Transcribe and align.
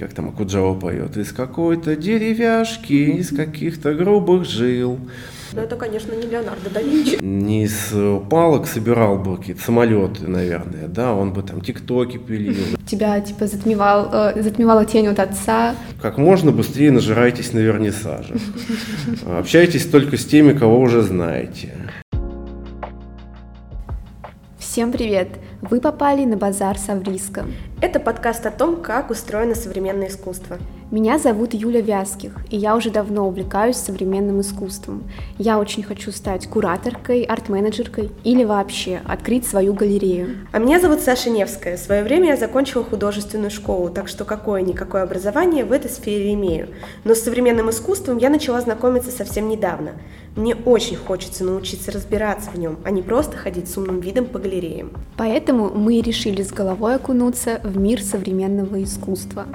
как 0.00 0.14
там 0.14 0.30
Акуджава 0.30 0.74
поет, 0.74 1.18
из 1.18 1.30
какой-то 1.30 1.94
деревяшки, 1.94 3.18
из 3.18 3.36
каких-то 3.36 3.92
грубых 3.92 4.46
жил. 4.46 4.98
Ну, 5.52 5.60
это, 5.60 5.76
конечно, 5.76 6.14
не 6.14 6.26
Леонардо 6.26 6.70
да 6.72 6.80
Винчи. 6.80 7.22
Не 7.22 7.64
из 7.64 7.92
палок 8.30 8.66
собирал 8.66 9.18
бы 9.18 9.36
какие-то 9.36 9.62
самолеты, 9.62 10.26
наверное, 10.26 10.88
да, 10.88 11.12
он 11.12 11.34
бы 11.34 11.42
там 11.42 11.60
тиктоки 11.60 12.16
пилил. 12.16 12.78
Тебя, 12.86 13.20
типа, 13.20 13.46
затмевал, 13.46 14.08
э, 14.10 14.42
затмевала 14.42 14.86
тень 14.86 15.08
от 15.08 15.18
отца. 15.18 15.74
Как 16.00 16.16
можно 16.16 16.50
быстрее 16.50 16.92
нажирайтесь 16.92 17.52
на 17.52 17.58
вернисаже. 17.58 18.36
Общайтесь 19.26 19.84
только 19.84 20.16
с 20.16 20.24
теми, 20.24 20.54
кого 20.54 20.80
уже 20.80 21.02
знаете. 21.02 21.74
Всем 24.58 24.92
привет! 24.92 25.28
Вы 25.62 25.80
попали 25.80 26.24
на 26.24 26.38
базар 26.38 26.78
Савриска. 26.78 27.44
Это 27.82 27.98
подкаст 27.98 28.44
о 28.44 28.50
том, 28.50 28.82
как 28.82 29.08
устроено 29.10 29.54
современное 29.54 30.08
искусство. 30.08 30.58
Меня 30.90 31.18
зовут 31.18 31.54
Юля 31.54 31.80
Вязких, 31.80 32.36
и 32.50 32.56
я 32.56 32.76
уже 32.76 32.90
давно 32.90 33.26
увлекаюсь 33.26 33.76
современным 33.76 34.42
искусством. 34.42 35.04
Я 35.38 35.58
очень 35.58 35.82
хочу 35.82 36.12
стать 36.12 36.46
кураторкой, 36.46 37.22
арт-менеджеркой 37.22 38.10
или 38.22 38.44
вообще 38.44 39.00
открыть 39.06 39.46
свою 39.46 39.72
галерею. 39.72 40.46
А 40.52 40.58
меня 40.58 40.78
зовут 40.78 41.00
Саша 41.00 41.30
Невская. 41.30 41.78
В 41.78 41.80
свое 41.80 42.02
время 42.02 42.30
я 42.30 42.36
закончила 42.36 42.84
художественную 42.84 43.50
школу, 43.50 43.88
так 43.88 44.08
что 44.08 44.24
какое-никакое 44.24 45.02
образование 45.02 45.64
в 45.64 45.72
этой 45.72 45.90
сфере 45.90 46.34
имею. 46.34 46.68
Но 47.04 47.14
с 47.14 47.20
современным 47.20 47.70
искусством 47.70 48.18
я 48.18 48.28
начала 48.28 48.60
знакомиться 48.60 49.10
совсем 49.10 49.48
недавно. 49.48 49.92
Мне 50.36 50.54
очень 50.54 50.96
хочется 50.96 51.44
научиться 51.44 51.90
разбираться 51.90 52.50
в 52.50 52.58
нем, 52.58 52.78
а 52.84 52.90
не 52.90 53.02
просто 53.02 53.36
ходить 53.36 53.68
с 53.68 53.76
умным 53.76 54.00
видом 54.00 54.26
по 54.26 54.38
галереям. 54.38 54.92
Поэтому 55.16 55.70
мы 55.70 56.00
решили 56.00 56.42
с 56.42 56.52
головой 56.52 56.96
окунуться 56.96 57.60
в 57.70 57.78
мир 57.78 58.02
современного 58.02 58.82
искусства. 58.82 59.46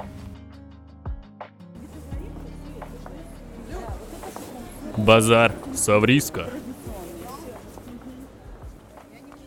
Базар 4.96 5.52
Савриска. 5.74 6.46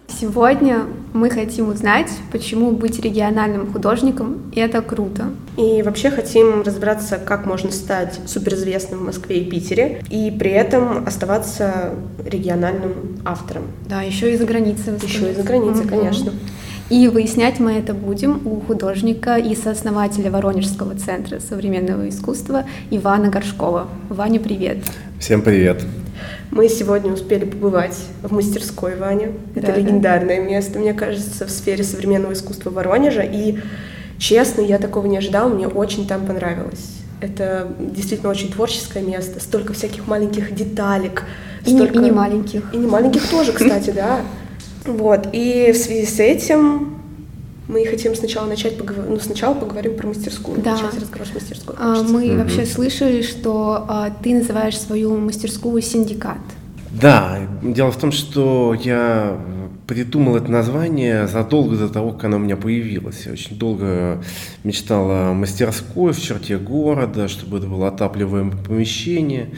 Сегодня 0.07 0.85
мы 1.13 1.29
хотим 1.29 1.69
узнать, 1.69 2.11
почему 2.31 2.71
быть 2.71 2.99
региональным 2.99 3.71
художником– 3.71 4.51
это 4.55 4.81
круто. 4.81 5.29
И 5.55 5.81
вообще 5.81 6.11
хотим 6.11 6.61
разобраться, 6.61 7.17
как 7.17 7.45
можно 7.45 7.71
стать 7.71 8.19
суперизвестным 8.25 8.99
в 8.99 9.03
Москве 9.03 9.39
и 9.39 9.49
Питере, 9.49 10.03
и 10.09 10.29
при 10.29 10.51
этом 10.51 11.07
оставаться 11.07 11.93
региональным 12.25 13.17
автором. 13.23 13.63
Да, 13.87 14.01
еще 14.01 14.33
и 14.33 14.37
за 14.37 14.45
границей. 14.45 14.93
Еще 15.01 15.31
и 15.31 15.33
за 15.33 15.43
границей, 15.43 15.85
угу. 15.85 15.89
конечно. 15.89 16.33
И 16.89 17.07
выяснять 17.07 17.59
мы 17.59 17.73
это 17.73 17.93
будем 17.93 18.41
у 18.47 18.61
художника 18.61 19.37
и 19.37 19.55
сооснователя 19.55 20.31
Воронежского 20.31 20.95
центра 20.95 21.39
современного 21.39 22.09
искусства 22.09 22.65
Ивана 22.89 23.29
Горшкова. 23.29 23.87
Ваня, 24.09 24.39
привет! 24.39 24.79
Всем 25.19 25.43
привет! 25.43 25.83
Мы 26.49 26.67
сегодня 26.67 27.13
успели 27.13 27.45
побывать 27.45 27.95
в 28.23 28.33
мастерской 28.33 28.95
Вани. 28.95 29.27
Это 29.53 29.67
да, 29.67 29.75
легендарное 29.75 30.37
да. 30.37 30.49
место, 30.49 30.79
мне 30.79 30.95
кажется, 30.95 31.45
в 31.45 31.51
сфере 31.51 31.83
современного 31.83 32.33
искусства 32.33 32.71
Воронежа. 32.71 33.21
И, 33.21 33.59
честно, 34.17 34.61
я 34.61 34.79
такого 34.79 35.05
не 35.05 35.19
ожидала, 35.19 35.47
мне 35.47 35.67
очень 35.67 36.07
там 36.07 36.25
понравилось. 36.25 36.97
Это 37.21 37.67
действительно 37.79 38.31
очень 38.31 38.51
творческое 38.51 39.03
место, 39.03 39.39
столько 39.39 39.73
всяких 39.73 40.07
маленьких 40.07 40.55
деталек. 40.55 41.23
И, 41.67 41.69
столько... 41.69 41.99
не, 41.99 42.07
и 42.07 42.09
не 42.09 42.11
маленьких. 42.11 42.63
И 42.73 42.77
не 42.77 42.87
маленьких 42.87 43.29
тоже, 43.29 43.51
кстати, 43.51 43.91
да. 43.91 44.21
Вот, 44.85 45.29
и 45.33 45.71
в 45.73 45.77
связи 45.77 46.05
с 46.05 46.19
этим 46.19 46.99
мы 47.67 47.85
хотим 47.85 48.15
сначала 48.15 48.47
начать 48.47 48.77
поговорить, 48.77 49.09
ну 49.09 49.19
сначала 49.19 49.53
поговорим 49.53 49.95
про 49.95 50.07
мастерскую, 50.07 50.59
да. 50.61 50.71
начать 50.71 50.99
разговор 50.99 51.27
с 51.27 51.33
мастерской. 51.33 51.75
А, 51.77 52.01
мы 52.01 52.27
mm 52.27 52.37
вообще 52.43 52.65
слышали, 52.65 53.21
что 53.21 53.85
а, 53.87 54.09
ты 54.23 54.33
называешь 54.33 54.77
свою 54.77 55.15
мастерскую 55.17 55.81
синдикат. 55.81 56.39
Да, 56.91 57.37
дело 57.61 57.91
в 57.91 57.97
том, 57.97 58.11
что 58.11 58.75
я 58.83 59.37
придумал 59.85 60.35
это 60.35 60.51
название 60.51 61.27
задолго 61.27 61.75
до 61.75 61.89
того, 61.89 62.11
как 62.11 62.25
оно 62.25 62.37
у 62.37 62.39
меня 62.39 62.57
появилось. 62.57 63.25
Я 63.25 63.33
очень 63.33 63.57
долго 63.57 64.21
мечтал 64.63 65.09
о 65.09 65.33
мастерской 65.33 66.13
в 66.13 66.21
черте 66.21 66.57
города, 66.57 67.27
чтобы 67.27 67.57
это 67.57 67.67
было 67.67 67.87
отапливаемое 67.87 68.57
помещение. 68.57 69.49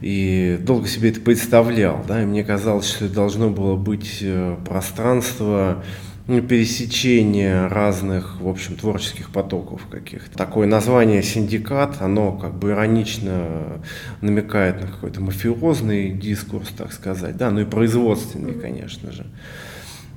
И 0.00 0.58
долго 0.60 0.88
себе 0.88 1.10
это 1.10 1.20
представлял. 1.20 2.04
Да? 2.06 2.22
И 2.22 2.26
мне 2.26 2.44
казалось, 2.44 2.88
что 2.88 3.06
это 3.06 3.14
должно 3.14 3.50
было 3.50 3.76
быть 3.76 4.18
э, 4.20 4.56
пространство 4.64 5.82
ну, 6.26 6.42
пересечение 6.42 7.68
разных, 7.68 8.40
в 8.40 8.48
общем, 8.48 8.74
творческих 8.74 9.30
потоков 9.30 9.86
каких-то. 9.88 10.36
Такое 10.36 10.66
название 10.66 11.22
«синдикат», 11.22 12.02
оно 12.02 12.32
как 12.32 12.58
бы 12.58 12.70
иронично 12.70 13.80
намекает 14.20 14.80
на 14.80 14.88
какой-то 14.88 15.20
мафиозный 15.20 16.10
дискурс, 16.10 16.70
так 16.76 16.92
сказать, 16.92 17.36
да, 17.36 17.50
ну 17.50 17.60
и 17.60 17.64
производственный, 17.64 18.54
конечно 18.54 19.12
же 19.12 19.26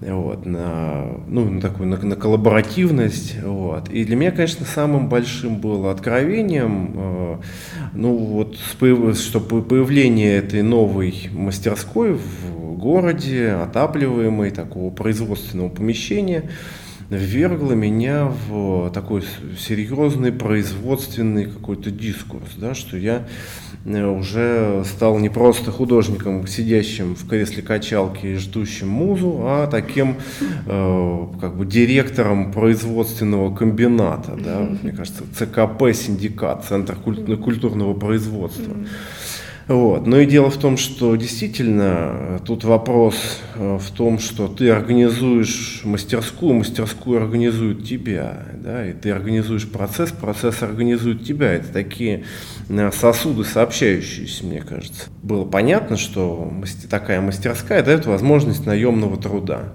вот, 0.02 0.46
на, 0.46 1.06
ну, 1.28 1.50
на 1.50 1.62
такую 1.62 1.90
на, 1.90 1.98
на 1.98 2.16
коллаборативность. 2.16 3.36
Вот. 3.44 3.90
И 3.90 4.06
для 4.06 4.16
меня, 4.16 4.32
конечно, 4.32 4.66
самым 4.66 5.10
большим 5.10 5.58
было 5.58 5.92
откровением, 5.92 6.94
э, 6.96 7.38
ну 7.94 8.16
вот, 8.16 8.58
что 8.58 9.40
появление 9.40 10.38
этой 10.38 10.62
новой 10.62 11.30
мастерской 11.32 12.14
в 12.14 12.78
городе, 12.78 13.52
отапливаемой, 13.52 14.52
такого 14.52 14.90
производственного 14.90 15.70
помещения, 15.70 16.50
ввергло 17.10 17.74
меня 17.74 18.32
в 18.48 18.92
такой 18.92 19.24
серьезный 19.60 20.32
производственный 20.32 21.46
какой-то 21.46 21.92
дискурс, 21.92 22.52
да, 22.56 22.74
что 22.74 22.98
я 22.98 23.28
уже 23.98 24.84
стал 24.86 25.18
не 25.18 25.30
просто 25.30 25.72
художником, 25.72 26.46
сидящим 26.48 27.16
в 27.16 27.28
кресле 27.28 27.64
качалки 27.64 28.28
и 28.28 28.36
ждущим 28.36 28.88
музу, 28.88 29.40
а 29.42 29.68
таким 29.68 30.18
э, 30.68 31.26
как 31.42 31.56
бы 31.56 31.66
директором 31.66 32.52
производственного 32.52 33.54
комбината, 33.54 34.38
да, 34.38 34.70
мне 34.82 34.92
кажется, 34.92 35.24
ЦКП, 35.34 35.94
синдикат, 35.94 36.66
Центр 36.66 36.96
культурного 36.96 37.94
производства. 37.94 38.76
Вот. 39.70 40.08
Но 40.08 40.18
и 40.18 40.26
дело 40.26 40.50
в 40.50 40.58
том, 40.58 40.78
что 40.78 41.16
действительно 41.16 42.10
э, 42.12 42.40
тут 42.44 42.64
вопрос 42.64 43.40
э, 43.54 43.78
в 43.80 43.92
том, 43.92 44.18
что 44.18 44.48
ты 44.48 44.72
организуешь 44.72 45.82
мастерскую, 45.84 46.56
мастерскую 46.56 47.22
организует 47.22 47.86
тебя, 47.86 48.48
да, 48.56 48.88
и 48.88 48.94
ты 48.94 49.12
организуешь 49.12 49.70
процесс, 49.70 50.12
процесс 50.12 50.64
организует 50.64 51.24
тебя. 51.24 51.54
Это 51.54 51.68
такие 51.72 52.24
э, 52.68 52.92
сосуды 52.92 53.44
сообщающиеся, 53.44 54.44
мне 54.44 54.62
кажется. 54.62 55.04
Было 55.22 55.46
понятно, 55.46 55.98
что 55.98 56.52
такая 56.90 57.22
мастерская 57.22 57.84
дает 57.84 58.08
возможность 58.08 58.66
наемного 58.66 59.18
труда. 59.18 59.74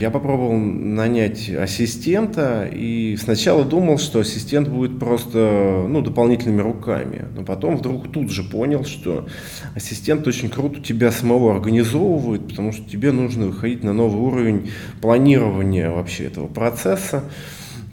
Я 0.00 0.10
попробовал 0.10 0.56
нанять 0.56 1.48
ассистента 1.48 2.68
и 2.72 3.16
сначала 3.16 3.64
думал, 3.64 3.98
что 3.98 4.20
ассистент 4.20 4.68
будет 4.68 4.98
просто 4.98 5.86
ну, 5.88 6.00
дополнительными 6.00 6.60
руками. 6.60 7.26
Но 7.36 7.44
потом 7.44 7.76
вдруг 7.76 8.10
тут 8.10 8.30
же 8.30 8.42
понял, 8.42 8.84
что 8.84 9.28
ассистент 9.74 10.26
очень 10.26 10.48
круто 10.48 10.80
тебя 10.80 11.12
самого 11.12 11.54
организовывает, 11.54 12.48
потому 12.48 12.72
что 12.72 12.88
тебе 12.88 13.12
нужно 13.12 13.46
выходить 13.46 13.84
на 13.84 13.92
новый 13.92 14.20
уровень 14.20 14.70
планирования 15.00 15.90
вообще 15.90 16.24
этого 16.24 16.48
процесса 16.48 17.24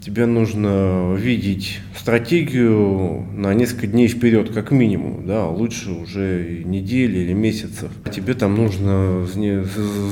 тебе 0.00 0.24
нужно 0.24 1.14
видеть 1.14 1.80
стратегию 1.96 3.26
на 3.34 3.52
несколько 3.52 3.86
дней 3.86 4.08
вперед, 4.08 4.50
как 4.52 4.70
минимум, 4.70 5.26
да, 5.26 5.46
лучше 5.46 5.90
уже 5.90 6.62
недели 6.64 7.18
или 7.18 7.32
месяцев. 7.34 7.90
Тебе 8.10 8.34
там 8.34 8.56
нужно 8.56 9.26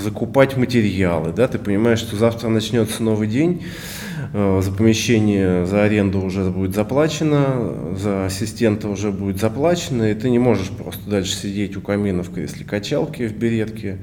закупать 0.02 0.56
материалы, 0.56 1.32
да, 1.32 1.48
ты 1.48 1.58
понимаешь, 1.58 2.00
что 2.00 2.16
завтра 2.16 2.48
начнется 2.48 3.02
новый 3.02 3.28
день, 3.28 3.62
за 4.32 4.72
помещение, 4.72 5.66
за 5.66 5.84
аренду 5.84 6.20
уже 6.20 6.44
будет 6.50 6.74
заплачено, 6.74 7.94
за 7.96 8.26
ассистента 8.26 8.88
уже 8.88 9.10
будет 9.10 9.40
заплачено, 9.40 10.10
и 10.10 10.14
ты 10.14 10.30
не 10.30 10.38
можешь 10.38 10.68
просто 10.68 11.08
дальше 11.08 11.34
сидеть 11.34 11.76
у 11.76 11.80
камина 11.80 12.22
в 12.22 12.32
кресле 12.32 12.64
качалки, 12.64 13.26
в 13.26 13.36
беретке 13.36 13.98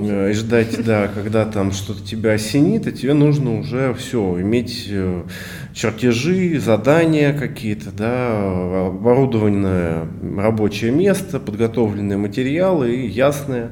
и 0.00 0.32
ждать, 0.32 0.82
да, 0.84 1.08
когда 1.08 1.44
там 1.44 1.72
что-то 1.72 2.02
тебя 2.02 2.32
осенит, 2.32 2.86
и 2.86 2.92
тебе 2.92 3.14
нужно 3.14 3.58
уже 3.58 3.94
все, 3.94 4.40
иметь 4.40 4.86
э, 4.90 5.22
чертежи, 5.74 6.58
задания 6.58 7.32
какие-то, 7.32 7.90
да, 7.90 8.86
оборудованное 8.86 10.06
рабочее 10.36 10.90
место, 10.90 11.38
подготовленные 11.40 12.18
материалы 12.18 12.94
и 12.94 13.08
ясное 13.08 13.70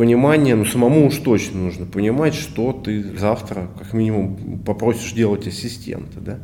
понимание, 0.00 0.54
ну 0.54 0.64
самому 0.64 1.08
уж 1.08 1.18
точно 1.18 1.58
нужно 1.58 1.84
понимать, 1.84 2.32
что 2.32 2.72
ты 2.72 3.02
завтра 3.18 3.68
как 3.78 3.92
минимум 3.92 4.58
попросишь 4.64 5.12
делать 5.12 5.46
ассистента, 5.46 6.20
да. 6.20 6.38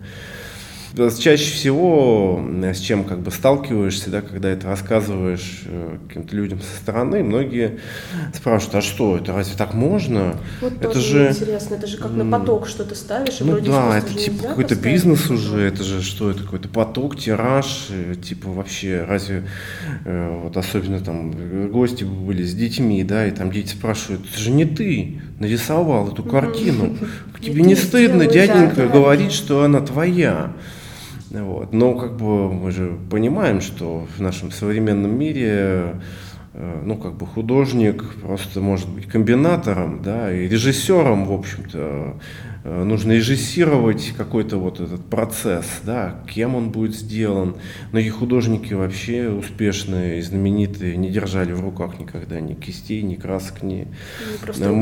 Чаще 1.18 1.52
всего 1.52 2.42
с 2.62 2.78
чем 2.78 3.04
как 3.04 3.20
бы 3.20 3.30
сталкиваешься, 3.30 4.10
да, 4.10 4.22
когда 4.22 4.48
это 4.48 4.66
рассказываешь 4.66 5.62
э, 5.66 5.98
каким-то 6.08 6.36
людям 6.36 6.60
со 6.60 6.76
стороны, 6.76 7.22
многие 7.22 7.78
спрашивают, 8.34 8.76
а 8.76 8.80
что, 8.82 9.16
это 9.16 9.32
разве 9.32 9.56
так 9.56 9.74
можно? 9.74 10.36
Вот 10.60 10.72
это 10.80 11.00
же 11.00 11.28
интересно, 11.30 11.74
это 11.74 11.86
же 11.86 11.98
как 11.98 12.12
на 12.12 12.30
поток 12.30 12.68
что-то 12.68 12.94
ставишь, 12.94 13.40
и 13.40 13.44
ну 13.44 13.52
вроде 13.52 13.70
да, 13.70 13.98
это 13.98 14.14
типа 14.14 14.48
какой-то 14.48 14.74
бизнес 14.76 15.30
уже, 15.30 15.60
это 15.60 15.82
же 15.82 16.02
что, 16.02 16.30
это 16.30 16.42
какой-то 16.42 16.68
поток, 16.68 17.18
тираж, 17.18 17.88
э, 17.90 18.14
типа 18.14 18.50
вообще, 18.50 19.04
разве, 19.06 19.44
э, 20.04 20.40
вот 20.42 20.56
особенно 20.56 21.00
там 21.00 21.32
э, 21.36 21.68
гости 21.68 22.04
были 22.04 22.42
с 22.42 22.54
детьми, 22.54 23.02
да, 23.04 23.26
и 23.26 23.30
там 23.30 23.50
дети 23.50 23.72
спрашивают, 23.72 24.26
это 24.30 24.38
же 24.38 24.50
не 24.50 24.64
ты 24.64 25.20
нарисовал 25.38 26.08
эту 26.08 26.22
картину, 26.22 26.96
тебе 27.40 27.62
Не 27.62 27.68
не 27.68 27.74
ты 27.74 27.82
стыдно, 27.82 28.26
дяденька, 28.26 28.88
говорить, 28.88 29.32
что 29.32 29.62
она 29.64 29.80
твоя. 29.80 30.52
Вот. 31.30 31.72
Но 31.72 31.94
как 31.94 32.16
бы 32.16 32.52
мы 32.52 32.70
же 32.70 32.96
понимаем, 33.10 33.60
что 33.60 34.06
в 34.16 34.20
нашем 34.20 34.50
современном 34.50 35.18
мире 35.18 36.00
э, 36.54 36.82
ну, 36.84 36.96
как 36.96 37.14
бы 37.14 37.26
художник 37.26 38.04
просто 38.22 38.60
может 38.60 38.88
быть 38.88 39.06
комбинатором, 39.06 40.02
да, 40.02 40.32
и 40.32 40.48
режиссером, 40.48 41.26
в 41.26 41.32
общем-то, 41.32 42.16
нужно 42.66 43.12
режиссировать 43.12 44.12
какой-то 44.16 44.58
вот 44.58 44.80
этот 44.80 45.04
процесс, 45.04 45.66
да, 45.84 46.20
кем 46.32 46.54
он 46.54 46.70
будет 46.70 46.94
сделан. 46.94 47.56
Многие 47.92 48.10
художники 48.10 48.74
вообще 48.74 49.28
успешные 49.28 50.18
и 50.18 50.22
знаменитые 50.22 50.96
не 50.96 51.10
держали 51.10 51.52
в 51.52 51.60
руках 51.60 51.98
никогда 51.98 52.40
ни 52.40 52.54
кистей, 52.54 53.02
ни 53.02 53.14
красок, 53.14 53.62
ни 53.62 53.86
э, 54.58 54.72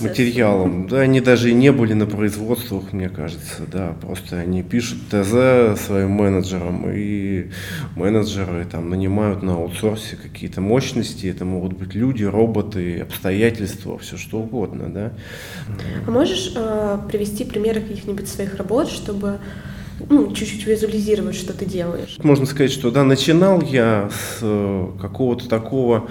материалом. 0.00 0.88
Да, 0.88 1.00
они 1.00 1.20
даже 1.20 1.50
и 1.50 1.54
не 1.54 1.72
были 1.72 1.94
на 1.94 2.06
производствах, 2.06 2.92
мне 2.92 3.08
кажется, 3.08 3.62
да, 3.70 3.94
просто 4.00 4.38
они 4.38 4.62
пишут 4.62 4.98
ТЗ 5.08 5.80
своим 5.80 6.10
менеджерам, 6.10 6.90
и 6.90 7.50
менеджеры 7.96 8.66
там 8.70 8.90
нанимают 8.90 9.42
на 9.42 9.54
аутсорсе 9.54 10.16
какие-то 10.16 10.60
мощности, 10.60 11.26
это 11.26 11.44
могут 11.44 11.72
быть 11.74 11.94
люди, 11.94 12.24
роботы, 12.24 13.00
обстоятельства, 13.00 13.98
все 13.98 14.16
что 14.16 14.40
угодно, 14.40 14.92
да. 14.92 15.12
А 16.06 16.10
можешь 16.10 16.52
э, 16.54 16.98
привести 17.14 17.44
примеры 17.44 17.80
каких-нибудь 17.80 18.26
своих 18.28 18.56
работ, 18.56 18.88
чтобы 18.90 19.38
ну, 20.10 20.32
чуть-чуть 20.34 20.66
визуализировать, 20.66 21.36
что 21.36 21.52
ты 21.52 21.64
делаешь? 21.64 22.16
Можно 22.22 22.44
сказать, 22.46 22.72
что 22.72 22.90
да, 22.90 23.04
начинал 23.04 23.62
я 23.62 24.10
с 24.10 24.38
э, 24.42 24.86
какого-то 25.00 25.48
такого 25.48 26.08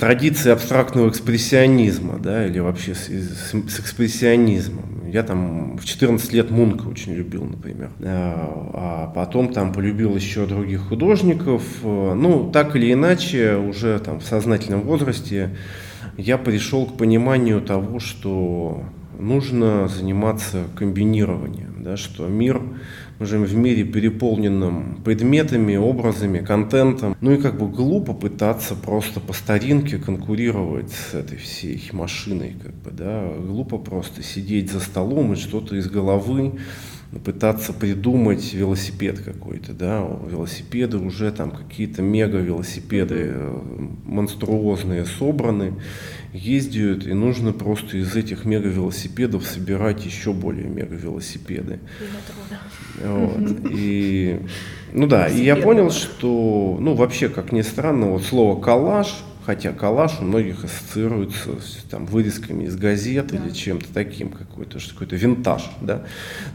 традиции 0.00 0.50
абстрактного 0.50 1.10
экспрессионизма, 1.10 2.18
да, 2.18 2.46
или 2.46 2.60
вообще 2.60 2.94
с, 2.94 3.08
с- 3.08 3.50
с 3.50 3.80
экспрессионизмом. 3.80 5.10
Я 5.12 5.22
там 5.22 5.76
в 5.76 5.84
14 5.84 6.32
лет 6.32 6.50
Мунка 6.50 6.86
очень 6.88 7.12
любил, 7.12 7.44
например. 7.44 7.90
А 8.02 8.70
а 8.72 9.12
потом 9.14 9.52
там 9.52 9.74
полюбил 9.74 10.16
еще 10.16 10.46
других 10.46 10.80
художников. 10.88 11.62
Э, 11.82 12.14
Ну, 12.14 12.50
так 12.50 12.74
или 12.74 12.90
иначе, 12.94 13.56
уже 13.56 13.98
там 13.98 14.20
в 14.20 14.24
сознательном 14.24 14.80
возрасте 14.82 15.50
я 16.16 16.38
пришел 16.38 16.86
к 16.86 16.96
пониманию 16.96 17.60
того, 17.60 18.00
что 18.00 18.82
нужно 19.18 19.88
заниматься 19.88 20.64
комбинированием, 20.76 21.82
да, 21.82 21.96
что 21.96 22.26
мир, 22.26 22.60
мы 23.18 23.26
живем 23.26 23.44
в 23.44 23.54
мире 23.54 23.84
переполненном 23.84 25.00
предметами, 25.04 25.76
образами, 25.76 26.38
контентом, 26.38 27.16
ну 27.20 27.32
и 27.32 27.36
как 27.36 27.58
бы 27.58 27.68
глупо 27.68 28.12
пытаться 28.12 28.74
просто 28.74 29.20
по 29.20 29.32
старинке 29.32 29.98
конкурировать 29.98 30.90
с 30.90 31.14
этой 31.14 31.38
всей 31.38 31.82
машиной, 31.92 32.56
как 32.62 32.74
бы, 32.74 32.90
да, 32.90 33.28
глупо 33.38 33.78
просто 33.78 34.22
сидеть 34.22 34.70
за 34.70 34.80
столом 34.80 35.32
и 35.32 35.36
что-то 35.36 35.76
из 35.76 35.88
головы 35.88 36.58
пытаться 37.24 37.72
придумать 37.72 38.52
велосипед 38.52 39.20
какой-то, 39.20 39.72
да, 39.72 40.06
велосипеды 40.28 40.98
уже 40.98 41.30
там 41.30 41.50
какие-то 41.50 42.02
мега-велосипеды 42.02 43.30
э, 43.32 43.60
монструозные 44.04 45.04
собраны, 45.04 45.74
ездят, 46.32 47.06
и 47.06 47.12
нужно 47.12 47.52
просто 47.52 47.98
из 47.98 48.14
этих 48.16 48.44
мега-велосипедов 48.44 49.46
собирать 49.46 50.04
еще 50.04 50.32
более 50.32 50.68
мега-велосипеды. 50.68 51.80
Вот. 53.02 53.70
И, 53.70 54.40
ну 54.92 55.06
да, 55.06 55.28
и 55.28 55.42
я 55.42 55.56
понял, 55.56 55.90
что, 55.90 56.76
ну 56.80 56.94
вообще, 56.94 57.28
как 57.28 57.52
ни 57.52 57.62
странно, 57.62 58.10
вот 58.10 58.24
слово 58.24 58.60
коллаж, 58.60 59.14
хотя 59.46 59.72
коллаж 59.72 60.18
у 60.20 60.24
многих 60.24 60.64
ассоциируется 60.64 61.60
с 61.60 61.84
там, 61.88 62.04
вырезками 62.04 62.64
из 62.64 62.76
газет 62.76 63.32
или 63.32 63.50
чем-то 63.50 63.86
таким, 63.94 64.30
какой-то, 64.30 64.80
какой-то 64.80 65.14
винтаж, 65.14 65.70
да, 65.80 66.02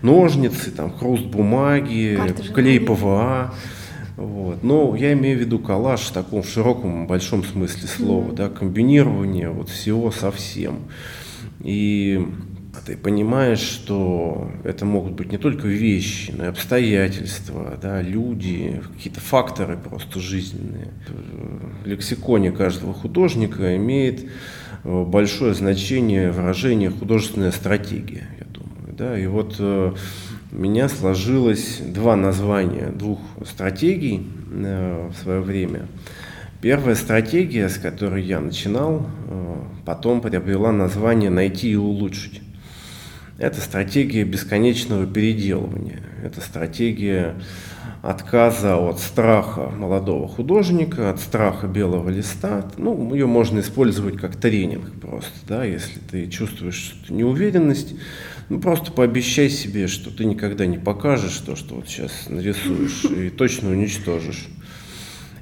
ножницы, 0.01 0.71
там, 0.71 0.91
хруст 0.91 1.23
бумаги, 1.23 2.15
Карты 2.17 2.43
клей. 2.51 2.81
ПВА, 2.81 3.53
вот. 4.17 4.61
Но 4.63 4.93
я 4.97 5.13
имею 5.13 5.37
в 5.37 5.41
виду 5.41 5.57
коллаж 5.57 6.01
в 6.01 6.11
таком 6.11 6.43
широком, 6.43 7.07
большом 7.07 7.45
смысле 7.45 7.87
слова, 7.87 8.33
да, 8.33 8.49
комбинирование 8.49 9.49
вот 9.49 9.69
всего 9.69 10.11
со 10.11 10.29
всем. 10.29 10.79
И 11.61 12.27
ты 12.85 12.95
понимаешь, 12.95 13.59
что 13.59 14.49
это 14.63 14.85
могут 14.85 15.13
быть 15.13 15.31
не 15.31 15.37
только 15.37 15.67
вещи, 15.67 16.33
но 16.35 16.45
и 16.45 16.47
обстоятельства, 16.47 17.77
да, 17.81 18.01
люди, 18.01 18.81
какие-то 18.93 19.19
факторы 19.19 19.77
просто 19.77 20.19
жизненные. 20.19 20.87
В 21.83 21.87
лексиконе 21.87 22.51
каждого 22.51 22.93
художника 22.93 23.75
имеет 23.75 24.25
э, 24.83 25.03
большое 25.03 25.53
значение 25.53 26.31
выражение 26.31 26.89
художественная 26.89 27.51
стратегия, 27.51 28.27
я 28.39 28.45
думаю. 28.45 28.95
Да? 28.97 29.19
И 29.19 29.27
вот 29.27 29.55
э, 29.59 29.93
у 30.51 30.55
меня 30.55 30.87
сложилось 30.87 31.79
два 31.85 32.15
названия 32.15 32.87
двух 32.87 33.19
стратегий 33.45 34.25
э, 34.49 35.09
в 35.09 35.21
свое 35.21 35.41
время. 35.41 35.87
Первая 36.61 36.95
стратегия, 36.95 37.69
с 37.69 37.77
которой 37.77 38.23
я 38.23 38.39
начинал, 38.39 39.07
потом 39.83 40.21
приобрела 40.21 40.71
название 40.71 41.31
«найти 41.31 41.71
и 41.71 41.75
улучшить». 41.75 42.39
Это 43.41 43.59
стратегия 43.59 44.23
бесконечного 44.23 45.07
переделывания. 45.07 46.03
Это 46.23 46.41
стратегия 46.41 47.33
отказа 48.03 48.77
от 48.77 48.99
страха 48.99 49.71
молодого 49.75 50.27
художника, 50.27 51.09
от 51.09 51.19
страха 51.19 51.65
белого 51.65 52.07
листа. 52.09 52.69
Ну, 52.77 53.15
ее 53.15 53.25
можно 53.25 53.61
использовать 53.61 54.17
как 54.17 54.35
тренинг 54.35 54.91
просто, 55.01 55.31
да, 55.47 55.65
если 55.65 55.97
ты 56.11 56.27
чувствуешь 56.27 56.95
неуверенность, 57.09 57.95
ну, 58.49 58.59
просто 58.59 58.91
пообещай 58.91 59.49
себе, 59.49 59.87
что 59.87 60.15
ты 60.15 60.25
никогда 60.25 60.67
не 60.67 60.77
покажешь 60.77 61.37
то, 61.37 61.55
что 61.55 61.73
вот 61.73 61.89
сейчас 61.89 62.29
нарисуешь, 62.29 63.05
и 63.05 63.31
точно 63.31 63.71
уничтожишь. 63.71 64.49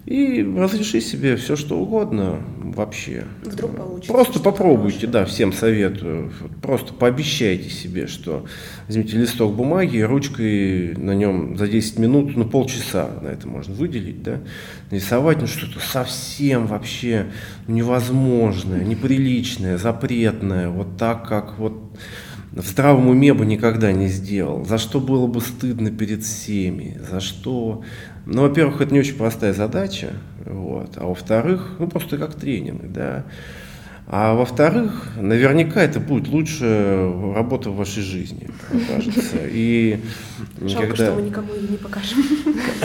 И 0.10 0.44
разреши 0.58 1.02
себе 1.02 1.36
все, 1.36 1.56
что 1.56 1.78
угодно 1.78 2.42
вообще. 2.58 3.26
Вдруг 3.44 3.76
получится 3.76 4.12
Просто 4.12 4.40
попробуйте, 4.40 5.02
хорошее. 5.02 5.12
да, 5.12 5.26
всем 5.26 5.54
советую. 5.54 6.32
Просто 6.64 6.96
пообещайте 6.96 7.70
себе, 7.70 8.08
что 8.08 8.44
возьмите 8.88 9.18
листок 9.18 9.56
бумаги, 9.56 9.98
и 9.98 10.02
ручкой 10.02 10.96
на 10.96 11.14
нем 11.14 11.56
за 11.58 11.68
10 11.68 12.00
минут, 12.00 12.36
ну 12.36 12.46
полчаса 12.46 13.08
на 13.22 13.28
это 13.28 13.48
можно 13.48 13.76
выделить, 13.76 14.24
да, 14.24 14.40
нарисовать 14.90 15.42
ну, 15.42 15.46
что-то 15.46 15.80
совсем 15.80 16.66
вообще 16.66 17.28
невозможное, 17.68 18.84
неприличное, 18.84 19.78
запретное, 19.78 20.70
вот 20.70 20.98
так, 20.98 21.28
как 21.30 21.60
вот 21.60 22.00
в 22.52 22.66
здравом 22.66 23.10
уме 23.10 23.36
бы 23.36 23.46
никогда 23.46 23.92
не 23.92 24.08
сделал, 24.08 24.66
за 24.66 24.80
что 24.80 25.00
было 25.00 25.28
бы 25.28 25.40
стыдно 25.40 25.92
перед 25.92 26.24
всеми, 26.24 27.00
за 27.12 27.20
что... 27.20 27.84
Ну, 28.26 28.44
во-первых, 28.44 28.82
это 28.82 28.94
не 28.94 29.00
очень 29.00 29.16
простая 29.16 29.54
задача, 29.54 30.14
вот, 30.46 30.92
а 30.98 31.06
во-вторых, 31.08 31.76
ну, 31.80 31.88
просто 31.88 32.18
как 32.18 32.36
тренинг, 32.36 32.92
да. 32.92 33.24
А 34.12 34.34
во-вторых, 34.34 35.08
наверняка 35.18 35.84
это 35.84 36.00
будет 36.00 36.28
лучшая 36.30 37.12
работа 37.36 37.70
в 37.70 37.76
вашей 37.76 38.02
жизни, 38.02 38.50
кажется. 38.88 39.38
И 39.46 40.00
Жалко, 40.60 40.88
когда- 40.88 41.06
что 41.06 41.14
мы 41.14 41.22
никому 41.22 41.54
ее 41.54 41.68
не 41.70 41.78
покажем. 41.78 42.24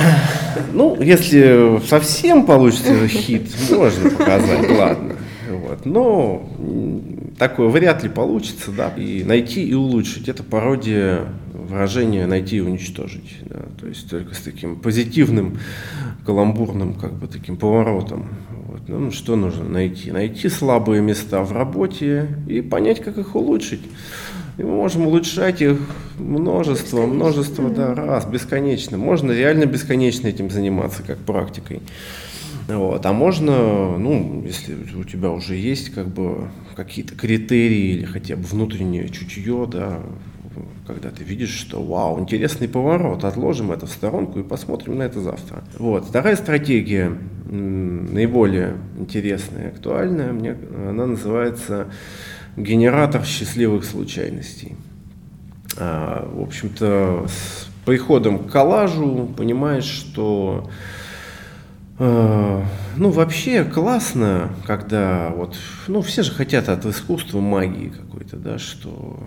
ну, 0.75 1.01
если 1.01 1.81
совсем 1.87 2.45
получится 2.45 3.09
хит, 3.09 3.51
можно 3.71 4.11
показать, 4.11 4.71
ладно. 4.71 5.17
Вот. 5.51 5.87
Но 5.87 6.47
такое 7.39 7.69
вряд 7.69 8.03
ли 8.03 8.11
получится, 8.11 8.71
да. 8.71 8.93
И 8.95 9.25
найти 9.25 9.65
и 9.65 9.73
улучшить 9.73 10.29
это 10.29 10.43
пародия 10.43 11.21
выражения 11.75 12.27
найти 12.27 12.57
и 12.57 12.61
уничтожить. 12.61 13.37
Да. 13.43 13.65
То 13.81 13.89
есть 13.89 14.09
только 14.09 14.35
с 14.35 14.41
таким 14.41 14.77
позитивным, 14.77 15.59
каламбурным, 16.25 16.95
как 16.95 17.13
бы 17.15 17.27
таким 17.27 17.57
поворотом. 17.57 18.29
Вот. 18.67 18.89
Ну, 18.89 19.11
что 19.11 19.37
нужно 19.37 19.69
найти? 19.69 20.13
Найти 20.13 20.49
слабые 20.49 21.03
места 21.03 21.43
в 21.43 21.53
работе 21.53 22.29
и 22.49 22.61
понять, 22.61 23.03
как 23.03 23.19
их 23.19 23.35
улучшить. 23.35 23.83
И 24.57 24.63
мы 24.63 24.71
можем 24.71 25.09
улучшать 25.09 25.61
их 25.63 25.79
множество, 26.19 27.07
множество 27.07 27.69
да, 27.69 27.93
раз, 27.93 28.25
бесконечно. 28.25 28.97
Можно 28.97 29.33
реально 29.33 29.67
бесконечно 29.67 30.29
этим 30.29 30.51
заниматься, 30.51 31.03
как 31.03 31.19
практикой. 31.19 31.83
Вот. 32.69 33.05
А 33.05 33.13
можно, 33.13 33.99
ну, 33.99 34.43
если 34.47 34.77
у 34.97 35.05
тебя 35.05 35.31
уже 35.31 35.57
есть 35.57 35.91
как 35.91 36.07
бы 36.09 36.49
какие-то 36.77 37.15
критерии 37.17 37.95
или 37.95 38.05
хотя 38.05 38.37
бы 38.37 38.45
внутреннее 38.45 39.09
чутье, 39.09 39.69
да, 39.71 40.01
когда 40.87 41.11
ты 41.11 41.25
видишь, 41.25 41.55
что 41.55 41.83
вау, 41.83 42.21
интересный 42.21 42.69
поворот, 42.69 43.25
отложим 43.25 43.73
это 43.73 43.87
в 43.87 43.91
сторонку 43.91 44.39
и 44.39 44.43
посмотрим 44.43 44.99
на 44.99 45.05
это 45.05 45.21
завтра. 45.21 45.65
Вот. 45.79 46.05
Вторая 46.05 46.37
стратегия, 46.37 47.17
наиболее 47.47 48.77
интересная 48.99 49.65
и 49.65 49.69
актуальная, 49.69 50.33
мне, 50.33 50.57
она 50.89 51.07
называется 51.07 51.89
генератор 52.57 53.25
счастливых 53.25 53.85
случайностей. 53.85 54.77
А, 55.77 56.29
в 56.31 56.43
общем-то, 56.43 57.27
с 57.29 57.69
приходом 57.85 58.39
к 58.39 58.51
коллажу 58.51 59.33
понимаешь, 59.37 59.85
что 59.85 60.71
э, 61.99 62.63
ну, 62.97 63.11
вообще 63.11 63.65
классно, 63.65 64.51
когда 64.67 65.31
вот, 65.31 65.57
ну, 65.89 66.03
все 66.03 66.23
же 66.23 66.33
хотят 66.33 66.69
от 66.69 66.87
искусства 66.87 67.41
магии 67.41 67.89
какой-то, 67.89 68.37
да, 68.37 68.59
что 68.59 69.19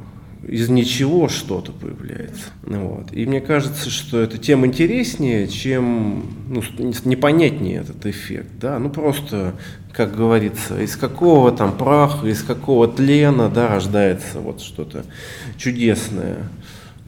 из 0.47 0.69
ничего 0.69 1.29
что-то 1.29 1.71
появляется. 1.71 2.45
Вот. 2.63 3.13
И 3.13 3.25
мне 3.25 3.41
кажется, 3.41 3.89
что 3.89 4.19
это 4.19 4.37
тем 4.37 4.65
интереснее, 4.65 5.47
чем 5.47 6.25
ну, 6.47 6.61
непонятнее 7.05 7.81
этот 7.81 8.05
эффект. 8.05 8.51
Да? 8.59 8.79
Ну 8.79 8.89
просто, 8.89 9.55
как 9.93 10.15
говорится, 10.15 10.81
из 10.81 10.95
какого 10.95 11.51
там 11.51 11.77
праха, 11.77 12.27
из 12.27 12.43
какого 12.43 12.87
тлена 12.87 13.49
да, 13.49 13.67
рождается 13.67 14.39
вот 14.39 14.61
что-то 14.61 15.05
чудесное 15.57 16.37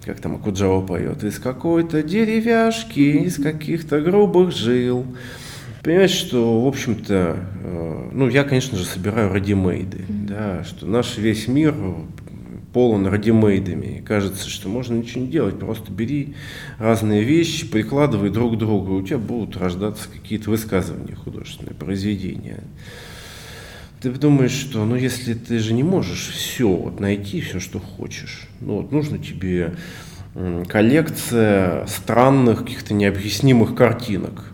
как 0.05 0.21
там 0.21 0.35
Акуджава 0.37 0.83
поет, 0.83 1.23
из 1.23 1.37
какой-то 1.37 2.01
деревяшки, 2.01 2.99
из 2.99 3.35
каких-то 3.35 4.01
грубых 4.01 4.55
жил. 4.55 5.05
Понимаешь, 5.83 6.11
что, 6.11 6.61
в 6.61 6.67
общем-то, 6.67 7.37
э, 7.63 8.09
ну, 8.11 8.27
я, 8.27 8.43
конечно 8.43 8.77
же, 8.77 8.85
собираю 8.85 9.31
радимейды, 9.31 10.05
да, 10.07 10.63
что 10.63 10.87
наш 10.87 11.17
весь 11.17 11.47
мир 11.47 11.75
полон 12.73 13.07
радимейдами. 13.07 13.97
И 13.97 14.01
кажется, 14.01 14.49
что 14.49 14.69
можно 14.69 14.95
ничего 14.95 15.21
не 15.21 15.27
делать, 15.27 15.59
просто 15.59 15.91
бери 15.91 16.35
разные 16.77 17.23
вещи, 17.23 17.67
прикладывай 17.67 18.29
друг 18.29 18.55
к 18.55 18.57
другу, 18.57 18.97
и 18.97 19.01
у 19.01 19.05
тебя 19.05 19.17
будут 19.17 19.57
рождаться 19.57 20.07
какие-то 20.09 20.49
высказывания 20.49 21.15
художественные, 21.15 21.75
произведения. 21.75 22.63
Ты 24.01 24.11
думаешь, 24.11 24.51
что, 24.51 24.85
ну, 24.85 24.95
если 24.95 25.33
ты 25.33 25.59
же 25.59 25.73
не 25.73 25.83
можешь 25.83 26.29
все 26.29 26.69
вот 26.69 26.99
найти, 26.99 27.41
все, 27.41 27.59
что 27.59 27.79
хочешь, 27.79 28.47
ну, 28.61 28.77
вот 28.77 28.91
нужно 28.91 29.17
тебе 29.17 29.75
коллекция 30.67 31.85
странных, 31.87 32.59
каких-то 32.59 32.93
необъяснимых 32.93 33.75
картинок. 33.75 34.53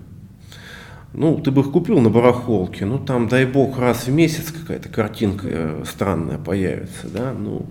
Ну, 1.17 1.39
ты 1.39 1.49
бы 1.49 1.61
их 1.61 1.71
купил 1.71 2.01
на 2.01 2.09
барахолке, 2.09 2.85
ну, 2.85 2.99
там, 2.99 3.29
дай 3.29 3.45
бог, 3.45 3.79
раз 3.79 4.07
в 4.07 4.11
месяц 4.11 4.51
какая-то 4.51 4.89
картинка 4.89 5.47
э, 5.49 5.83
странная 5.85 6.37
появится, 6.37 7.07
да, 7.07 7.33
ну, 7.33 7.67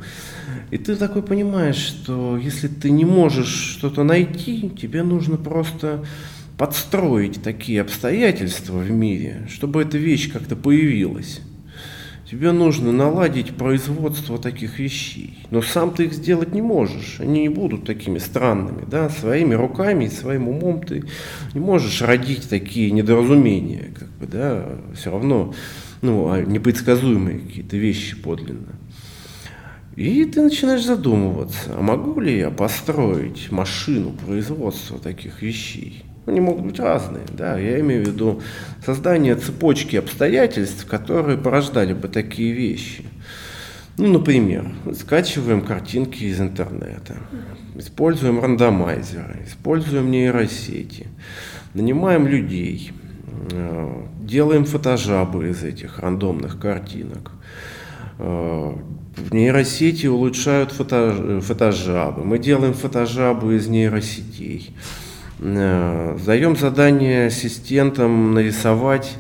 и 0.71 0.79
ты 0.79 0.97
такой 0.97 1.23
понимаешь, 1.23 1.77
что 1.77 2.39
если 2.39 2.69
ты 2.69 2.91
не 2.91 3.05
можешь 3.05 3.77
что-то 3.77 4.03
найти, 4.03 4.71
тебе 4.71 5.03
нужно 5.03 5.37
просто 5.37 6.07
подстроить 6.57 7.43
такие 7.43 7.83
обстоятельства 7.83 8.79
в 8.79 8.91
мире, 8.91 9.47
чтобы 9.51 9.83
эта 9.83 9.99
вещь 9.99 10.33
как-то 10.33 10.57
появилась. 10.57 11.43
Тебе 12.29 12.53
нужно 12.53 12.91
наладить 12.91 13.55
производство 13.55 14.39
таких 14.39 14.79
вещей. 14.79 15.39
Но 15.51 15.61
сам 15.61 15.93
ты 15.93 16.05
их 16.05 16.15
сделать 16.15 16.55
не 16.55 16.63
можешь. 16.63 17.21
Они 17.21 17.43
не 17.43 17.49
будут 17.49 17.85
такими 17.85 18.19
странными. 18.19 18.85
Да? 18.87 19.11
Своими 19.11 19.55
руками 19.55 20.07
и 20.07 20.11
своим 20.11 20.49
умом 20.49 20.83
ты 20.83 21.05
не 21.53 21.61
можешь 21.61 22.01
родить 22.01 22.49
такие 22.49 22.91
недоразумения. 22.93 23.93
Как 23.99 24.09
бы, 24.09 24.27
да? 24.27 24.79
Все 24.95 25.11
равно 25.11 25.53
ну, 26.05 26.31
а 26.31 26.43
непредсказуемые 26.43 27.39
какие-то 27.39 27.79
вещи 27.79 28.15
подлинно. 28.15 28.79
И 29.97 30.25
ты 30.27 30.43
начинаешь 30.43 30.85
задумываться, 30.85 31.75
а 31.79 31.81
могу 31.81 32.21
ли 32.21 32.37
я 32.37 32.51
построить 32.51 33.51
машину 33.51 34.11
производства 34.11 34.99
таких 34.99 35.41
вещей? 35.41 36.05
Они 36.27 36.41
могут 36.41 36.65
быть 36.65 36.81
разные, 36.81 37.25
да, 37.33 37.59
я 37.59 37.81
имею 37.81 38.05
в 38.05 38.09
виду 38.09 38.41
создание 38.85 39.35
цепочки 39.37 39.97
обстоятельств, 39.97 40.87
которые 40.87 41.37
порождали 41.37 41.93
бы 41.93 42.09
такие 42.09 42.53
вещи. 42.53 43.05
Ну, 43.97 44.09
например, 44.13 44.73
скачиваем 44.95 45.61
картинки 45.61 46.25
из 46.25 46.41
интернета, 46.41 47.17
используем 47.77 48.41
рандомайзеры, 48.41 49.45
используем 49.47 50.11
нейросети, 50.11 51.07
нанимаем 51.75 52.27
людей, 52.27 52.93
э, 53.53 54.03
делаем 54.21 54.65
фотожабы 54.65 55.51
из 55.51 55.63
этих 55.63 56.01
рандомных 56.01 56.59
картинок. 56.59 57.31
Э, 58.19 58.73
в 59.17 59.33
нейросети 59.33 60.07
улучшают 60.07 60.73
фото, 60.73 61.41
фотожабы. 61.41 62.25
Мы 62.25 62.39
делаем 62.39 62.75
фотожабы 62.75 63.57
из 63.57 63.69
нейросетей. 63.69 64.75
Э, 65.45 66.17
Даем 66.25 66.57
задание 66.57 67.27
ассистентам 67.27 68.33
нарисовать 68.33 69.17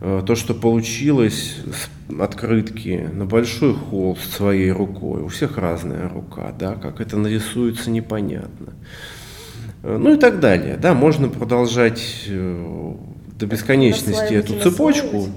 э, 0.00 0.22
то, 0.26 0.34
что 0.34 0.52
получилось 0.52 1.58
с 1.72 2.20
открытки 2.20 3.08
на 3.12 3.24
большой 3.24 3.74
холст 3.74 4.32
своей 4.32 4.72
рукой. 4.72 5.22
У 5.22 5.28
всех 5.28 5.58
разная 5.58 6.08
рука, 6.08 6.52
да, 6.58 6.74
как 6.74 7.00
это 7.00 7.16
нарисуется, 7.16 7.88
непонятно. 7.90 8.74
Э, 9.84 9.96
ну 9.96 10.14
и 10.14 10.18
так 10.18 10.40
далее. 10.40 10.76
Да, 10.76 10.92
можно 10.92 11.28
продолжать 11.28 12.28
до 12.28 13.46
бесконечности 13.46 14.34
эту 14.34 14.58
цепочку. 14.58 15.28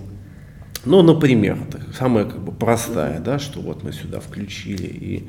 Ну, 0.86 1.02
например, 1.02 1.58
самая 1.98 2.26
как 2.26 2.44
бы 2.44 2.52
простая, 2.52 3.20
да, 3.20 3.40
что 3.40 3.62
вот 3.62 3.84
мы 3.84 3.94
сюда 3.94 4.20
включили 4.20 4.88
и 4.88 5.28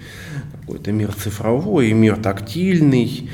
какой-то 0.60 0.90
мир 0.90 1.12
цифровой, 1.12 1.90
и 1.90 1.92
мир 1.92 2.16
тактильный, 2.16 3.30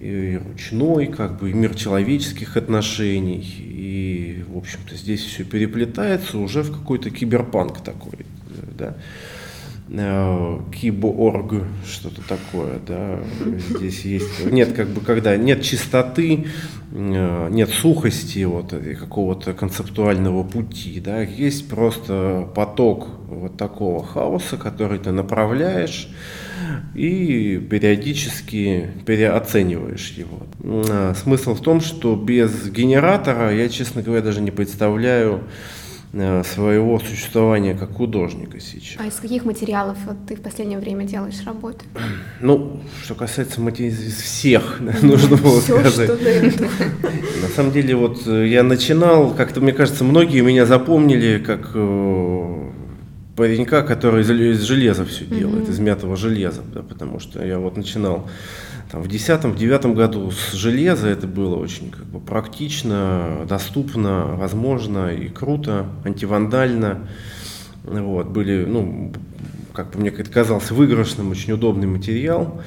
и 0.00 0.40
ручной, 0.44 1.06
как 1.06 1.38
бы, 1.38 1.50
и 1.50 1.52
мир 1.52 1.76
человеческих 1.76 2.56
отношений. 2.56 3.46
И, 3.58 4.44
в 4.48 4.58
общем-то, 4.58 4.96
здесь 4.96 5.22
все 5.22 5.44
переплетается 5.44 6.38
уже 6.38 6.62
в 6.62 6.72
какой-то 6.72 7.10
киберпанк 7.10 7.82
такой, 7.84 8.26
да. 8.76 8.96
Э, 9.92 10.60
киборг, 10.72 11.64
что-то 11.84 12.22
такое, 12.22 12.78
да, 12.86 13.18
здесь 13.70 14.04
есть, 14.04 14.44
нет, 14.44 14.72
как 14.72 14.86
бы, 14.86 15.00
когда 15.00 15.36
нет 15.36 15.62
чистоты, 15.62 16.46
э, 16.92 17.48
нет 17.50 17.70
сухости 17.70 18.44
вот 18.44 18.72
какого-то 19.00 19.52
концептуального 19.52 20.44
пути, 20.44 21.00
да, 21.00 21.22
есть 21.22 21.68
просто 21.68 22.48
поток 22.54 23.08
вот 23.26 23.56
такого 23.56 24.04
хаоса, 24.06 24.56
который 24.56 25.00
ты 25.00 25.10
направляешь 25.10 26.08
и 26.94 27.58
периодически 27.58 28.90
переоцениваешь 29.06 30.12
его. 30.12 30.46
А, 30.62 31.14
смысл 31.14 31.54
в 31.54 31.62
том, 31.62 31.80
что 31.80 32.14
без 32.14 32.70
генератора 32.70 33.52
я, 33.52 33.68
честно 33.68 34.02
говоря, 34.02 34.22
даже 34.22 34.40
не 34.40 34.52
представляю, 34.52 35.40
Э, 35.40 35.79
своего 36.12 36.98
существования 36.98 37.74
как 37.74 37.92
художника 37.92 38.58
сейчас. 38.58 39.00
А 39.00 39.06
из 39.06 39.14
каких 39.14 39.44
материалов 39.44 39.96
вот, 40.06 40.16
ты 40.26 40.34
в 40.34 40.40
последнее 40.40 40.78
время 40.78 41.04
делаешь 41.04 41.40
работу? 41.46 41.84
Ну, 42.40 42.80
что 43.04 43.14
касается 43.14 43.60
материалов, 43.60 44.00
из 44.00 44.16
всех, 44.16 44.80
нужно 45.02 45.36
было 45.36 45.60
Все, 45.60 45.78
сказать. 45.78 46.10
Что 46.10 46.68
на 47.42 47.48
самом 47.54 47.72
деле, 47.72 47.94
вот 47.94 48.26
э, 48.26 48.48
я 48.48 48.62
начинал, 48.62 49.34
как-то, 49.34 49.60
мне 49.60 49.72
кажется, 49.72 50.04
многие 50.04 50.40
меня 50.40 50.66
запомнили 50.66 51.38
как 51.38 51.70
э, 51.74 52.70
паренька, 53.36 53.82
который 53.82 54.22
из 54.22 54.62
железа 54.62 55.04
все 55.04 55.24
делает, 55.24 55.68
из 55.68 55.78
мятого 55.78 56.16
железа, 56.16 56.62
да, 56.74 56.82
потому 56.82 57.20
что 57.20 57.44
я 57.44 57.58
вот 57.58 57.76
начинал 57.76 58.28
там, 58.90 59.02
в 59.02 59.06
2010-2009 59.06 59.94
году 59.94 60.30
с 60.30 60.52
железа 60.52 61.08
это 61.08 61.26
было 61.26 61.56
очень 61.56 61.90
как 61.90 62.06
бы, 62.06 62.20
практично, 62.20 63.46
доступно, 63.48 64.34
возможно 64.36 65.14
и 65.14 65.28
круто, 65.28 65.86
антивандально. 66.04 67.08
Вот, 67.84 68.28
были, 68.28 68.64
ну, 68.64 69.12
как 69.72 69.92
бы 69.92 70.00
мне 70.00 70.10
это 70.10 70.30
казалось, 70.30 70.70
выигрышным, 70.70 71.30
очень 71.30 71.52
удобный 71.52 71.86
материал. 71.86 72.60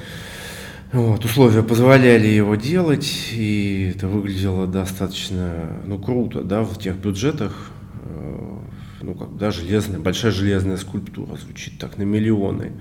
Вот, 0.92 1.24
условия 1.24 1.62
позволяли 1.62 2.28
его 2.28 2.54
делать, 2.54 3.30
и 3.32 3.92
это 3.94 4.06
выглядело 4.08 4.66
достаточно 4.66 5.80
ну, 5.84 5.98
круто 5.98 6.42
да, 6.42 6.62
в 6.62 6.78
тех 6.78 6.96
бюджетах. 6.96 7.70
Э, 8.04 8.58
ну, 9.02 9.14
как, 9.14 9.36
да, 9.36 9.50
железная, 9.50 9.98
большая 9.98 10.32
железная 10.32 10.76
скульптура 10.76 11.36
звучит 11.36 11.78
так 11.78 11.98
на 11.98 12.04
миллионы. 12.04 12.72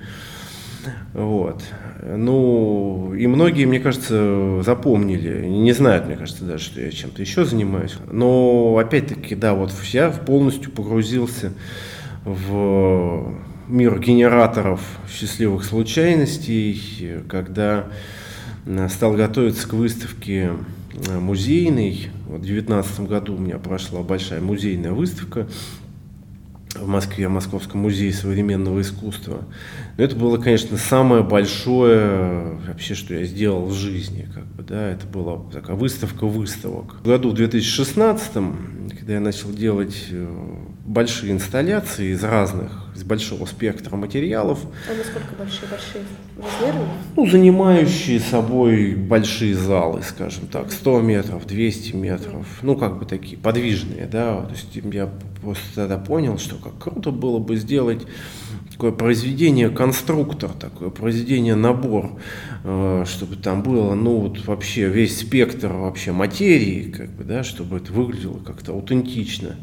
Вот. 1.14 1.64
Ну, 2.02 3.14
и 3.14 3.28
многие, 3.28 3.66
мне 3.66 3.80
кажется, 3.80 4.62
запомнили, 4.64 5.46
не 5.46 5.72
знают, 5.72 6.08
мне 6.08 6.16
кажется, 6.16 6.44
даже, 6.44 6.64
что 6.66 6.82
я 6.82 6.92
чем-то 6.92 7.22
еще 7.22 7.46
занимаюсь. 7.46 7.96
Но, 8.12 8.78
опять-таки, 8.78 9.36
да, 9.36 9.54
вот 9.54 9.72
я 9.92 10.10
полностью 10.10 10.72
погрузился 10.72 11.54
в 12.26 13.34
мир 13.68 14.00
генераторов 14.00 14.82
счастливых 15.10 15.64
случайностей, 15.64 17.22
когда 17.30 17.88
стал 18.90 19.14
готовиться 19.14 19.68
к 19.68 19.74
выставке 19.74 20.52
музейной. 21.20 22.10
Вот 22.28 22.42
в 22.42 22.46
2019 22.46 23.00
году 23.02 23.36
у 23.36 23.40
меня 23.40 23.58
прошла 23.58 24.02
большая 24.02 24.42
музейная 24.42 24.92
выставка 24.92 25.48
в 26.76 26.88
Москве, 26.88 27.28
в 27.28 27.32
Московском 27.32 27.82
музее 27.82 28.14
современного 28.14 28.82
искусства. 28.82 29.46
Но 29.98 30.04
это 30.04 30.16
было, 30.16 30.38
конечно, 30.38 30.78
самое 30.78 31.24
большое 31.24 32.58
вообще, 32.68 32.96
что 32.96 33.14
я 33.14 33.26
сделал 33.26 33.66
в 33.66 33.74
жизни. 33.74 34.28
Как 34.34 34.46
бы, 34.46 34.64
да, 34.64 34.90
это 34.90 35.06
была 35.06 35.40
такая 35.52 35.76
выставка 35.76 36.26
выставок. 36.26 36.96
В 37.02 37.08
году 37.08 37.32
2016, 37.32 38.34
когда 39.00 39.14
я 39.14 39.20
начал 39.20 39.52
делать 39.52 40.08
э, 40.10 40.56
большие 40.86 41.32
инсталляции 41.32 42.14
из 42.14 42.24
разных, 42.24 42.83
из 42.96 43.04
большого 43.04 43.46
спектра 43.46 43.96
материалов. 43.96 44.60
А 44.90 44.96
насколько 44.96 45.36
большие, 45.38 45.70
большие 45.70 46.04
размеры? 46.38 46.86
Ну, 47.16 47.28
занимающие 47.28 48.20
собой 48.20 48.96
большие 48.96 49.56
залы, 49.56 50.02
скажем 50.04 50.48
так, 50.48 50.72
100 50.72 51.02
метров, 51.02 51.46
200 51.48 51.96
метров, 51.96 52.46
ну, 52.62 52.76
как 52.76 53.00
бы 53.00 53.06
такие 53.06 53.38
подвижные, 53.38 54.06
да, 54.06 54.42
то 54.42 54.52
есть 54.52 54.94
я 54.94 55.10
просто 55.42 55.64
тогда 55.76 55.98
понял, 55.98 56.38
что 56.38 56.56
как 56.56 56.78
круто 56.78 57.12
было 57.12 57.40
бы 57.40 57.56
сделать 57.56 58.02
такое 58.74 58.92
произведение 58.92 59.70
конструктор, 59.70 60.50
такое 60.50 60.90
произведение 60.90 61.54
набор, 61.54 62.20
э, 62.64 63.06
чтобы 63.08 63.36
там 63.36 63.62
было, 63.62 63.94
ну 63.94 64.18
вот 64.18 64.46
вообще 64.46 64.90
весь 64.90 65.20
спектр 65.20 65.72
вообще 65.72 66.12
материи, 66.12 66.92
как 66.92 67.12
бы, 67.12 67.24
да, 67.24 67.44
чтобы 67.44 67.78
это 67.78 67.94
выглядело 67.94 68.40
как-то 68.40 68.72
аутентично, 68.72 69.58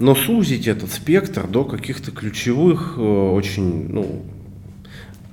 но 0.00 0.16
сузить 0.16 0.66
этот 0.66 0.90
спектр 0.90 1.46
до 1.46 1.64
каких-то 1.64 2.10
ключевых, 2.10 2.96
э, 2.98 3.00
очень, 3.00 3.88
ну, 3.88 4.22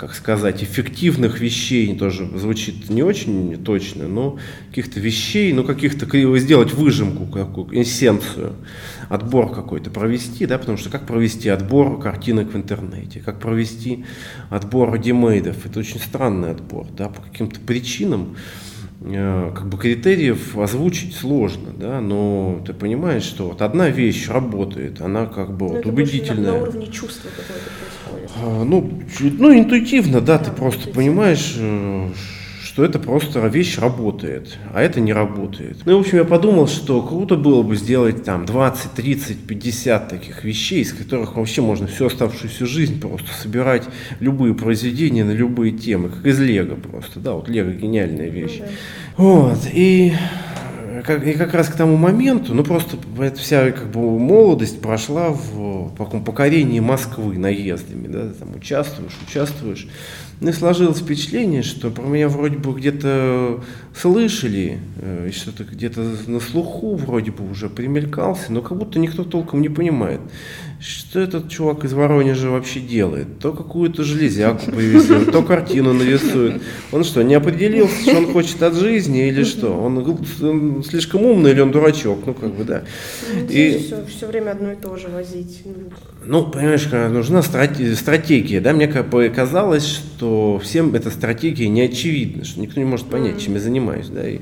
как 0.04 0.16
сказать, 0.16 0.62
эффективных 0.62 1.40
вещей, 1.40 1.98
тоже 1.98 2.28
звучит 2.38 2.90
не 2.90 3.04
очень 3.04 3.64
точно, 3.64 4.06
но 4.10 4.38
каких-то 4.68 5.00
вещей, 5.00 5.54
ну 5.54 5.64
каких-то 5.64 6.06
сделать 6.38 6.74
выжимку, 6.74 7.26
какую 7.26 7.82
эссенцию, 7.82 8.58
отбор 9.08 9.54
какой-то 9.54 9.92
провести, 9.92 10.46
да, 10.46 10.58
потому 10.58 10.78
что 10.78 10.90
как 10.90 11.08
провести 11.08 11.48
отбор 11.48 12.02
картинок 12.02 12.52
в 12.52 12.58
интернете, 12.58 13.22
как 13.22 13.40
провести 13.40 14.04
отбор 14.50 14.98
демейдов, 14.98 15.66
это 15.66 15.80
очень 15.80 16.02
странный 16.02 16.52
отбор, 16.52 16.86
да, 16.98 17.08
по 17.08 17.22
каким-то 17.22 17.62
причинам, 17.62 18.36
Э, 19.06 19.52
как 19.54 19.68
бы 19.68 19.78
критериев 19.78 20.58
озвучить 20.58 21.14
сложно, 21.14 21.72
да, 21.78 22.00
но 22.00 22.62
ты 22.66 22.74
понимаешь, 22.74 23.24
что 23.24 23.50
вот 23.50 23.62
одна 23.62 23.90
вещь 23.90 24.30
работает, 24.30 25.02
она 25.02 25.26
как 25.26 25.58
бы 25.58 25.68
вот 25.68 25.86
убедительная. 25.86 26.54
На, 26.54 26.58
уровне 26.58 26.88
чувства 26.88 27.30
какое-то 27.30 27.70
А, 28.36 28.64
ну, 28.64 28.90
ну, 29.20 29.58
интуитивно, 29.58 30.22
да, 30.22 30.38
ты 30.38 30.52
просто 30.52 30.90
понимаешь, 30.90 31.56
э, 31.58 32.10
что 32.64 32.84
это 32.84 32.98
просто 32.98 33.40
вещь 33.48 33.78
работает, 33.78 34.58
а 34.74 34.82
это 34.82 35.00
не 35.00 35.14
работает. 35.14 35.78
Ну, 35.86 35.98
в 35.98 36.00
общем, 36.00 36.18
я 36.18 36.24
подумал, 36.24 36.68
что 36.68 37.02
круто 37.04 37.36
было 37.36 37.62
бы 37.62 37.76
сделать 37.76 38.24
там 38.24 38.46
20, 38.46 38.94
30, 38.94 39.38
50 39.46 40.10
таких 40.10 40.44
вещей, 40.44 40.82
из 40.82 40.94
которых 40.94 41.36
вообще 41.36 41.62
можно 41.62 41.86
всю 41.86 42.08
оставшуюся 42.08 42.66
жизнь 42.66 43.00
просто 43.00 43.32
собирать 43.34 43.84
любые 44.20 44.56
произведения 44.56 45.24
на 45.24 45.34
любые 45.34 45.72
темы, 45.72 46.10
как 46.10 46.26
из 46.26 46.40
Лего 46.40 46.76
просто, 46.76 47.20
да, 47.20 47.34
вот 47.34 47.48
Лего 47.48 47.72
гениальная 47.72 48.30
вещь. 48.30 48.60
Ну, 48.60 48.66
да. 48.66 49.24
Вот, 49.24 49.60
и 49.72 50.14
как, 51.04 51.26
и 51.26 51.34
как 51.34 51.54
раз 51.54 51.68
к 51.68 51.76
тому 51.76 51.98
моменту, 51.98 52.54
ну 52.54 52.64
просто 52.64 52.98
эта 53.20 53.40
вся 53.40 53.72
как 53.72 53.92
бы 53.92 54.20
молодость 54.20 54.82
прошла 54.82 55.30
в 55.30 55.96
таком 55.98 56.24
покорении 56.24 56.80
Москвы 56.80 57.38
наездами, 57.38 58.08
да, 58.08 58.30
там 58.38 58.56
участвуешь, 58.56 59.18
участвуешь. 59.28 59.88
Ну 60.42 60.50
и 60.50 60.54
сложилось 60.54 61.00
впечатление, 61.00 61.64
что 61.64 61.90
про 61.90 62.04
меня 62.04 62.28
вроде 62.28 62.58
бы 62.58 62.74
где-то 62.74 63.64
слышали, 63.96 64.80
э, 64.98 65.30
что-то 65.34 65.64
где-то 65.64 66.02
на 66.28 66.40
слуху 66.40 66.96
вроде 66.96 67.32
бы 67.32 67.50
уже 67.50 67.70
примелькался, 67.70 68.52
но 68.52 68.62
как 68.62 68.78
будто 68.78 69.00
никто 69.00 69.24
толком 69.24 69.62
не 69.62 69.70
понимает, 69.70 70.20
что 70.84 71.22
этот 71.22 71.50
чувак 71.50 71.86
из 71.86 71.94
Воронежа 71.94 72.50
вообще 72.50 72.82
делает. 72.82 73.40
То 73.40 73.54
какую-то 73.54 74.04
железяку 74.04 74.70
повезет, 74.70 75.32
то 75.32 75.42
картину 75.42 75.94
нарисует. 75.94 76.62
Он 76.92 77.06
что, 77.06 77.22
не 77.22 77.36
определился, 77.36 78.02
что 78.02 78.18
он 78.18 78.34
хочет 78.34 78.62
от 78.62 78.76
жизни 78.76 79.28
или 79.30 79.44
что? 79.44 79.70
Он, 79.70 79.98
он 80.42 80.84
слишком 80.84 81.24
умный 81.24 81.52
или 81.52 81.62
он 81.62 81.72
дурачок? 81.72 82.26
Ну, 82.26 82.34
как 82.34 82.54
бы, 82.54 82.66
да. 82.66 82.84
Ну, 83.34 83.48
и 83.50 83.78
все, 83.78 84.06
все 84.06 84.28
время 84.28 84.52
одно 84.52 84.74
и 84.74 84.76
то 84.76 84.98
же 84.98 85.08
возить. 85.08 85.62
Ну, 86.26 86.46
понимаешь, 86.48 86.90
нужна 86.92 87.42
стратегия. 87.42 88.60
Да? 88.60 88.74
Мне 88.74 88.88
показалось, 88.88 89.86
что 89.86 90.60
всем 90.62 90.96
эта 90.96 91.12
стратегия 91.12 91.70
не 91.70 91.82
очевидна, 91.82 92.44
что 92.44 92.60
никто 92.60 92.80
не 92.80 92.86
может 92.86 93.08
понять, 93.08 93.42
чем 93.42 93.54
я 93.54 93.60
занимаюсь. 93.62 94.08
Да? 94.08 94.28
И 94.28 94.40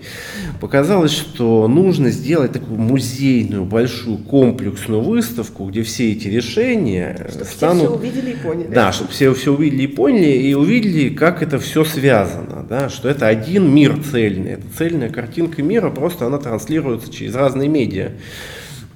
показалось, 0.59 1.11
что 1.11 1.67
нужно 1.67 2.09
сделать 2.09 2.51
такую 2.51 2.79
музейную, 2.79 3.65
большую, 3.65 4.17
комплексную 4.17 5.01
выставку, 5.01 5.65
где 5.65 5.83
все 5.83 6.11
эти 6.11 6.30
решения 6.31 7.27
чтобы 7.29 7.45
станут... 7.45 7.83
Все, 7.83 7.95
увидели 7.95 8.31
и 8.31 8.35
поняли. 8.35 8.67
Да, 8.67 8.91
чтобы 8.91 9.11
все 9.11 9.33
все 9.33 9.53
увидели 9.53 9.83
и 9.83 9.87
поняли, 9.87 10.31
и 10.31 10.53
увидели, 10.53 11.09
как 11.09 11.43
это 11.43 11.59
все 11.59 11.83
связано, 11.83 12.65
да, 12.67 12.89
что 12.89 13.09
это 13.09 13.27
один 13.27 13.73
мир 13.73 13.97
цельный. 14.03 14.51
Это 14.51 14.63
цельная 14.77 15.09
картинка 15.09 15.61
мира, 15.61 15.89
просто 15.89 16.25
она 16.25 16.37
транслируется 16.37 17.11
через 17.11 17.35
разные 17.35 17.69
медиа. 17.69 18.11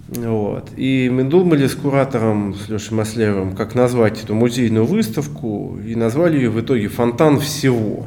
Вот. 0.07 0.69
И 0.77 1.09
мы 1.11 1.23
думали 1.23 1.67
с 1.67 1.73
куратором, 1.73 2.55
с 2.55 2.69
Лешей 2.69 2.95
Маслевым, 2.95 3.55
как 3.55 3.73
назвать 3.73 4.23
эту 4.23 4.35
музейную 4.35 4.85
выставку, 4.85 5.77
и 5.85 5.95
назвали 5.95 6.37
ее 6.37 6.49
в 6.49 6.61
итоге 6.61 6.87
«Фонтан 6.87 7.39
всего». 7.39 8.05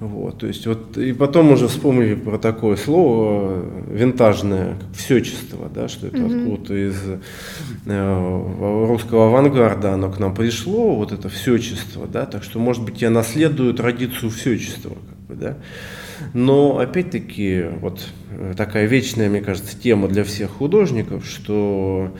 Вот, 0.00 0.38
то 0.38 0.46
есть 0.46 0.66
вот, 0.66 0.96
и 0.96 1.12
потом 1.12 1.52
уже 1.52 1.68
вспомнили 1.68 2.14
про 2.14 2.38
такое 2.38 2.76
слово 2.76 3.62
винтажное, 3.90 4.78
как 4.80 4.96
всечество, 4.96 5.68
да, 5.68 5.88
что 5.88 6.06
это 6.06 6.16
mm-hmm. 6.16 6.42
откуда-то 6.42 6.88
из 6.88 6.96
э, 7.84 8.86
русского 8.86 9.26
авангарда 9.26 9.92
оно 9.92 10.10
к 10.10 10.18
нам 10.18 10.34
пришло, 10.34 10.96
вот 10.96 11.12
это 11.12 11.28
всечество, 11.28 12.06
да, 12.06 12.24
так 12.24 12.44
что, 12.44 12.58
может 12.58 12.82
быть, 12.82 13.02
я 13.02 13.10
наследую 13.10 13.74
традицию 13.74 14.30
всечества, 14.30 14.88
как 14.88 15.18
бы, 15.28 15.34
да. 15.34 15.58
Но, 16.32 16.78
опять-таки, 16.78 17.66
вот 17.80 18.00
такая 18.56 18.86
вечная, 18.86 19.28
мне 19.28 19.42
кажется, 19.42 19.78
тема 19.78 20.08
для 20.08 20.24
всех 20.24 20.50
художников, 20.50 21.26
что 21.26 22.14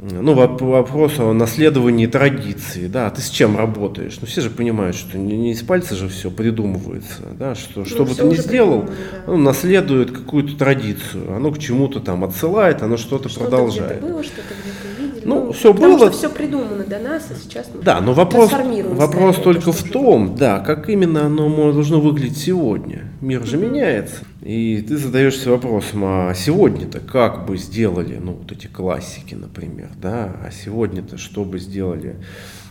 ну, 0.00 0.34
вопрос 0.34 1.18
о 1.18 1.32
наследовании 1.32 2.06
традиции, 2.06 2.86
да, 2.86 3.10
ты 3.10 3.20
с 3.20 3.30
чем 3.30 3.56
работаешь? 3.56 4.18
Ну, 4.20 4.28
все 4.28 4.40
же 4.40 4.50
понимают, 4.50 4.94
что 4.94 5.18
не, 5.18 5.36
не 5.36 5.52
из 5.52 5.62
пальца 5.62 5.96
же 5.96 6.08
все 6.08 6.30
придумывается, 6.30 7.22
да, 7.36 7.56
что, 7.56 7.80
ну, 7.80 7.84
что 7.84 8.04
бы 8.04 8.14
ты 8.14 8.22
ни 8.24 8.36
сделал, 8.36 8.82
да. 8.82 8.88
ну, 9.26 9.36
наследует 9.38 10.12
какую-то 10.12 10.56
традицию, 10.56 11.34
оно 11.34 11.50
к 11.50 11.58
чему-то 11.58 11.98
там 11.98 12.22
отсылает, 12.22 12.82
оно 12.82 12.96
что-то 12.96 13.28
что 13.28 13.40
продолжает. 13.40 14.00
Было, 14.00 14.22
что-то 14.22 14.54
где-то 14.62 15.02
видели. 15.02 15.26
Ну, 15.26 15.46
ну 15.46 15.52
все 15.52 15.72
было. 15.72 15.98
что 15.98 16.10
все 16.12 16.30
придумано 16.30 16.84
до 16.84 17.00
нас, 17.00 17.26
а 17.30 17.34
сейчас 17.34 17.66
мы 17.74 17.82
Да, 17.82 18.00
но 18.00 18.12
вопрос, 18.12 18.52
вопрос 18.52 19.36
только 19.38 19.72
в 19.72 19.82
том, 19.82 20.36
да, 20.36 20.60
как 20.60 20.88
именно 20.88 21.26
оно 21.26 21.72
должно 21.72 22.00
выглядеть 22.00 22.38
сегодня. 22.38 23.07
Мир 23.20 23.44
же 23.44 23.56
меняется. 23.56 24.22
И 24.42 24.84
ты 24.86 24.96
задаешься 24.96 25.50
вопросом, 25.50 26.02
а 26.04 26.32
сегодня-то 26.34 27.00
как 27.00 27.46
бы 27.46 27.56
сделали, 27.56 28.16
ну, 28.16 28.32
вот 28.32 28.52
эти 28.52 28.68
классики, 28.68 29.34
например, 29.34 29.90
да, 30.00 30.36
а 30.42 30.50
сегодня-то 30.52 31.18
что 31.18 31.44
бы 31.44 31.58
сделали 31.58 32.16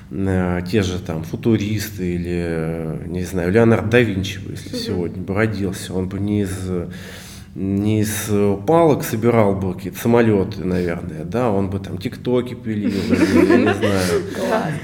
э, 0.10 0.62
те 0.70 0.84
же 0.84 1.00
там 1.00 1.24
футуристы 1.24 2.16
или, 2.16 3.08
не 3.08 3.24
знаю, 3.24 3.52
Леонард 3.52 3.90
да 3.90 4.00
Винчи, 4.00 4.40
если 4.50 4.72
mm-hmm. 4.72 4.86
сегодня 4.86 5.22
бы 5.22 5.34
родился, 5.34 5.94
он 5.94 6.08
бы 6.08 6.20
не 6.20 6.44
из 6.44 6.56
не 7.58 8.02
из 8.02 8.30
палок 8.68 9.04
собирал 9.04 9.56
бы 9.56 9.74
какие-то 9.74 9.98
самолеты, 9.98 10.64
наверное, 10.64 11.24
да, 11.24 11.50
он 11.50 11.72
бы 11.72 11.80
там 11.80 11.98
тиктоки 11.98 12.54
пилил, 12.54 12.92
я 12.92 13.58
не 13.58 13.74
знаю, 13.74 14.22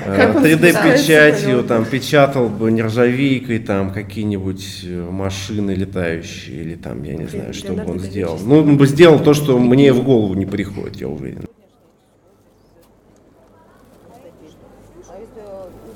3D-печатью 0.43 1.59
э, 1.59 1.63
там 1.63 1.85
печатал 1.85 2.49
бы 2.49 2.71
нержавейкой 2.71 3.59
там 3.59 3.93
какие-нибудь 3.93 4.85
э, 4.85 5.07
машины 5.11 5.71
летающие 5.71 6.61
или 6.61 6.73
там, 6.73 7.03
я 7.03 7.15
не 7.15 7.27
знаю, 7.27 7.53
что 7.53 7.73
бы 7.73 7.91
он 7.91 7.99
сделал. 7.99 8.39
Ну, 8.43 8.61
он 8.61 8.77
бы 8.77 8.87
сделал 8.87 9.19
то, 9.19 9.35
что 9.35 9.59
мне 9.59 9.93
в 9.93 10.03
голову 10.03 10.33
не 10.33 10.47
приходит, 10.47 10.95
я 10.95 11.07
уверен. 11.07 11.45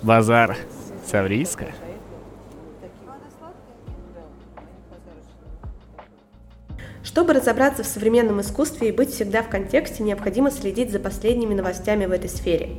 Базар. 0.03 0.55
Саврийска? 1.09 1.65
Чтобы 7.17 7.33
разобраться 7.33 7.81
в 7.81 7.87
современном 7.87 8.41
искусстве 8.41 8.89
и 8.89 8.91
быть 8.91 9.11
всегда 9.11 9.41
в 9.41 9.49
контексте, 9.49 10.03
необходимо 10.03 10.51
следить 10.51 10.91
за 10.91 10.99
последними 10.99 11.55
новостями 11.55 12.05
в 12.05 12.11
этой 12.11 12.29
сфере. 12.29 12.75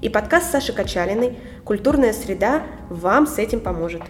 И 0.00 0.08
подкаст 0.08 0.52
Саши 0.52 0.72
Качалиной 0.72 1.36
«Культурная 1.64 2.12
среда» 2.12 2.62
вам 2.88 3.26
с 3.26 3.38
этим 3.38 3.58
поможет. 3.58 4.02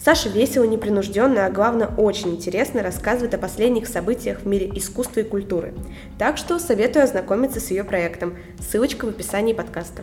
Саша 0.00 0.30
весело, 0.30 0.64
непринужденно, 0.64 1.46
а 1.46 1.50
главное 1.50 1.86
очень 1.86 2.30
интересно 2.30 2.82
рассказывает 2.82 3.32
о 3.32 3.38
последних 3.38 3.86
событиях 3.86 4.40
в 4.40 4.48
мире 4.48 4.68
искусства 4.74 5.20
и 5.20 5.22
культуры. 5.22 5.74
Так 6.18 6.36
что 6.36 6.58
советую 6.58 7.04
ознакомиться 7.04 7.60
с 7.60 7.70
ее 7.70 7.84
проектом. 7.84 8.36
Ссылочка 8.58 9.04
в 9.04 9.10
описании 9.10 9.52
подкаста. 9.52 10.02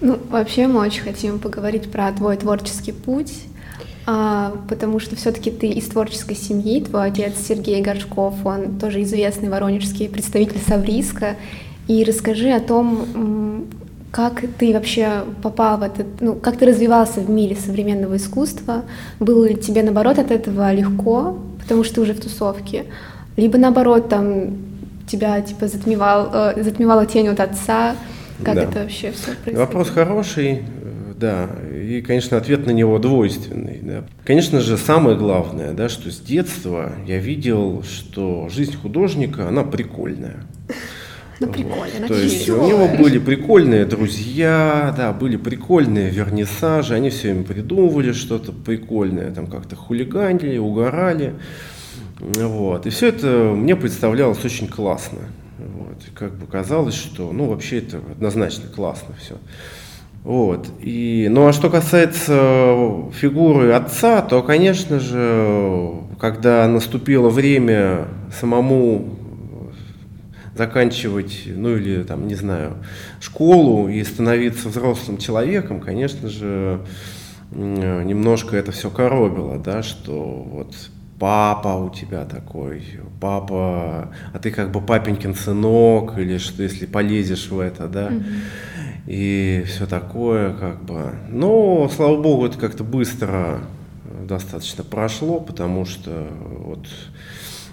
Ну, 0.00 0.18
вообще 0.30 0.68
мы 0.68 0.80
очень 0.80 1.02
хотим 1.02 1.38
поговорить 1.38 1.92
про 1.92 2.10
твой 2.12 2.38
творческий 2.38 2.92
путь, 2.92 3.42
а, 4.10 4.54
потому 4.70 5.00
что 5.00 5.16
все-таки 5.16 5.50
ты 5.50 5.66
из 5.66 5.84
творческой 5.84 6.34
семьи, 6.34 6.80
твой 6.82 7.08
отец 7.08 7.34
Сергей 7.46 7.82
Горшков, 7.82 8.36
он 8.42 8.78
тоже 8.78 9.02
известный 9.02 9.50
воронежский 9.50 10.08
представитель 10.08 10.62
Савриска. 10.66 11.36
И 11.88 12.04
расскажи 12.04 12.48
о 12.52 12.60
том, 12.60 13.66
как 14.10 14.42
ты 14.58 14.72
вообще 14.72 15.24
попал 15.42 15.76
в 15.76 15.82
этот, 15.82 16.06
ну, 16.20 16.34
как 16.36 16.56
ты 16.56 16.64
развивался 16.64 17.20
в 17.20 17.28
мире 17.28 17.54
современного 17.54 18.16
искусства? 18.16 18.84
Было 19.20 19.46
ли 19.46 19.56
тебе, 19.56 19.82
наоборот, 19.82 20.18
от 20.18 20.30
этого 20.30 20.72
легко, 20.72 21.38
потому 21.60 21.84
что 21.84 21.96
ты 21.96 22.00
уже 22.00 22.14
в 22.14 22.20
тусовке? 22.20 22.86
Либо, 23.36 23.58
наоборот, 23.58 24.08
там, 24.08 24.56
тебя, 25.06 25.38
типа, 25.42 25.68
затмевал, 25.68 26.30
э, 26.32 26.62
затмевала 26.62 27.04
тень 27.04 27.28
от 27.28 27.40
отца? 27.40 27.94
Как 28.42 28.54
да. 28.54 28.62
это 28.62 28.78
вообще 28.84 29.12
все 29.12 29.32
происходило? 29.32 29.60
Вопрос 29.60 29.90
хороший, 29.90 30.62
да. 31.20 31.50
И, 31.82 32.02
конечно, 32.02 32.36
ответ 32.36 32.66
на 32.66 32.70
него 32.70 32.98
двойственный. 32.98 33.78
Да. 33.82 34.04
Конечно 34.24 34.60
же, 34.60 34.76
самое 34.76 35.16
главное, 35.16 35.72
да, 35.72 35.88
что 35.88 36.10
с 36.10 36.20
детства 36.20 36.92
я 37.06 37.18
видел, 37.18 37.82
что 37.82 38.48
жизнь 38.48 38.76
художника, 38.76 39.48
она 39.48 39.64
прикольная. 39.64 40.44
Ну, 41.40 41.46
прикольно. 41.48 42.00
Вот. 42.00 42.08
То 42.08 42.14
есть 42.14 42.48
у 42.48 42.66
него 42.66 42.88
были 42.88 43.18
прикольные 43.18 43.86
друзья, 43.86 44.92
да, 44.96 45.12
были 45.12 45.36
прикольные 45.36 46.10
вернисажи, 46.10 46.94
они 46.94 47.10
все 47.10 47.30
им 47.30 47.44
придумывали 47.44 48.12
что-то 48.12 48.52
прикольное, 48.52 49.30
там 49.30 49.46
как-то 49.46 49.76
хулиганили, 49.76 50.58
угорали. 50.58 51.34
Вот. 52.18 52.86
И 52.86 52.90
все 52.90 53.08
это 53.08 53.52
мне 53.54 53.76
представлялось 53.76 54.44
очень 54.44 54.66
классно. 54.66 55.20
Вот. 55.58 55.96
И 56.08 56.10
как 56.10 56.34
бы 56.34 56.46
казалось, 56.46 56.94
что, 56.94 57.30
ну, 57.32 57.46
вообще 57.46 57.78
это 57.78 57.98
однозначно 58.10 58.68
классно 58.68 59.14
все. 59.20 59.36
Вот. 60.24 60.68
И, 60.80 61.28
ну 61.30 61.46
а 61.46 61.52
что 61.52 61.70
касается 61.70 63.10
фигуры 63.12 63.72
отца, 63.72 64.20
то, 64.22 64.42
конечно 64.42 65.00
же, 65.00 65.92
когда 66.20 66.66
наступило 66.68 67.28
время 67.30 68.08
самому 68.38 69.16
заканчивать, 70.58 71.44
ну 71.46 71.76
или 71.76 72.02
там, 72.02 72.26
не 72.26 72.34
знаю, 72.34 72.74
школу 73.20 73.88
и 73.88 74.02
становиться 74.02 74.68
взрослым 74.68 75.16
человеком, 75.16 75.80
конечно 75.80 76.28
же, 76.28 76.80
немножко 77.52 78.56
это 78.56 78.72
все 78.72 78.90
коробило, 78.90 79.58
да, 79.58 79.82
что 79.82 80.46
вот 80.50 80.74
папа 81.18 81.68
у 81.68 81.90
тебя 81.90 82.24
такой, 82.24 82.82
папа, 83.20 84.12
а 84.32 84.38
ты 84.40 84.50
как 84.50 84.70
бы 84.70 84.80
папенькин 84.80 85.34
сынок, 85.34 86.18
или 86.18 86.38
что 86.38 86.62
если 86.62 86.86
полезешь 86.86 87.48
в 87.48 87.58
это, 87.60 87.86
да, 87.88 88.08
mm-hmm. 88.08 88.24
И 89.08 89.64
все 89.66 89.86
такое, 89.86 90.52
как 90.52 90.84
бы. 90.84 91.14
Но, 91.30 91.88
слава 91.88 92.20
богу, 92.20 92.44
это 92.44 92.58
как-то 92.58 92.84
быстро 92.84 93.60
достаточно 94.28 94.84
прошло, 94.84 95.40
потому 95.40 95.86
что 95.86 96.28
вот 96.58 96.86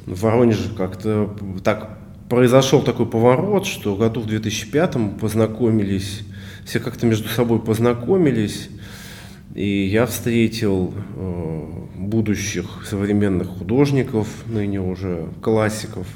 в 0.05 0.21
Воронеже 0.21 0.73
как-то 0.73 1.35
так 1.61 1.97
произошел 2.29 2.81
такой 2.81 3.05
поворот, 3.05 3.65
что 3.65 3.97
году 3.97 4.21
в 4.21 4.27
2005 4.27 4.95
мы 4.95 5.09
познакомились, 5.09 6.21
все 6.63 6.79
как-то 6.79 7.05
между 7.05 7.27
собой 7.27 7.59
познакомились, 7.59 8.69
и 9.55 9.87
я 9.87 10.05
встретил 10.05 10.93
э, 11.17 11.67
будущих 11.97 12.85
современных 12.89 13.49
художников, 13.49 14.29
ныне 14.45 14.79
уже 14.79 15.27
классиков, 15.41 16.07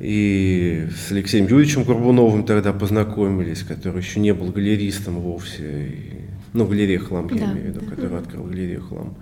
и 0.00 0.88
с 0.96 1.12
Алексеем 1.12 1.46
Юрьевичем 1.46 1.84
Горбуновым 1.84 2.44
тогда 2.44 2.72
познакомились, 2.72 3.62
который 3.62 4.00
еще 4.00 4.18
не 4.18 4.32
был 4.32 4.46
галеристом 4.46 5.20
вовсе, 5.20 5.88
и, 5.88 6.12
ну, 6.54 6.66
галерея 6.66 6.98
«Хлам», 6.98 7.28
я 7.32 7.46
да, 7.46 7.52
имею 7.52 7.66
в 7.66 7.68
виду, 7.68 7.80
да. 7.80 7.94
который 7.94 8.18
открыл 8.18 8.44
галерею 8.44 8.82
«Хлам». 8.82 9.14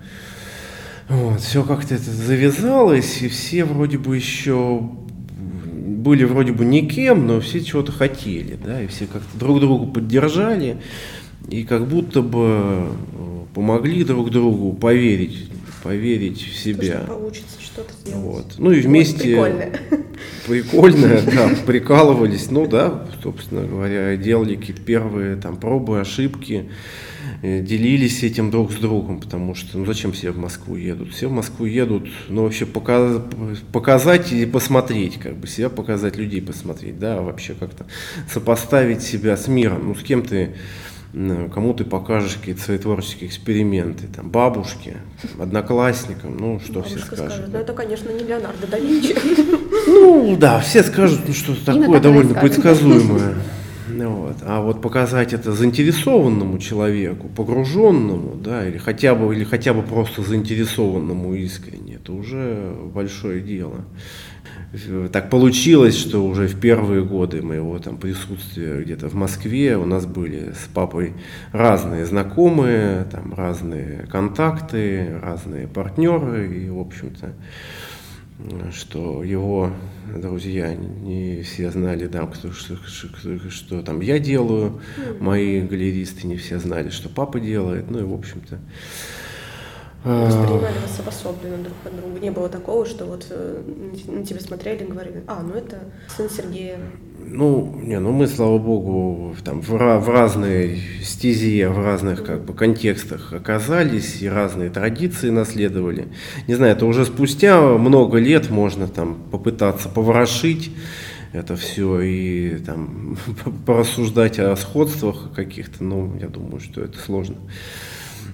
Вот, 1.09 1.41
все 1.41 1.64
как-то 1.64 1.95
это 1.95 2.11
завязалось, 2.11 3.23
и 3.23 3.29
все 3.29 3.64
вроде 3.64 3.99
бы 3.99 4.14
еще 4.14 4.88
были 5.99 6.25
вроде 6.25 6.53
бы 6.53 6.64
никем, 6.64 7.27
но 7.27 7.41
все 7.41 7.61
чего-то 7.61 7.93
хотели, 7.93 8.57
да, 8.62 8.83
и 8.83 8.87
все 8.87 9.07
как-то 9.07 9.38
друг 9.38 9.61
другу 9.61 9.87
поддержали, 9.87 10.77
и 11.49 11.64
как 11.64 11.88
будто 11.88 12.23
бы 12.23 12.38
э, 12.41 13.45
помогли 13.55 14.05
друг 14.05 14.31
другу 14.31 14.75
поверить, 14.75 15.51
поверить 15.83 16.41
в 16.41 16.57
себя. 16.57 17.01
То, 17.01 17.05
что 17.05 17.14
получится 17.14 17.58
что-то 17.79 17.93
сделать. 18.01 18.25
Вот. 18.25 18.55
Ну 18.59 18.71
и 18.73 18.81
вместе... 18.81 19.37
Вот, 19.37 19.49
прикольно. 19.49 19.79
Прикольно, 20.47 21.23
да, 21.35 21.51
прикалывались, 21.67 22.51
ну 22.51 22.67
да, 22.67 23.07
собственно 23.23 23.67
говоря, 23.67 24.17
делали 24.17 24.57
какие-то 24.57 24.83
первые 24.83 25.37
там 25.37 25.57
пробы, 25.57 26.01
ошибки. 26.01 26.69
Э, 27.43 27.61
делились 27.61 28.23
этим 28.25 28.51
друг 28.51 28.73
с 28.73 28.77
другом, 28.77 29.21
потому 29.21 29.55
что 29.55 29.79
ну 29.79 29.87
зачем 29.87 30.12
все 30.12 30.33
в 30.33 30.38
Москву 30.38 30.75
едут? 30.77 31.12
Все 31.12 31.29
в 31.29 31.33
Москву 31.33 31.67
едут, 31.67 32.09
ну 32.29 32.43
вообще 32.43 32.67
показ, 32.67 33.23
показать 33.73 34.33
и 34.33 34.45
посмотреть, 34.47 35.19
как 35.19 35.37
бы 35.37 35.47
себя 35.47 35.69
показать, 35.69 36.17
людей 36.17 36.43
посмотреть, 36.43 36.99
да, 36.99 37.21
вообще 37.21 37.55
как-то 37.55 37.87
сопоставить 38.29 39.03
себя 39.03 39.37
с 39.37 39.47
миром, 39.47 39.88
ну 39.88 39.95
с 39.95 40.03
кем 40.03 40.23
ты 40.23 40.55
кому 41.12 41.75
ты 41.75 41.85
покажешь 41.85 42.35
какие-то 42.35 42.61
свои 42.61 42.79
творческие 42.79 43.29
эксперименты, 43.29 44.07
там, 44.07 44.31
бабушке, 44.31 44.99
одноклассникам, 45.38 46.37
ну, 46.37 46.61
что 46.61 46.75
Бабушка 46.75 46.97
все 46.97 47.07
скажут. 47.07 47.33
Скажет, 47.33 47.49
ну, 47.53 47.59
это, 47.59 47.73
конечно, 47.73 48.11
не 48.11 48.25
Леонардо 48.25 48.66
да 48.66 48.79
Винчи. 48.79 49.16
Ну, 49.87 50.37
да, 50.37 50.61
все 50.61 50.83
скажут, 50.83 51.21
ну, 51.27 51.33
что-то 51.33 51.64
такое 51.64 52.01
довольно 52.01 52.35
предсказуемое. 52.35 53.37
Вот. 53.88 54.37
А 54.42 54.61
вот 54.61 54.83
показать 54.83 55.33
это 55.33 55.53
заинтересованному 55.53 56.59
человеку, 56.59 57.29
погруженному, 57.29 58.35
да, 58.37 58.68
или 58.68 58.79
хотя 58.79 59.14
бы, 59.14 59.35
или 59.35 59.44
хотя 59.44 59.73
бы 59.73 59.83
просто 59.83 60.23
заинтересованному 60.23 61.35
искренне, 61.35 61.94
это 61.94 62.12
уже 62.12 62.75
большое 62.94 63.40
дело. 63.40 63.85
Так 65.13 65.31
получилось, 65.31 65.97
что 65.97 66.25
уже 66.27 66.47
в 66.47 66.61
первые 66.61 67.03
годы 67.03 67.41
моего 67.41 67.79
там 67.79 67.97
присутствия 67.97 68.83
где-то 68.83 69.09
в 69.09 69.15
Москве 69.15 69.79
у 69.79 69.87
нас 69.87 70.05
были 70.05 70.53
с 70.53 70.69
папой 70.73 71.15
разные 71.53 72.05
знакомые, 72.05 73.05
там 73.11 73.33
разные 73.33 74.07
контакты, 74.11 75.19
разные 75.23 75.69
партнеры, 75.69 76.55
и, 76.55 76.69
в 76.69 76.81
общем-то, 76.81 77.33
что 78.73 79.25
его 79.25 79.73
друзья 80.15 80.75
не 80.75 81.43
все 81.43 81.71
знали, 81.71 82.07
да, 82.07 82.27
кто, 82.27 82.53
что, 82.53 82.77
что, 82.87 83.09
что 83.51 83.83
там 83.83 84.01
я 84.01 84.19
делаю, 84.19 84.81
мои 85.19 85.61
галеристы 85.63 86.27
не 86.27 86.37
все 86.37 86.59
знали, 86.59 86.91
что 86.91 87.09
папа 87.09 87.41
делает, 87.41 87.91
ну 87.91 88.01
и 88.01 88.05
в 88.05 88.13
общем-то 88.13 88.59
Воспринимали 90.05 90.79
вас 90.79 91.01
обособленно 91.01 91.59
друг 91.59 91.77
от 91.85 91.97
друга. 91.97 92.21
Не 92.21 92.31
было 92.31 92.49
такого, 92.49 92.87
что 92.87 93.05
вот 93.05 93.27
э, 93.31 93.63
на 94.07 94.25
тебя 94.25 94.39
смотрели 94.39 94.85
и 94.85 94.87
говорили, 94.87 95.25
а, 95.27 95.43
ну 95.43 95.55
это 95.55 95.79
сын 96.17 96.31
Сергея. 96.31 96.79
Ну, 97.19 97.79
не, 97.83 97.99
ну 97.99 98.13
мы, 98.13 98.29
слава 98.29 98.59
богу, 98.59 99.35
там 99.45 99.61
в, 99.61 99.71
в 99.71 100.09
разной 100.09 100.81
стези, 101.03 101.65
в 101.65 101.79
разных 101.85 102.25
как 102.25 102.45
бы 102.45 102.55
контекстах 102.55 103.33
оказались 103.33 104.23
и 104.23 104.29
разные 104.29 104.71
традиции 104.71 105.31
наследовали. 105.31 106.09
Не 106.47 106.55
знаю, 106.55 106.73
это 106.73 106.87
уже 106.87 107.05
спустя 107.05 107.61
много 107.61 108.19
лет 108.19 108.51
можно 108.51 108.87
там 108.87 109.17
попытаться 109.31 109.89
поворошить 109.89 110.71
это 111.33 111.57
все 111.57 112.01
и 112.01 112.59
там 112.59 113.19
порассуждать 113.67 114.39
о 114.39 114.57
сходствах 114.57 115.33
каких-то, 115.35 115.85
ну, 115.85 116.17
я 116.21 116.29
думаю, 116.29 116.61
что 116.61 116.81
это 116.81 116.99
сложно 116.99 117.37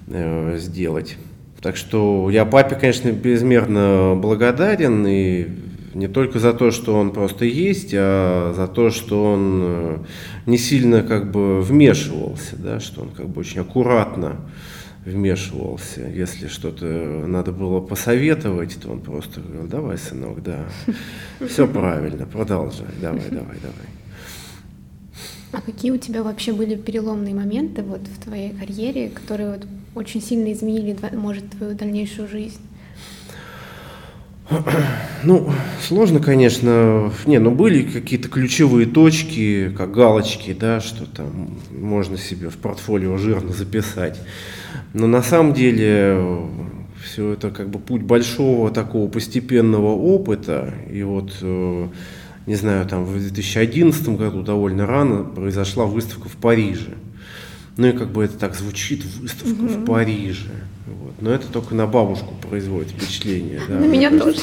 э, 0.07 0.57
сделать. 0.59 1.17
Так 1.65 1.77
что 1.77 2.29
я 2.29 2.45
папе, 2.45 2.75
конечно, 2.75 3.11
безмерно 3.11 4.13
благодарен, 4.15 5.03
и 5.07 5.47
не 5.95 6.07
только 6.07 6.37
за 6.37 6.53
то, 6.53 6.69
что 6.69 6.93
он 6.93 7.09
просто 7.09 7.45
есть, 7.45 7.89
а 7.95 8.53
за 8.55 8.67
то, 8.67 8.91
что 8.91 9.33
он 9.33 9.61
э, 9.63 9.97
не 10.45 10.59
сильно 10.59 11.01
как 11.01 11.31
бы 11.31 11.61
вмешивался, 11.61 12.55
да, 12.55 12.79
что 12.79 13.01
он 13.01 13.09
как 13.09 13.29
бы 13.29 13.39
очень 13.39 13.61
аккуратно 13.61 14.41
вмешивался. 15.05 16.01
Если 16.01 16.49
что-то 16.49 16.85
надо 16.85 17.51
было 17.51 17.79
посоветовать, 17.79 18.77
то 18.79 18.91
он 18.91 18.99
просто 18.99 19.41
говорил, 19.41 19.67
давай, 19.67 19.97
сынок, 19.97 20.43
да, 20.43 20.67
все 21.49 21.67
правильно, 21.67 22.27
продолжай, 22.27 22.85
давай, 23.01 23.27
давай, 23.31 23.57
давай. 23.59 24.04
А 25.55 25.61
какие 25.61 25.91
у 25.91 25.97
тебя 25.97 26.21
вообще 26.21 26.51
были 26.51 26.75
переломные 26.75 27.33
моменты 27.33 27.81
вот 27.81 28.01
в 28.01 28.21
твоей 28.21 28.51
карьере, 28.51 29.07
которые 29.07 29.51
вот 29.51 29.65
очень 29.95 30.21
сильно 30.21 30.51
изменили, 30.51 30.97
может, 31.13 31.49
твою 31.51 31.75
дальнейшую 31.75 32.27
жизнь? 32.27 32.59
Ну, 35.23 35.49
сложно, 35.81 36.19
конечно. 36.19 37.11
Не, 37.25 37.39
ну 37.39 37.51
были 37.51 37.83
какие-то 37.83 38.27
ключевые 38.27 38.85
точки, 38.85 39.73
как 39.75 39.91
галочки, 39.91 40.53
да, 40.53 40.81
что 40.81 41.05
там 41.05 41.57
можно 41.71 42.17
себе 42.17 42.49
в 42.49 42.57
портфолио 42.57 43.17
жирно 43.17 43.53
записать. 43.53 44.19
Но 44.93 45.07
на 45.07 45.23
самом 45.23 45.53
деле 45.53 46.43
все 47.01 47.31
это 47.31 47.49
как 47.49 47.69
бы 47.69 47.79
путь 47.79 48.01
большого 48.01 48.71
такого 48.71 49.09
постепенного 49.09 49.95
опыта. 49.95 50.73
И 50.91 51.01
вот 51.03 51.31
э, 51.41 51.87
не 52.45 52.55
знаю, 52.55 52.85
там 52.85 53.05
в 53.05 53.17
2011 53.17 54.09
году 54.09 54.41
довольно 54.43 54.85
рано 54.85 55.23
произошла 55.23 55.85
выставка 55.85 56.29
в 56.29 56.35
Париже. 56.35 56.95
Ну 57.77 57.87
и 57.87 57.91
как 57.91 58.11
бы 58.11 58.23
это 58.23 58.37
так 58.37 58.55
звучит, 58.55 59.03
выставка 59.19 59.49
mm-hmm. 59.49 59.83
в 59.83 59.85
Париже. 59.85 60.51
Вот. 60.87 61.13
Но 61.21 61.31
это 61.31 61.47
только 61.47 61.73
на 61.75 61.87
бабушку 61.87 62.33
производит 62.47 62.91
впечатление. 62.91 63.59
Да, 63.67 63.75
на 63.79 63.85
меня 63.85 64.11
тоже. 64.11 64.37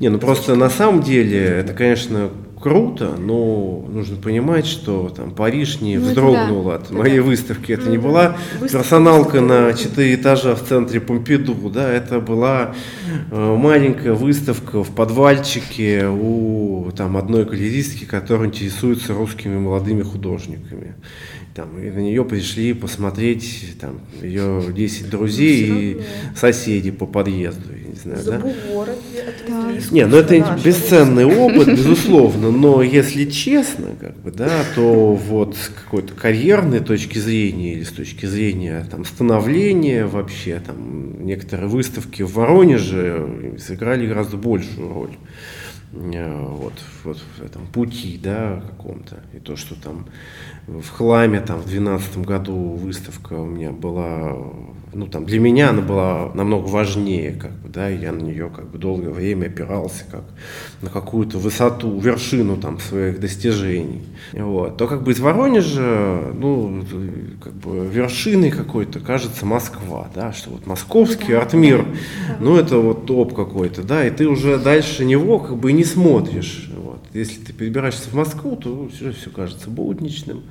Не, 0.00 0.08
ну 0.08 0.18
просто 0.18 0.54
на 0.54 0.70
самом 0.70 1.02
деле 1.02 1.38
это, 1.38 1.74
конечно, 1.74 2.30
круто, 2.58 3.16
но 3.18 3.84
нужно 3.88 4.16
понимать, 4.16 4.66
что 4.66 5.08
там 5.08 5.30
Париж 5.30 5.80
не 5.80 5.98
ну, 5.98 6.06
вздрогнул 6.06 6.64
да. 6.64 6.76
от 6.76 6.90
моей 6.90 7.18
да. 7.18 7.24
выставки. 7.24 7.72
Это 7.72 7.82
mm-hmm. 7.82 7.90
не 7.90 7.98
была 7.98 8.36
Выставка 8.60 8.78
персоналка 8.78 9.40
на 9.40 9.72
четыре 9.74 10.14
этажа 10.14 10.54
в 10.54 10.62
центре 10.62 11.00
Помпиду, 11.00 11.54
да, 11.70 11.90
это 11.90 12.20
была 12.20 12.74
э, 13.30 13.56
маленькая 13.56 14.12
выставка 14.12 14.82
в 14.82 14.90
подвальчике 14.90 16.06
у 16.08 16.90
там 16.96 17.16
одной 17.16 17.44
галеристки, 17.44 18.04
которая 18.04 18.48
интересуется 18.48 19.14
русскими 19.14 19.58
молодыми 19.58 20.02
художниками 20.02 20.94
там, 21.58 21.76
и 21.76 21.90
на 21.90 21.98
нее 21.98 22.24
пришли 22.24 22.72
посмотреть 22.72 23.74
там, 23.80 24.00
ее 24.22 24.62
10 24.68 25.10
друзей 25.10 25.66
и 25.66 26.00
соседи 26.36 26.92
по 26.92 27.04
подъезду. 27.04 27.72
Знаю, 28.02 28.24
да? 28.24 28.38
да. 28.38 28.52
Не, 29.90 30.06
ну 30.06 30.16
это 30.16 30.58
бесценный 30.64 31.24
опыт, 31.24 31.68
безусловно, 31.76 32.50
но 32.50 32.82
если 32.82 33.24
честно, 33.24 33.88
как 34.00 34.16
бы, 34.18 34.30
да, 34.30 34.64
то 34.74 35.14
вот 35.14 35.56
с 35.56 35.68
какой-то 35.68 36.14
карьерной 36.14 36.80
точки 36.80 37.18
зрения 37.18 37.72
или 37.72 37.82
с 37.82 37.90
точки 37.90 38.26
зрения 38.26 38.86
там, 38.90 39.04
становления 39.04 40.06
вообще, 40.06 40.60
там, 40.64 41.24
некоторые 41.24 41.68
выставки 41.68 42.22
в 42.22 42.34
Воронеже 42.34 43.56
сыграли 43.58 44.06
гораздо 44.06 44.36
большую 44.36 44.92
роль. 44.92 45.16
Э, 45.92 46.46
вот, 46.48 46.74
вот 47.04 47.18
в 47.38 47.42
этом 47.42 47.66
пути, 47.66 48.18
да, 48.22 48.62
каком-то. 48.66 49.20
И 49.34 49.38
то, 49.38 49.56
что 49.56 49.74
там 49.74 50.06
в 50.66 50.88
хламе 50.88 51.40
там 51.40 51.60
в 51.60 51.66
2012 51.66 52.18
году 52.18 52.54
выставка 52.54 53.34
у 53.34 53.46
меня 53.46 53.72
была 53.72 54.36
ну, 54.92 55.06
там, 55.06 55.24
для 55.24 55.38
меня 55.38 55.70
она 55.70 55.82
была 55.82 56.30
намного 56.34 56.66
важнее, 56.66 57.32
как 57.32 57.52
бы, 57.52 57.68
да, 57.68 57.88
я 57.88 58.12
на 58.12 58.20
нее 58.20 58.50
как 58.54 58.70
бы 58.70 58.78
долгое 58.78 59.10
время 59.10 59.46
опирался 59.46 60.04
как 60.10 60.24
на 60.82 60.90
какую-то 60.90 61.38
высоту, 61.38 61.98
вершину 61.98 62.56
там 62.56 62.78
своих 62.78 63.20
достижений. 63.20 64.02
Вот. 64.32 64.76
То 64.76 64.86
как 64.86 65.02
бы 65.02 65.12
из 65.12 65.20
Воронежа, 65.20 66.32
ну, 66.34 66.84
как 67.42 67.54
бы 67.54 67.86
вершиной 67.86 68.50
какой-то 68.50 69.00
кажется 69.00 69.44
Москва, 69.44 70.08
да, 70.14 70.32
что 70.32 70.50
вот 70.50 70.66
московский 70.66 71.34
артмир, 71.34 71.84
ну, 72.40 72.56
это 72.56 72.78
вот 72.78 73.06
топ 73.06 73.34
какой-то, 73.34 73.82
да, 73.82 74.06
и 74.06 74.10
ты 74.10 74.26
уже 74.26 74.58
дальше 74.58 75.04
него 75.04 75.38
как 75.38 75.56
бы 75.56 75.70
и 75.70 75.74
не 75.74 75.84
смотришь. 75.84 76.70
Если 77.18 77.40
ты 77.40 77.52
перебираешься 77.52 78.08
в 78.08 78.14
Москву, 78.14 78.56
то 78.56 78.88
все, 78.94 79.12
все 79.12 79.30
кажется 79.30 79.70
будничным. 79.70 80.44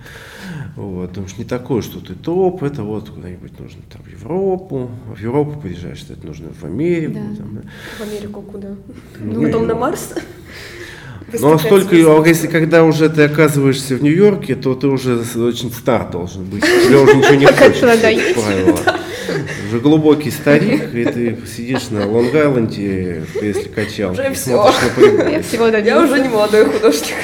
Вот, 0.76 1.10
потому 1.10 1.28
что 1.28 1.40
не 1.40 1.46
такое, 1.46 1.82
что 1.82 2.00
ты 2.00 2.14
топ, 2.14 2.64
это 2.64 2.84
вот 2.84 3.10
куда-нибудь 3.10 3.60
нужно 3.60 3.82
там 3.92 4.02
в 4.04 4.08
Европу, 4.08 4.92
в 5.06 5.20
Европу 5.20 5.60
приезжаешь, 5.60 6.06
это 6.10 6.26
нужно 6.26 6.50
в 6.54 6.64
Америку. 6.64 7.14
Да. 7.14 7.38
Там, 7.38 7.56
да. 7.56 7.62
В 7.98 8.10
Америку 8.10 8.42
куда? 8.42 8.76
Ну, 9.20 9.44
Потом 9.44 9.68
на 9.68 9.76
Марс? 9.76 10.14
Ну, 11.34 11.54
а 11.54 11.60
столько, 11.60 11.96
а 11.96 12.26
если 12.26 12.48
когда 12.48 12.84
уже 12.84 13.10
ты 13.10 13.24
оказываешься 13.24 13.96
в 13.98 14.04
Нью-Йорке, 14.04 14.56
то 14.56 14.76
ты 14.76 14.88
уже 14.88 15.18
очень 15.36 15.72
стар 15.74 16.10
должен 16.10 16.46
быть. 16.46 16.64
Тебе 16.64 16.98
уже 16.98 17.16
ничего 17.16 17.36
не 17.36 17.46
хочется, 17.48 17.82
правило. 17.82 18.97
Уже 19.68 19.80
глубокий 19.82 20.32
старик, 20.32 20.94
и 20.94 21.04
ты 21.04 21.38
сидишь 21.46 21.90
на 21.90 22.06
Лонг-Айленде 22.06 23.26
в 23.26 23.40
кресле 23.40 23.70
качал. 23.70 24.14
Уже 24.14 24.32
все. 24.34 24.72
Я, 25.30 25.42
всего 25.42 25.68
я 25.68 26.04
уже 26.04 26.22
не 26.22 26.30
молодой 26.30 26.66
художник. 26.66 27.16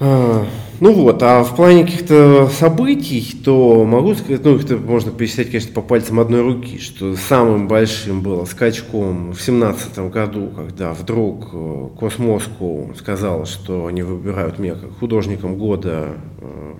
А, 0.00 0.44
ну 0.80 0.92
вот, 0.92 1.22
а 1.22 1.44
в 1.44 1.54
плане 1.54 1.84
каких-то 1.84 2.48
событий, 2.48 3.40
то 3.44 3.84
могу 3.84 4.16
сказать, 4.16 4.44
ну 4.44 4.56
их 4.56 4.68
можно 4.80 5.12
пересчитать, 5.12 5.46
конечно, 5.46 5.72
по 5.72 5.82
пальцам 5.82 6.18
одной 6.18 6.42
руки, 6.42 6.80
что 6.80 7.14
самым 7.14 7.68
большим 7.68 8.22
было 8.22 8.44
скачком 8.44 9.30
в 9.30 9.40
семнадцатом 9.40 10.10
году, 10.10 10.50
когда 10.56 10.92
вдруг 10.94 11.50
э, 11.52 11.88
Космоску 11.96 12.92
сказал, 12.98 13.46
что 13.46 13.86
они 13.86 14.02
выбирают 14.02 14.58
меня 14.58 14.74
как 14.74 14.98
художником 14.98 15.54
года 15.54 16.08
э, 16.40 16.72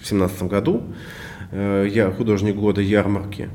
в 0.00 0.06
семнадцатом 0.06 0.46
году. 0.46 0.84
Э, 1.52 1.86
я 1.90 2.10
художник 2.10 2.56
года 2.56 2.80
ярмарки. 2.80 3.48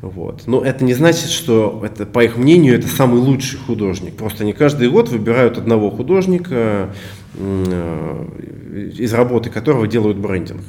Вот. 0.00 0.46
Но 0.46 0.64
это 0.64 0.84
не 0.84 0.94
значит, 0.94 1.30
что 1.30 1.80
это, 1.84 2.06
по 2.06 2.24
их 2.24 2.36
мнению, 2.36 2.74
это 2.74 2.88
самый 2.88 3.20
лучший 3.20 3.58
художник. 3.58 4.16
Просто 4.16 4.42
они 4.42 4.52
каждый 4.52 4.90
год 4.90 5.08
выбирают 5.08 5.58
одного 5.58 5.90
художника, 5.90 6.92
э, 7.34 8.90
из 8.96 9.12
работы 9.14 9.50
которого 9.50 9.86
делают 9.86 10.18
брендинг. 10.18 10.62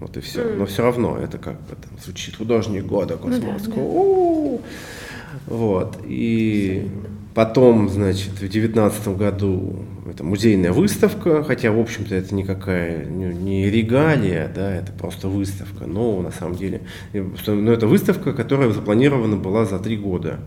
Вот 0.00 0.16
и 0.16 0.20
все. 0.20 0.40
Mm. 0.40 0.56
Но 0.58 0.66
все 0.66 0.82
равно 0.82 1.16
это 1.16 1.38
как 1.38 1.54
бы 1.62 1.76
там 1.76 1.98
звучит 2.04 2.36
художник 2.36 2.84
года 2.84 3.16
Космоска. 3.16 3.72
Ну, 3.74 4.60
да, 4.60 5.38
да. 5.48 5.54
Вот. 5.54 5.98
И 6.06 6.88
потом, 7.34 7.88
значит, 7.88 8.40
в 8.40 8.48
девятнадцатом 8.48 9.16
году 9.16 9.76
это 10.14 10.22
музейная 10.22 10.72
выставка, 10.72 11.42
хотя, 11.42 11.72
в 11.72 11.78
общем-то, 11.78 12.14
это 12.14 12.34
никакая 12.34 13.04
не 13.04 13.68
регалия, 13.68 14.50
да, 14.54 14.72
это 14.72 14.92
просто 14.92 15.26
выставка, 15.28 15.86
но 15.86 16.22
на 16.22 16.30
самом 16.30 16.54
деле, 16.54 16.82
но 17.12 17.72
это 17.72 17.88
выставка, 17.88 18.32
которая 18.32 18.70
запланирована 18.70 19.36
была 19.36 19.64
за 19.64 19.80
три 19.80 19.96
года. 19.96 20.38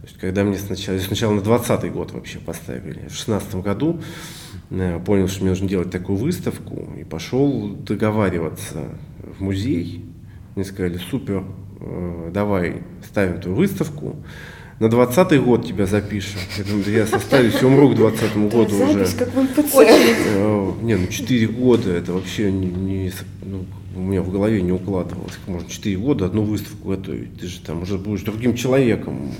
То 0.00 0.06
есть, 0.06 0.18
когда 0.18 0.44
мне 0.44 0.58
сначала, 0.58 0.98
сначала 0.98 1.32
на 1.32 1.40
20 1.40 1.90
год 1.90 2.12
вообще 2.12 2.38
поставили, 2.38 3.08
в 3.08 3.14
16 3.14 3.56
году 3.56 4.00
э, 4.70 5.00
понял, 5.04 5.26
что 5.26 5.40
мне 5.40 5.50
нужно 5.50 5.68
делать 5.68 5.90
такую 5.90 6.18
выставку, 6.18 6.86
и 7.00 7.04
пошел 7.04 7.70
договариваться 7.70 8.90
в 9.38 9.42
музей. 9.42 10.04
Мне 10.54 10.66
сказали, 10.66 10.98
супер, 10.98 11.44
э, 11.80 12.30
давай 12.32 12.82
ставим 13.02 13.40
твою 13.40 13.56
выставку, 13.56 14.16
на 14.78 14.88
двадцатый 14.88 15.40
год 15.40 15.66
тебя 15.66 15.86
запишем. 15.86 16.40
Я 16.58 16.64
думаю, 16.64 16.84
да 16.84 16.90
я 16.90 17.06
составюсь, 17.06 17.62
умру 17.62 17.90
к 17.90 17.94
двадцатому 17.94 18.48
году 18.48 18.76
уже. 18.76 19.06
как 19.16 19.32
в 19.34 19.42
МПЦ. 19.42 19.74
Э, 19.78 20.72
не, 20.82 20.96
ну 20.96 21.06
четыре 21.08 21.46
года, 21.46 21.92
это 21.92 22.12
вообще 22.12 22.52
не, 22.52 22.66
не 22.66 23.12
ну, 23.42 23.64
у 23.96 24.00
меня 24.00 24.22
в 24.22 24.30
голове 24.30 24.60
не 24.62 24.72
укладывалось, 24.72 25.32
как 25.32 25.48
можно 25.48 25.68
4 25.68 25.96
года 25.96 26.26
одну 26.26 26.42
выставку 26.42 26.90
готовить. 26.90 27.40
Ты 27.40 27.46
же 27.46 27.60
там 27.60 27.82
уже 27.82 27.96
будешь 27.98 28.22
другим 28.22 28.54
человеком 28.54 29.32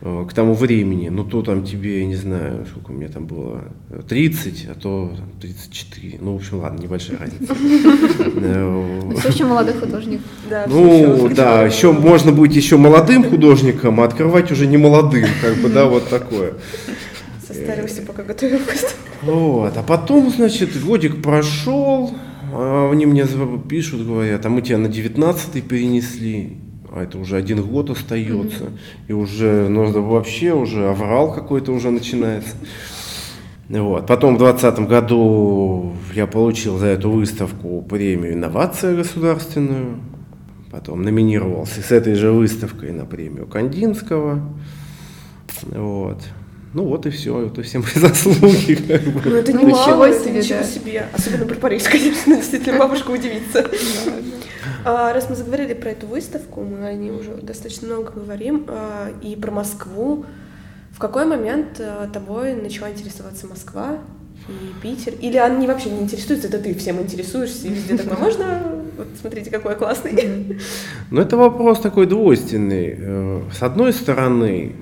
э, 0.00 0.26
к 0.28 0.32
тому 0.32 0.54
времени. 0.54 1.08
Ну, 1.08 1.24
то 1.24 1.42
там 1.42 1.64
тебе, 1.64 2.00
я 2.00 2.06
не 2.06 2.14
знаю, 2.14 2.66
сколько 2.70 2.90
у 2.90 2.94
меня 2.94 3.08
там 3.08 3.26
было, 3.26 3.64
30, 4.08 4.68
а 4.70 4.74
то 4.74 5.12
34. 5.40 6.18
Ну, 6.20 6.32
в 6.32 6.36
общем, 6.36 6.58
ладно, 6.58 6.82
небольшая 6.82 7.18
разница. 7.18 7.54
Э, 8.38 9.12
все 9.18 9.28
еще 9.28 9.44
молодой 9.44 9.74
художник. 9.74 10.20
Ну, 10.68 11.28
да, 11.34 11.64
еще 11.64 11.92
можно 11.92 12.32
быть 12.32 12.54
еще 12.54 12.76
молодым 12.76 13.24
художником, 13.24 14.00
а 14.00 14.04
открывать 14.04 14.50
уже 14.52 14.66
не 14.66 14.76
молодым, 14.76 15.26
как 15.40 15.56
бы, 15.56 15.68
да, 15.68 15.86
вот 15.86 16.08
такое. 16.08 16.54
Состарился, 17.46 18.02
пока 18.02 18.22
готовил 18.22 18.58
выставку. 18.58 18.96
Вот, 19.22 19.76
а 19.76 19.82
потом, 19.82 20.30
значит, 20.30 20.80
годик 20.82 21.22
прошел, 21.22 22.14
они 22.90 23.06
мне 23.06 23.26
пишут, 23.68 24.06
говорят, 24.06 24.44
а 24.46 24.48
мы 24.48 24.62
тебя 24.62 24.78
на 24.78 24.88
19 24.88 25.64
перенесли, 25.64 26.58
а 26.92 27.02
это 27.02 27.18
уже 27.18 27.36
один 27.36 27.62
год 27.62 27.90
остается, 27.90 28.64
mm-hmm. 28.64 29.08
и 29.08 29.12
уже 29.12 29.68
ну, 29.68 29.90
вообще 30.02 30.52
уже 30.52 30.88
аврал 30.88 31.32
какой-то 31.32 31.72
уже 31.72 31.90
начинается. 31.90 32.56
Вот. 33.68 34.06
Потом 34.06 34.36
в 34.36 34.38
2020 34.38 34.88
году 34.88 35.92
я 36.14 36.26
получил 36.26 36.78
за 36.78 36.86
эту 36.86 37.10
выставку 37.10 37.82
премию 37.82 38.34
«Инновация 38.34 38.94
государственную», 38.94 39.98
потом 40.70 41.02
номинировался 41.02 41.80
с 41.80 41.90
этой 41.90 42.14
же 42.14 42.30
выставкой 42.30 42.92
на 42.92 43.04
премию 43.04 43.46
Кандинского. 43.46 44.40
Вот. 45.62 46.22
Ну 46.74 46.84
вот 46.84 47.06
и 47.06 47.10
все, 47.10 47.46
это 47.46 47.62
все 47.62 47.78
мои 47.78 47.88
заслуги. 47.94 48.74
Как 48.74 49.02
бы. 49.02 49.20
Ну 49.24 49.36
это 49.36 49.52
ну, 49.52 49.66
немало, 49.66 50.04
это 50.04 50.24
себе, 50.24 50.38
ничего 50.38 50.58
да. 50.58 50.64
себе. 50.64 51.06
Особенно 51.12 51.46
про 51.46 51.54
Париж, 51.54 51.84
конечно, 51.84 52.36
действительно, 52.36 52.78
бабушка 52.78 53.10
удивится. 53.10 53.66
А, 54.84 55.12
раз 55.12 55.28
мы 55.28 55.36
заговорили 55.36 55.74
про 55.74 55.90
эту 55.90 56.06
выставку, 56.06 56.62
мы 56.62 56.86
о 56.86 56.92
ней 56.92 57.10
уже 57.10 57.34
достаточно 57.36 57.88
много 57.88 58.12
говорим, 58.12 58.66
а, 58.68 59.08
и 59.22 59.34
про 59.36 59.50
Москву. 59.50 60.24
В 60.92 60.98
какой 60.98 61.26
момент 61.26 61.80
а, 61.80 62.08
тобой 62.08 62.54
начала 62.54 62.90
интересоваться 62.90 63.46
Москва 63.46 63.98
и 64.48 64.82
Питер? 64.82 65.14
Или 65.20 65.38
она 65.38 65.56
не 65.56 65.66
вообще 65.66 65.90
не 65.90 66.02
интересуется, 66.02 66.48
это 66.48 66.58
ты 66.58 66.74
всем 66.74 67.00
интересуешься, 67.00 67.66
и 67.66 67.70
везде 67.70 67.96
такое 67.96 68.16
можно? 68.16 68.62
Вот 68.96 69.08
смотрите, 69.20 69.50
какой 69.50 69.72
я 69.72 69.76
классный. 69.76 70.56
Ну, 71.10 71.20
это 71.20 71.36
вопрос 71.36 71.80
такой 71.80 72.06
двойственный. 72.06 72.96
Э, 72.98 73.42
с 73.52 73.62
одной 73.62 73.92
стороны, 73.92 74.74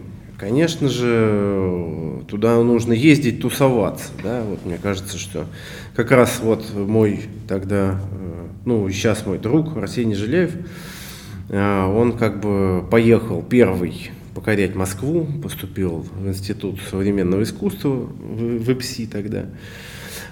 Конечно 0.44 0.90
же, 0.90 2.22
туда 2.28 2.62
нужно 2.62 2.92
ездить, 2.92 3.40
тусоваться. 3.40 4.10
Да? 4.22 4.42
Вот 4.42 4.66
мне 4.66 4.76
кажется, 4.76 5.16
что 5.16 5.46
как 5.96 6.10
раз 6.10 6.38
вот 6.42 6.66
мой 6.74 7.22
тогда, 7.48 7.98
э, 8.12 8.46
ну 8.66 8.86
сейчас 8.90 9.24
мой 9.24 9.38
друг 9.38 9.74
Арсений 9.74 10.14
Жиляев, 10.14 10.50
э, 11.48 11.84
он 11.86 12.18
как 12.18 12.40
бы 12.40 12.84
поехал 12.90 13.42
первый 13.42 14.10
покорять 14.34 14.74
Москву, 14.74 15.26
поступил 15.42 16.06
в 16.14 16.28
Институт 16.28 16.78
современного 16.90 17.42
искусства 17.42 17.88
в 17.88 18.70
ИПСИ 18.70 19.06
тогда. 19.06 19.46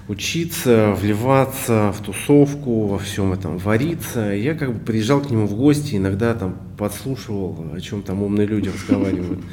учиться, 0.08 0.94
вливаться 1.00 1.90
в 1.98 2.04
тусовку, 2.04 2.86
во 2.86 2.98
всем 2.98 3.32
этом 3.32 3.56
вариться. 3.56 4.34
Я 4.34 4.52
как 4.52 4.74
бы 4.74 4.78
приезжал 4.78 5.22
к 5.22 5.30
нему 5.30 5.46
в 5.46 5.54
гости, 5.54 5.96
иногда 5.96 6.34
там 6.34 6.58
подслушивал, 6.76 7.64
о 7.72 7.80
чем 7.80 8.02
там 8.02 8.22
умные 8.22 8.46
люди 8.46 8.68
разговаривают. 8.68 9.40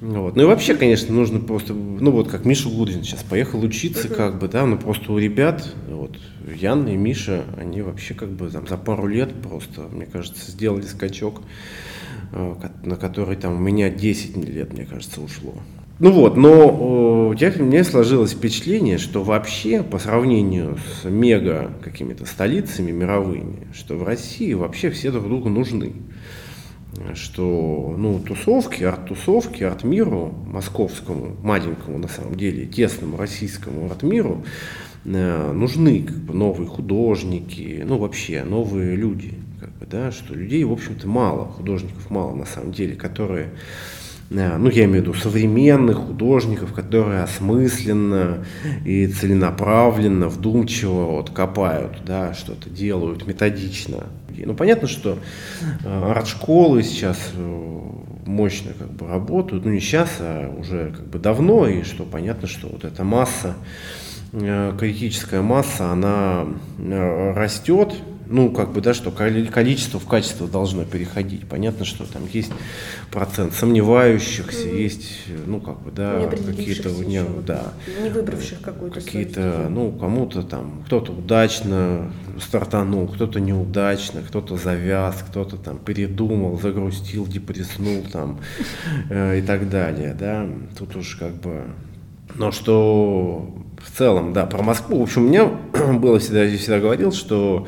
Вот. 0.00 0.36
Ну 0.36 0.42
и 0.42 0.46
вообще, 0.46 0.74
конечно, 0.74 1.14
нужно 1.14 1.40
просто, 1.40 1.72
ну 1.72 2.10
вот 2.10 2.28
как 2.28 2.44
Миша 2.44 2.68
Гудвин 2.68 3.02
сейчас 3.04 3.22
поехал 3.22 3.62
учиться, 3.62 4.08
как 4.08 4.38
бы, 4.38 4.48
да, 4.48 4.66
но 4.66 4.76
просто 4.76 5.12
у 5.12 5.18
ребят, 5.18 5.74
вот, 5.88 6.18
Ян 6.46 6.86
и 6.88 6.96
Миша, 6.96 7.44
они 7.56 7.82
вообще 7.82 8.14
как 8.14 8.30
бы 8.30 8.50
там 8.50 8.66
за 8.66 8.76
пару 8.76 9.06
лет 9.06 9.32
просто, 9.42 9.82
мне 9.90 10.06
кажется, 10.06 10.50
сделали 10.50 10.82
скачок, 10.82 11.40
э, 12.32 12.54
на 12.82 12.96
который 12.96 13.36
там 13.36 13.54
у 13.54 13.58
меня 13.58 13.88
10 13.88 14.36
лет, 14.36 14.72
мне 14.72 14.84
кажется, 14.84 15.20
ушло. 15.20 15.54
Ну 16.00 16.10
вот, 16.10 16.36
но 16.36 17.28
у 17.28 17.32
меня 17.32 17.84
сложилось 17.84 18.32
впечатление, 18.32 18.98
что 18.98 19.22
вообще 19.22 19.84
по 19.84 20.00
сравнению 20.00 20.76
с 20.76 21.08
мега 21.08 21.70
какими-то 21.82 22.26
столицами 22.26 22.90
мировыми, 22.90 23.68
что 23.72 23.96
в 23.96 24.02
России 24.02 24.54
вообще 24.54 24.90
все 24.90 25.12
друг 25.12 25.28
другу 25.28 25.48
нужны 25.48 25.92
что 27.14 27.94
ну, 27.98 28.20
тусовки, 28.20 28.84
арт-тусовки, 28.84 29.62
арт-миру, 29.62 30.34
московскому, 30.46 31.36
маленькому 31.42 31.98
на 31.98 32.08
самом 32.08 32.36
деле, 32.36 32.66
тесному 32.66 33.16
российскому 33.16 33.86
арт-миру 33.86 34.44
э, 35.04 35.52
нужны 35.52 36.02
как 36.02 36.16
бы, 36.16 36.34
новые 36.34 36.68
художники, 36.68 37.82
ну 37.86 37.98
вообще 37.98 38.44
новые 38.44 38.96
люди. 38.96 39.34
Как 39.60 39.70
бы, 39.78 39.86
да, 39.86 40.12
что 40.12 40.34
людей, 40.34 40.62
в 40.64 40.72
общем-то, 40.72 41.08
мало, 41.08 41.46
художников 41.46 42.10
мало 42.10 42.34
на 42.34 42.46
самом 42.46 42.72
деле, 42.72 42.94
которые 42.94 43.50
ну, 44.30 44.70
я 44.70 44.84
имею 44.84 45.04
в 45.04 45.06
виду 45.06 45.14
современных 45.14 45.96
художников, 45.98 46.72
которые 46.72 47.22
осмысленно 47.22 48.44
и 48.84 49.06
целенаправленно, 49.06 50.28
вдумчиво 50.28 51.04
вот 51.04 51.30
копают, 51.30 51.98
да, 52.04 52.34
что-то 52.34 52.70
делают 52.70 53.26
методично. 53.26 54.04
Ну, 54.36 54.54
понятно, 54.54 54.88
что 54.88 55.18
э, 55.84 56.10
арт-школы 56.10 56.82
сейчас 56.82 57.18
э, 57.34 57.80
мощно 58.26 58.72
как 58.76 58.90
бы 58.92 59.06
работают, 59.06 59.64
ну, 59.64 59.70
не 59.70 59.80
сейчас, 59.80 60.16
а 60.18 60.52
уже 60.58 60.92
как 60.96 61.06
бы 61.06 61.18
давно, 61.18 61.68
и 61.68 61.82
что 61.82 62.04
понятно, 62.04 62.48
что 62.48 62.68
вот 62.68 62.84
эта 62.84 63.04
масса, 63.04 63.54
критическая 64.32 65.42
масса, 65.42 65.92
она 65.92 66.44
растет, 67.36 67.94
ну, 68.26 68.50
как 68.50 68.72
бы, 68.72 68.80
да, 68.80 68.94
что 68.94 69.10
количество 69.10 70.00
в 70.00 70.06
качество 70.06 70.48
должно 70.48 70.84
переходить. 70.84 71.46
Понятно, 71.46 71.84
что 71.84 72.10
там 72.10 72.22
есть 72.32 72.52
процент 73.10 73.54
сомневающихся, 73.54 74.66
mm-hmm. 74.66 74.82
есть, 74.82 75.10
ну, 75.46 75.60
как 75.60 75.80
бы, 75.80 75.90
да, 75.90 76.28
какие-то, 76.28 76.88
не, 76.90 77.22
да, 77.46 77.72
не 78.02 78.10
выбравших 78.10 78.60
какую-то 78.60 79.00
какие-то, 79.00 79.68
ну, 79.70 79.92
кому-то 79.92 80.42
там, 80.42 80.82
кто-то 80.86 81.12
удачно 81.12 82.12
стартанул, 82.40 83.08
кто-то 83.08 83.40
неудачно, 83.40 84.22
кто-то 84.22 84.56
завяз, 84.56 85.24
кто-то 85.28 85.56
там 85.56 85.78
передумал, 85.78 86.58
загрустил, 86.58 87.26
депресснул 87.26 88.04
там 88.10 88.40
э, 89.10 89.38
и 89.38 89.42
так 89.42 89.68
далее, 89.68 90.14
да. 90.18 90.46
Тут 90.78 90.96
уж 90.96 91.16
как 91.16 91.34
бы, 91.34 91.64
но 92.34 92.50
что 92.52 93.54
в 93.78 93.96
целом, 93.96 94.32
да, 94.32 94.46
про 94.46 94.62
Москву, 94.62 94.98
в 94.98 95.02
общем, 95.02 95.26
у 95.26 95.28
меня 95.28 95.44
было 95.98 96.18
всегда, 96.18 96.44
я 96.44 96.56
всегда 96.56 96.80
говорил, 96.80 97.12
что 97.12 97.66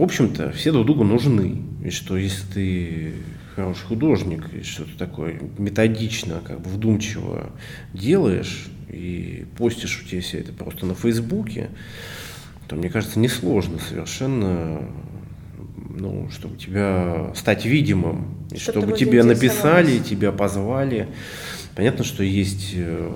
в 0.00 0.02
общем-то, 0.02 0.52
все 0.52 0.72
друг 0.72 0.86
другу 0.86 1.04
нужны. 1.04 1.62
И 1.84 1.90
что 1.90 2.16
если 2.16 2.42
ты 2.52 3.14
хороший 3.54 3.84
художник, 3.86 4.52
и 4.52 4.62
что-то 4.62 4.96
такое 4.98 5.40
методично, 5.58 6.40
как 6.44 6.60
бы 6.60 6.70
вдумчиво 6.70 7.50
делаешь, 7.92 8.66
и 8.88 9.46
постишь 9.56 10.02
у 10.02 10.08
тебя 10.08 10.20
все 10.20 10.38
это 10.38 10.52
просто 10.52 10.86
на 10.86 10.94
Фейсбуке, 10.94 11.70
то, 12.66 12.76
мне 12.76 12.90
кажется, 12.90 13.18
несложно 13.18 13.78
совершенно, 13.78 14.82
ну, 15.90 16.28
чтобы 16.30 16.56
тебя 16.56 17.32
стать 17.36 17.64
видимым, 17.64 18.34
и 18.50 18.58
чтобы, 18.58 18.80
чтобы 18.80 18.98
тебе 18.98 19.22
написали, 19.22 19.98
тебя 19.98 20.32
позвали. 20.32 21.08
Понятно, 21.76 22.04
что 22.04 22.22
есть 22.22 22.72
э, 22.74 23.12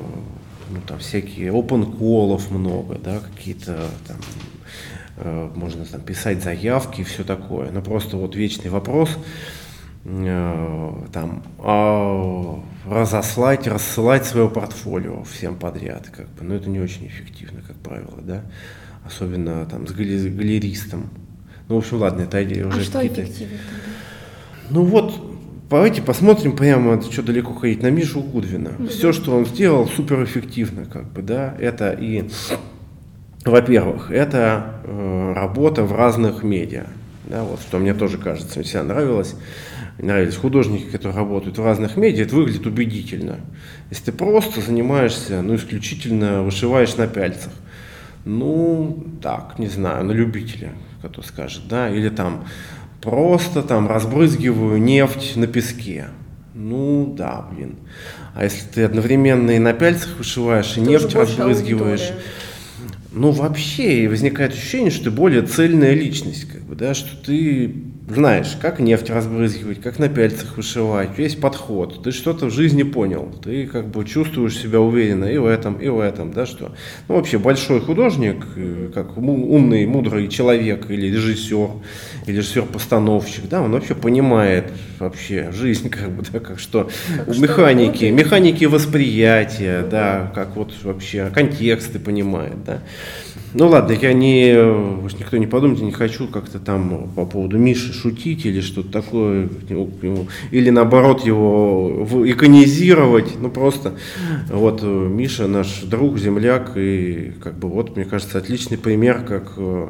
ну, 0.71 0.81
там 0.87 0.99
всякие 0.99 1.51
open 1.51 1.97
колов 1.97 2.51
много, 2.51 2.99
да, 2.99 3.21
какие-то 3.21 3.89
там 4.07 4.17
можно 5.55 5.85
там 5.85 6.01
писать 6.01 6.43
заявки 6.43 7.01
и 7.01 7.05
все 7.05 7.25
такое. 7.25 7.71
Но 7.71 7.83
просто 7.83 8.17
вот 8.17 8.37
вечный 8.37 8.71
вопрос, 8.71 9.17
э, 10.05 10.93
там, 11.13 11.43
а 11.59 12.63
разослать, 12.89 13.67
рассылать 13.67 14.25
свое 14.25 14.49
портфолио 14.49 15.23
всем 15.25 15.57
подряд, 15.57 16.09
как 16.11 16.29
бы, 16.31 16.45
но 16.45 16.55
это 16.55 16.69
не 16.71 16.81
очень 16.81 17.07
эффективно, 17.07 17.61
как 17.67 17.77
правило, 17.77 18.19
да, 18.23 18.43
особенно 19.05 19.67
там 19.67 19.87
с 19.87 19.93
галеристом. 19.93 21.11
Ну, 21.69 21.75
в 21.75 21.79
общем, 21.79 21.99
ладно, 21.99 22.23
это 22.23 22.39
уже 22.67 22.81
а 22.81 22.83
что 22.83 23.07
эффективно 23.07 23.59
Ну 24.71 24.85
вот, 24.85 25.21
давайте 25.69 26.01
посмотрим 26.01 26.57
прямо, 26.57 27.03
что 27.03 27.23
далеко 27.23 27.53
ходить, 27.53 27.83
на 27.83 27.91
Мишу 27.91 28.23
Гудвина. 28.23 28.69
Mm-hmm. 28.69 28.89
Все, 28.89 29.13
что 29.13 29.37
он 29.37 29.45
сделал, 29.45 29.87
суперэффективно, 29.87 30.87
как 30.87 31.13
бы, 31.13 31.21
да, 31.23 31.55
это 31.59 31.93
и 31.93 32.29
во-первых, 33.45 34.11
это 34.11 34.81
э, 34.85 35.33
работа 35.35 35.85
в 35.85 35.93
разных 35.93 36.43
медиа. 36.43 36.87
Да, 37.25 37.43
вот, 37.43 37.61
что 37.61 37.79
мне 37.79 37.95
тоже 37.95 38.19
кажется, 38.19 38.59
мне 38.59 38.65
всегда 38.65 38.85
нравилось. 38.85 39.35
Нравились 39.99 40.37
художники, 40.37 40.85
которые 40.85 41.17
работают 41.17 41.59
в 41.59 41.65
разных 41.65 41.97
медиа, 41.97 42.25
это 42.25 42.37
выглядит 42.37 42.67
убедительно. 42.67 43.41
Если 43.91 44.07
ты 44.07 44.13
просто 44.13 44.61
занимаешься, 44.61 45.43
ну, 45.43 45.57
исключительно 45.57 46.43
вышиваешь 46.43 46.97
на 46.97 47.07
пяльцах, 47.07 47.53
ну, 48.25 49.05
так, 49.23 49.59
не 49.59 49.67
знаю, 49.67 50.05
на 50.05 50.13
любителя, 50.13 50.73
кто 51.03 51.23
скажет, 51.23 51.63
да, 51.69 51.91
или 51.91 52.09
там 52.09 52.45
просто 53.03 53.63
там 53.63 53.89
разбрызгиваю 53.89 54.81
нефть 54.81 55.37
на 55.37 55.47
песке. 55.47 56.09
Ну, 56.55 57.13
да, 57.17 57.45
блин. 57.53 57.77
А 58.35 58.45
если 58.45 58.67
ты 58.67 58.85
одновременно 58.85 59.51
и 59.51 59.59
на 59.59 59.73
пяльцах 59.73 60.17
вышиваешь, 60.19 60.77
и 60.77 60.81
нефть 60.81 61.15
разбрызгиваешь, 61.15 62.11
аудитория 62.11 62.23
ну, 63.11 63.31
вообще 63.31 64.07
возникает 64.09 64.53
ощущение, 64.53 64.91
что 64.91 65.05
ты 65.05 65.11
более 65.11 65.43
цельная 65.43 65.95
личность, 65.95 66.45
как 66.45 66.63
бы, 66.63 66.75
да, 66.75 66.93
что 66.93 67.17
ты 67.17 67.75
знаешь, 68.09 68.57
как 68.61 68.81
нефть 68.81 69.11
разбрызгивать, 69.11 69.81
как 69.81 69.99
на 69.99 70.09
пяльцах 70.09 70.57
вышивать, 70.57 71.17
весь 71.17 71.35
подход, 71.35 72.03
ты 72.03 72.11
что-то 72.11 72.47
в 72.47 72.51
жизни 72.51 72.83
понял, 72.83 73.31
ты 73.43 73.67
как 73.67 73.89
бы 73.89 74.05
чувствуешь 74.05 74.59
себя 74.59 74.81
уверенно 74.81 75.25
и 75.25 75.39
в 75.39 75.47
этом, 75.47 75.75
и 75.75 75.89
в 75.89 76.01
этом, 76.01 76.33
да, 76.33 76.47
что, 76.47 76.75
ну, 77.09 77.17
вообще 77.17 77.39
большой 77.39 77.81
художник, 77.81 78.45
э, 78.57 78.91
как 78.95 79.17
умный, 79.17 79.87
мудрый 79.87 80.29
человек 80.29 80.91
или 80.91 81.07
режиссер, 81.07 81.69
режиссер-постановщик, 82.33 83.49
да, 83.49 83.63
он 83.63 83.73
вообще 83.73 83.95
понимает 83.95 84.73
вообще 84.99 85.51
жизнь, 85.53 85.89
как 85.89 86.11
бы, 86.11 86.25
да, 86.33 86.41
как 86.41 86.59
что, 86.59 86.91
как 87.17 87.39
механики, 87.39 88.05
что 88.07 88.15
механики 88.15 88.65
восприятия, 88.65 89.83
да, 89.83 90.31
как 90.35 90.57
вот 90.57 90.73
вообще 90.83 91.31
контексты 91.33 91.99
понимает, 91.99 92.65
да. 92.65 92.81
Ну 93.55 93.69
ладно, 93.69 93.93
я 93.93 94.13
не, 94.13 94.53
никто 95.19 95.39
не 95.39 95.47
подумайте, 95.47 95.83
не 95.83 95.93
хочу 95.93 96.29
как-то 96.29 96.59
там 96.59 97.09
по 97.17 97.25
поводу 97.25 97.57
Миши 97.57 97.95
шутить 97.95 98.45
или 98.45 98.61
что-то 98.61 98.91
такое, 98.93 99.49
или 100.51 100.69
наоборот 100.69 101.25
его 101.25 102.07
иконизировать, 102.31 103.41
ну 103.41 103.49
просто 103.49 103.95
вот 104.51 104.83
Миша 104.83 105.47
наш 105.47 105.81
друг, 105.83 106.19
земляк, 106.19 106.73
и 106.77 107.33
как 107.43 107.59
бы 107.59 107.69
вот, 107.69 107.97
мне 107.97 108.05
кажется, 108.05 108.37
отличный 108.37 108.77
пример, 108.77 109.25
как 109.25 109.55
э, 109.57 109.89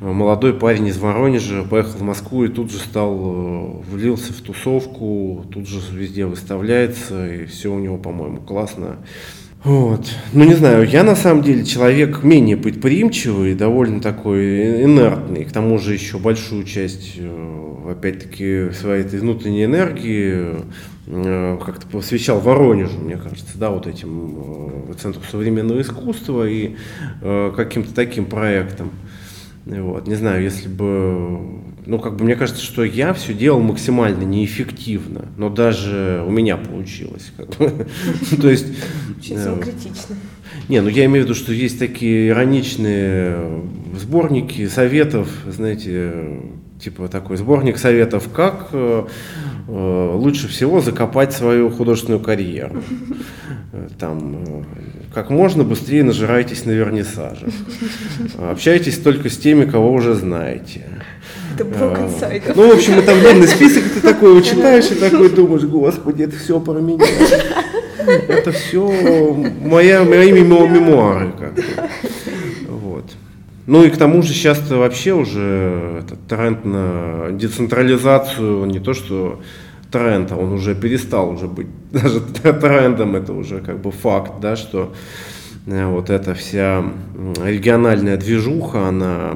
молодой 0.00 0.52
парень 0.52 0.88
из 0.88 0.98
Воронежа 0.98 1.62
поехал 1.62 1.98
в 1.98 2.02
Москву 2.02 2.44
и 2.44 2.48
тут 2.48 2.72
же 2.72 2.78
стал, 2.78 3.16
э, 3.16 3.94
влился 3.94 4.32
в 4.32 4.40
тусовку, 4.40 5.46
тут 5.52 5.68
же 5.68 5.78
везде 5.92 6.26
выставляется, 6.26 7.32
и 7.32 7.46
все 7.46 7.72
у 7.72 7.78
него, 7.78 7.98
по-моему, 7.98 8.38
классно. 8.38 8.96
Вот. 9.62 10.06
Ну, 10.32 10.44
не 10.44 10.54
знаю, 10.54 10.88
я 10.88 11.02
на 11.02 11.14
самом 11.14 11.42
деле 11.42 11.66
человек 11.66 12.22
менее 12.22 12.56
предприимчивый, 12.56 13.54
довольно 13.54 14.00
такой 14.00 14.84
инертный. 14.84 15.44
К 15.44 15.52
тому 15.52 15.78
же 15.78 15.92
еще 15.92 16.18
большую 16.18 16.64
часть, 16.64 17.16
э, 17.18 17.90
опять-таки, 17.90 18.70
своей 18.72 19.04
этой 19.04 19.20
внутренней 19.20 19.66
энергии 19.66 20.56
э, 21.06 21.58
как-то 21.62 21.86
посвящал 21.88 22.40
Воронежу, 22.40 23.00
мне 23.00 23.18
кажется, 23.18 23.58
да, 23.58 23.68
вот 23.68 23.86
этим 23.86 24.88
э, 24.88 24.94
Центру 24.98 25.22
современного 25.30 25.82
искусства 25.82 26.48
и 26.48 26.76
каким-то 27.20 27.94
таким 27.94 28.24
проектам. 28.24 28.90
Вот. 29.66 30.06
Не 30.06 30.14
знаю, 30.14 30.42
если 30.42 30.68
бы 30.68 31.38
ну, 31.90 31.98
как 31.98 32.14
бы 32.14 32.24
мне 32.24 32.36
кажется, 32.36 32.62
что 32.62 32.84
я 32.84 33.12
все 33.12 33.34
делал 33.34 33.58
максимально 33.58 34.22
неэффективно, 34.22 35.26
но 35.36 35.48
даже 35.48 36.22
у 36.24 36.30
меня 36.30 36.56
получилось. 36.56 37.32
То 38.40 38.48
есть... 38.48 38.66
Критично. 39.60 40.16
Не, 40.68 40.82
ну 40.82 40.88
я 40.88 41.06
имею 41.06 41.24
в 41.24 41.28
виду, 41.28 41.34
что 41.34 41.52
есть 41.52 41.80
такие 41.80 42.28
ироничные 42.28 43.64
сборники 43.98 44.68
советов, 44.68 45.28
знаете, 45.48 46.12
типа 46.80 47.08
такой 47.08 47.36
сборник 47.36 47.76
советов, 47.76 48.28
как 48.32 48.68
э, 48.72 49.06
э, 49.66 50.12
лучше 50.14 50.46
всего 50.46 50.80
закопать 50.80 51.32
свою 51.32 51.70
художественную 51.70 52.20
карьеру. 52.20 52.84
Там, 53.98 54.44
э, 54.46 54.62
как 55.12 55.30
можно 55.30 55.64
быстрее 55.64 56.04
нажирайтесь 56.04 56.64
на 56.66 56.70
вернисажах. 56.70 57.52
Общайтесь 58.38 58.98
только 58.98 59.28
с 59.28 59.36
теми, 59.36 59.64
кого 59.64 59.92
уже 59.92 60.14
знаете. 60.14 60.84
Это 61.60 61.78
блок 61.78 61.98
инсайдов. 61.98 62.56
Ну, 62.56 62.70
в 62.70 62.74
общем, 62.74 62.94
это 62.94 63.14
длинный 63.14 63.46
список, 63.46 63.84
ты 63.92 64.00
такой 64.00 64.30
его 64.30 64.40
читаешь 64.40 64.90
и 64.90 64.94
такой 64.94 65.28
думаешь, 65.28 65.64
господи, 65.64 66.22
это 66.22 66.36
все 66.36 66.58
про 66.58 66.78
меня. 66.80 67.04
Это 68.28 68.50
все 68.52 68.88
моя, 69.62 70.04
мои 70.04 70.32
мемуары. 70.32 71.32
Как 71.38 71.54
бы. 71.54 71.62
Вот. 72.68 73.04
Ну 73.66 73.84
и 73.84 73.90
к 73.90 73.98
тому 73.98 74.22
же 74.22 74.32
сейчас 74.32 74.58
вообще 74.70 75.12
уже 75.12 76.00
этот 76.02 76.18
тренд 76.26 76.64
на 76.64 77.28
децентрализацию, 77.32 78.64
не 78.64 78.80
то 78.80 78.94
что 78.94 79.40
тренд, 79.92 80.32
а 80.32 80.36
он 80.36 80.52
уже 80.52 80.74
перестал 80.74 81.30
уже 81.30 81.46
быть 81.46 81.68
даже 81.92 82.20
трендом, 82.20 83.16
это 83.16 83.34
уже 83.34 83.60
как 83.60 83.80
бы 83.80 83.90
факт, 83.90 84.40
да, 84.40 84.56
что 84.56 84.94
э, 85.66 85.84
вот 85.84 86.08
эта 86.08 86.34
вся 86.34 86.84
региональная 87.44 88.16
движуха, 88.16 88.88
она 88.88 89.34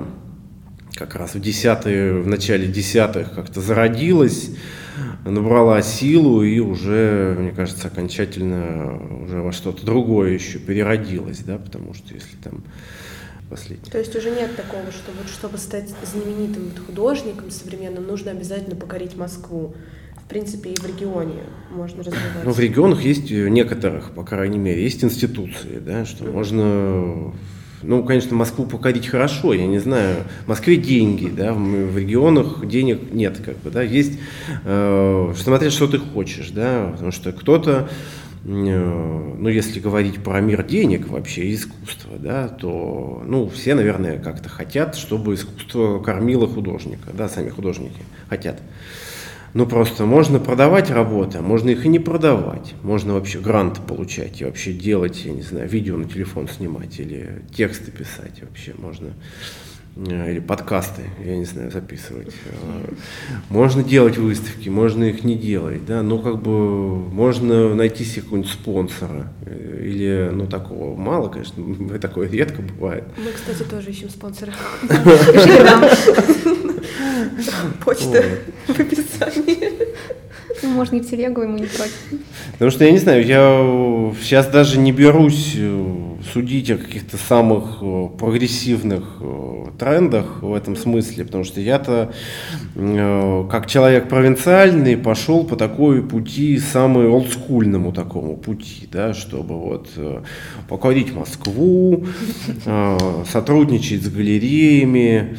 как 0.94 1.14
раз 1.16 1.34
в 1.34 1.40
десятые, 1.40 2.20
в 2.20 2.26
начале 2.26 2.66
десятых 2.66 3.32
как-то 3.32 3.60
зародилась, 3.60 4.50
набрала 5.24 5.82
силу 5.82 6.42
и 6.42 6.60
уже, 6.60 7.36
мне 7.38 7.50
кажется, 7.50 7.88
окончательно 7.88 9.22
уже 9.24 9.40
во 9.40 9.52
что-то 9.52 9.84
другое 9.84 10.32
еще 10.32 10.58
переродилась, 10.58 11.40
да, 11.40 11.58
потому 11.58 11.94
что 11.94 12.14
если 12.14 12.36
там 12.42 12.62
последний. 13.50 13.90
То 13.90 13.98
есть 13.98 14.14
уже 14.14 14.30
нет 14.30 14.54
такого, 14.56 14.90
что 14.92 15.12
вот 15.18 15.28
чтобы 15.28 15.58
стать 15.58 15.92
знаменитым 16.04 16.70
художником 16.86 17.50
современным, 17.50 18.06
нужно 18.06 18.30
обязательно 18.30 18.76
покорить 18.76 19.16
Москву. 19.16 19.74
В 20.16 20.26
принципе, 20.26 20.70
и 20.70 20.80
в 20.80 20.86
регионе 20.86 21.42
можно 21.70 22.02
развиваться. 22.02 22.40
Ну, 22.44 22.52
в 22.52 22.58
регионах 22.58 23.02
есть 23.02 23.30
некоторых, 23.30 24.12
по 24.12 24.24
крайней 24.24 24.56
мере, 24.56 24.82
есть 24.82 25.04
институции, 25.04 25.78
да, 25.84 26.06
что 26.06 26.24
можно 26.24 27.34
ну, 27.86 28.02
конечно, 28.02 28.34
Москву 28.34 28.66
покорить 28.66 29.06
хорошо, 29.06 29.54
я 29.54 29.66
не 29.66 29.78
знаю. 29.78 30.24
В 30.44 30.48
Москве 30.48 30.76
деньги, 30.76 31.28
да, 31.28 31.52
в 31.52 31.96
регионах 31.96 32.66
денег 32.66 33.12
нет, 33.12 33.38
как 33.44 33.58
бы, 33.58 33.70
да, 33.70 33.82
есть, 33.82 34.18
э, 34.64 35.32
смотря 35.36 35.70
что 35.70 35.86
ты 35.86 35.98
хочешь, 35.98 36.50
да, 36.50 36.90
потому 36.92 37.12
что 37.12 37.32
кто-то, 37.32 37.88
э, 38.44 38.48
ну, 38.48 39.48
если 39.48 39.80
говорить 39.80 40.22
про 40.22 40.40
мир 40.40 40.62
денег 40.64 41.08
вообще, 41.08 41.52
искусство, 41.52 42.18
да, 42.18 42.48
то, 42.48 43.22
ну, 43.26 43.48
все, 43.48 43.74
наверное, 43.74 44.18
как-то 44.18 44.48
хотят, 44.48 44.96
чтобы 44.96 45.34
искусство 45.34 45.98
кормило 46.00 46.46
художника, 46.46 47.10
да, 47.12 47.28
сами 47.28 47.50
художники 47.50 48.00
хотят. 48.28 48.60
Ну, 49.54 49.66
просто 49.66 50.04
можно 50.04 50.40
продавать 50.40 50.90
работы, 50.90 51.38
а 51.38 51.42
можно 51.42 51.70
их 51.70 51.86
и 51.86 51.88
не 51.88 52.00
продавать. 52.00 52.74
Можно 52.82 53.14
вообще 53.14 53.38
гранты 53.38 53.80
получать 53.80 54.40
и 54.40 54.44
вообще 54.44 54.72
делать, 54.72 55.24
я 55.24 55.32
не 55.32 55.42
знаю, 55.42 55.68
видео 55.68 55.96
на 55.96 56.06
телефон 56.06 56.48
снимать 56.48 56.98
или 56.98 57.42
тексты 57.54 57.92
писать 57.92 58.42
вообще 58.42 58.74
можно. 58.76 59.14
Э, 59.96 60.30
или 60.30 60.40
подкасты, 60.40 61.02
я 61.24 61.36
не 61.36 61.44
знаю, 61.44 61.70
записывать. 61.70 62.34
Э, 62.46 62.92
можно 63.48 63.84
делать 63.84 64.18
выставки, 64.18 64.68
можно 64.68 65.04
их 65.04 65.22
не 65.22 65.36
делать, 65.36 65.86
да, 65.86 66.02
но 66.02 66.18
как 66.18 66.42
бы 66.42 66.96
можно 66.98 67.74
найти 67.74 68.04
себе 68.04 68.22
какого-нибудь 68.22 68.50
спонсора. 68.50 69.32
Э, 69.46 69.82
или, 69.84 70.30
ну, 70.32 70.46
такого 70.46 70.96
мало, 70.96 71.28
конечно, 71.28 71.98
такое 72.00 72.28
редко 72.28 72.62
бывает. 72.62 73.04
Мы, 73.16 73.30
кстати, 73.32 73.62
тоже 73.68 73.90
ищем 73.90 74.10
спонсора. 74.10 74.52
Почта 77.84 78.24
в 78.66 78.80
описании. 78.80 79.94
Можно 80.68 80.96
и 80.96 81.00
в 81.00 81.10
телегу, 81.10 81.42
ему 81.42 81.58
не 81.58 81.66
против. 81.66 81.98
Потому 82.52 82.70
что 82.70 82.84
я 82.84 82.92
не 82.92 82.98
знаю, 82.98 83.24
я 83.24 84.12
сейчас 84.20 84.46
даже 84.48 84.78
не 84.78 84.92
берусь 84.92 85.54
э, 85.56 85.94
судить 86.32 86.70
о 86.70 86.76
каких-то 86.76 87.16
самых 87.16 87.78
э, 87.80 88.08
прогрессивных 88.18 89.04
э, 89.20 89.66
трендах 89.78 90.42
в 90.42 90.54
этом 90.54 90.76
смысле, 90.76 91.24
потому 91.24 91.44
что 91.44 91.60
я-то, 91.60 92.12
как 92.74 93.66
человек 93.66 94.08
провинциальный, 94.08 94.96
пошел 94.96 95.44
по 95.44 95.56
такой 95.56 96.02
пути, 96.02 96.58
самый 96.58 97.08
олдскульному 97.08 97.92
такому 97.92 98.36
пути, 98.36 98.88
да, 98.90 99.14
чтобы 99.14 99.58
вот 99.58 99.88
покорить 100.68 101.12
Москву, 101.14 102.06
сотрудничать 103.30 104.02
с 104.02 104.08
галереями, 104.08 105.04
Э, 105.14 105.34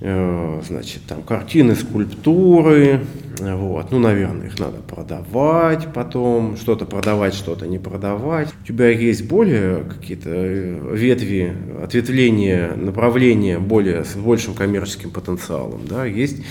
значит, 0.00 1.02
там 1.08 1.22
картины, 1.22 1.74
скульптуры, 1.74 3.00
вот, 3.40 3.90
ну, 3.90 3.98
наверное, 3.98 4.46
их 4.46 4.58
надо 4.58 4.78
продавать 4.78 5.92
потом, 5.92 6.56
что-то 6.56 6.86
продавать, 6.86 7.34
что-то 7.34 7.66
не 7.66 7.78
продавать. 7.78 8.52
У 8.62 8.66
тебя 8.66 8.88
есть 8.88 9.26
более 9.26 9.84
какие-то 9.84 10.30
э, 10.30 10.94
ветви, 10.96 11.52
ответвления, 11.82 12.74
направления 12.74 13.58
более, 13.58 14.04
с 14.04 14.14
большим 14.14 14.54
коммерческим 14.54 15.10
потенциалом, 15.10 15.82
да, 15.88 16.04
есть 16.04 16.42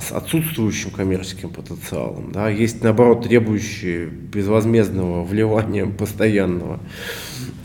с 0.00 0.12
отсутствующим 0.12 0.90
коммерческим 0.90 1.50
потенциалом, 1.50 2.32
да, 2.32 2.48
есть, 2.48 2.82
наоборот, 2.82 3.24
требующие 3.24 4.06
безвозмездного 4.06 5.24
вливания 5.24 5.86
постоянного 5.86 6.80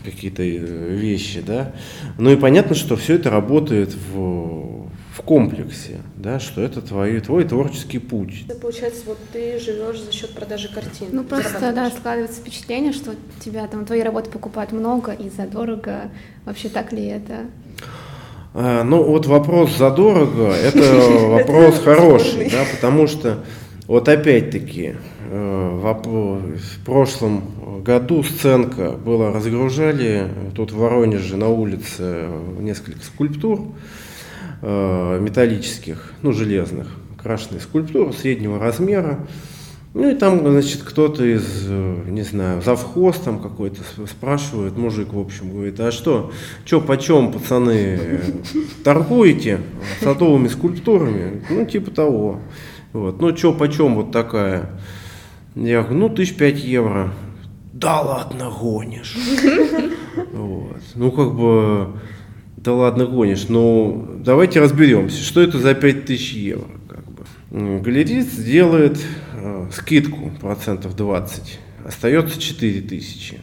какие-то 0.04 0.42
э, 0.42 0.94
вещи, 0.94 1.40
да. 1.40 1.72
Ну 2.18 2.30
и 2.32 2.36
понятно, 2.36 2.74
что 2.74 2.96
все 2.96 3.14
это 3.14 3.30
работает 3.30 3.94
в 4.12 4.77
в 5.18 5.22
комплексе, 5.22 5.98
да, 6.16 6.38
что 6.38 6.62
это 6.62 6.80
твой, 6.80 7.20
твой 7.20 7.44
творческий 7.44 7.98
путь. 7.98 8.44
Это 8.48 8.58
получается, 8.58 9.02
вот 9.06 9.18
ты 9.32 9.58
живешь 9.58 10.00
за 10.00 10.12
счет 10.12 10.32
продажи 10.32 10.68
картин. 10.72 11.08
Ну 11.10 11.24
просто, 11.24 11.72
да, 11.74 11.90
складывается 11.90 12.40
впечатление, 12.40 12.92
что 12.92 13.14
тебя 13.40 13.66
там 13.66 13.84
твои 13.84 14.02
работы 14.02 14.30
покупают 14.30 14.70
много 14.70 15.12
и 15.12 15.28
задорого. 15.28 16.10
Вообще 16.44 16.68
так 16.68 16.92
ли 16.92 17.04
это? 17.06 17.46
А, 18.54 18.84
ну 18.84 19.02
вот 19.02 19.26
вопрос 19.26 19.76
задорого, 19.76 20.52
это 20.52 20.78
вопрос 21.28 21.78
хороший, 21.84 22.48
да, 22.50 22.64
потому 22.72 23.08
что 23.08 23.44
вот 23.88 24.08
опять-таки 24.08 24.94
э, 25.30 25.80
в 25.82 26.84
прошлом 26.84 27.82
году 27.82 28.22
сценка 28.22 28.92
была 28.92 29.32
разгружали 29.32 30.28
тут 30.54 30.70
в 30.70 30.78
Воронеже 30.78 31.36
на 31.36 31.48
улице 31.48 32.28
несколько 32.60 33.04
скульптур, 33.04 33.62
металлических, 34.62 36.12
ну, 36.22 36.32
железных, 36.32 36.88
крашеные 37.22 37.60
скульптуры 37.60 38.12
среднего 38.12 38.58
размера. 38.58 39.26
Ну 39.94 40.10
и 40.10 40.14
там, 40.14 40.40
значит, 40.40 40.82
кто-то 40.82 41.24
из, 41.24 41.64
э, 41.66 42.02
не 42.08 42.22
знаю, 42.22 42.60
завхоз 42.62 43.16
там 43.16 43.40
какой-то 43.40 43.80
спрашивает, 44.06 44.76
мужик, 44.76 45.14
в 45.14 45.18
общем, 45.18 45.50
говорит, 45.50 45.80
а 45.80 45.90
что, 45.90 46.30
что, 46.64 46.80
почем, 46.80 47.32
пацаны, 47.32 48.20
торгуете 48.84 49.60
садовыми 50.00 50.48
скульптурами? 50.48 51.42
Ну, 51.48 51.64
типа 51.64 51.90
того. 51.90 52.40
Вот. 52.92 53.20
Ну, 53.20 53.36
что, 53.36 53.52
почем 53.52 53.94
вот 53.94 54.12
такая? 54.12 54.70
Я 55.54 55.82
говорю, 55.82 55.98
ну, 55.98 56.08
тысяч 56.10 56.36
пять 56.36 56.62
евро. 56.62 57.12
Да 57.72 58.00
ладно, 58.00 58.50
гонишь. 58.50 59.16
Вот. 60.32 60.80
Ну, 60.96 61.12
как 61.12 61.34
бы, 61.34 61.92
да 62.68 62.74
ладно, 62.74 63.06
гонишь. 63.06 63.48
Ну, 63.48 64.16
давайте 64.18 64.60
разберемся, 64.60 65.24
что 65.24 65.40
это 65.40 65.58
за 65.58 65.72
5000 65.72 66.32
евро. 66.34 66.68
Как 66.86 67.02
бы. 67.10 67.80
Галерист 67.80 68.30
сделает 68.30 69.02
э, 69.32 69.70
скидку 69.72 70.30
процентов 70.38 70.94
20, 70.94 71.60
остается 71.86 72.38
4000. 72.38 73.38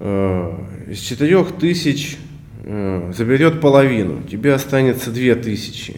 Э, 0.00 0.52
из 0.90 0.98
4000 0.98 2.18
э, 2.64 3.12
заберет 3.16 3.62
половину, 3.62 4.22
тебе 4.24 4.52
останется 4.52 5.10
2000. 5.10 5.96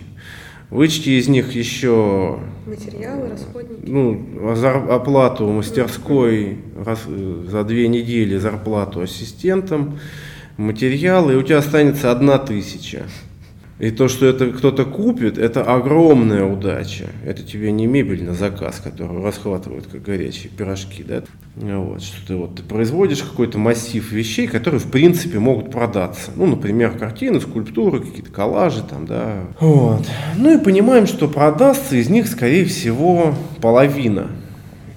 Вычти 0.70 1.18
из 1.18 1.26
них 1.26 1.51
еще 1.57 2.38
материалы, 2.66 3.30
расходники. 3.30 3.91
Ну, 3.91 4.55
оплату 4.88 5.49
мастерской 5.49 6.59
раз, 6.76 7.05
за 7.05 7.64
две 7.64 7.88
недели, 7.88 8.36
зарплату 8.36 9.01
ассистентам 9.01 9.99
материалы, 10.61 11.32
и 11.32 11.36
у 11.36 11.42
тебя 11.42 11.58
останется 11.58 12.11
одна 12.11 12.38
тысяча. 12.38 13.04
И 13.78 13.90
то, 13.90 14.08
что 14.08 14.26
это 14.26 14.50
кто-то 14.50 14.84
купит, 14.84 15.38
это 15.38 15.64
огромная 15.64 16.44
удача. 16.44 17.06
Это 17.24 17.42
тебе 17.42 17.72
не 17.72 17.86
мебель 17.86 18.22
на 18.22 18.34
заказ, 18.34 18.78
которую 18.78 19.24
расхватывают 19.24 19.86
как 19.86 20.02
горячие 20.02 20.50
пирожки, 20.50 21.02
да? 21.02 21.22
Вот, 21.56 22.02
что 22.02 22.26
ты 22.26 22.36
вот 22.36 22.56
ты 22.56 22.62
производишь 22.62 23.22
какой-то 23.22 23.56
массив 23.56 24.12
вещей, 24.12 24.48
которые 24.48 24.80
в 24.80 24.90
принципе 24.90 25.38
могут 25.38 25.70
продаться. 25.70 26.30
Ну, 26.36 26.44
например, 26.44 26.98
картины, 26.98 27.40
скульптуры, 27.40 28.00
какие-то 28.00 28.30
коллажи 28.30 28.82
там, 28.82 29.06
да. 29.06 29.44
Вот. 29.61 30.06
Ну 30.36 30.61
и 30.61 30.62
понимаем, 30.62 31.06
что 31.06 31.26
продастся 31.26 31.96
из 31.96 32.11
них, 32.11 32.28
скорее 32.28 32.66
всего, 32.66 33.34
половина. 33.62 34.30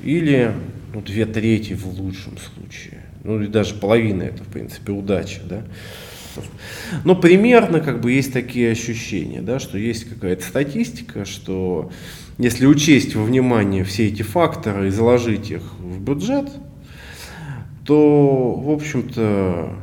Или 0.03 0.51
ну, 0.93 0.99
две 0.99 1.25
трети 1.25 1.71
в 1.71 1.87
лучшем 1.87 2.33
случае 2.37 3.02
ну 3.23 3.41
и 3.41 3.47
даже 3.47 3.75
половина 3.75 4.23
это, 4.23 4.43
в 4.43 4.47
принципе, 4.47 4.91
удача, 4.91 5.41
да. 5.47 5.63
Но 7.03 7.15
примерно 7.15 7.79
как 7.79 8.01
бы 8.01 8.11
есть 8.11 8.33
такие 8.33 8.71
ощущения, 8.71 9.41
да, 9.41 9.59
что 9.59 9.77
есть 9.77 10.05
какая-то 10.05 10.43
статистика, 10.43 11.25
что 11.25 11.91
если 12.37 12.65
учесть 12.65 13.15
во 13.15 13.23
внимание 13.23 13.83
все 13.83 14.07
эти 14.07 14.23
факторы 14.23 14.87
и 14.87 14.91
заложить 14.91 15.51
их 15.51 15.61
в 15.79 16.01
бюджет, 16.01 16.49
то, 17.85 18.53
в 18.53 18.69
общем-то, 18.71 19.75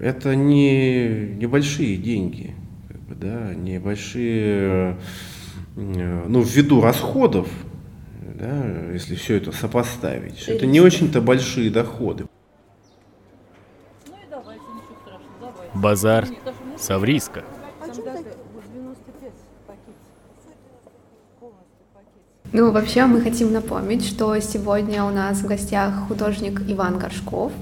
это 0.00 0.34
не 0.34 1.34
небольшие 1.38 1.96
деньги, 1.96 2.54
как 2.88 3.00
бы, 3.02 3.14
да, 3.14 3.54
небольшие, 3.54 4.96
э, 5.76 6.24
ну, 6.28 6.42
ввиду 6.42 6.80
расходов, 6.80 7.48
да, 8.38 8.92
если 8.92 9.14
все 9.14 9.36
это 9.36 9.52
сопоставить, 9.52 10.38
что 10.38 10.52
это 10.52 10.66
не 10.66 10.80
очень-то 10.80 11.20
большие 11.20 11.70
доходы. 11.70 12.26
Базар 15.80 16.28
Савриска. 16.76 17.42
Ну, 22.52 22.70
вообще 22.70 23.06
мы 23.06 23.22
хотим 23.22 23.52
напомнить, 23.52 24.04
что 24.04 24.38
сегодня 24.40 25.04
у 25.04 25.10
нас 25.10 25.38
в 25.38 25.46
гостях 25.46 26.08
художник 26.08 26.60
Иван 26.66 26.98
Горшков, 26.98 27.52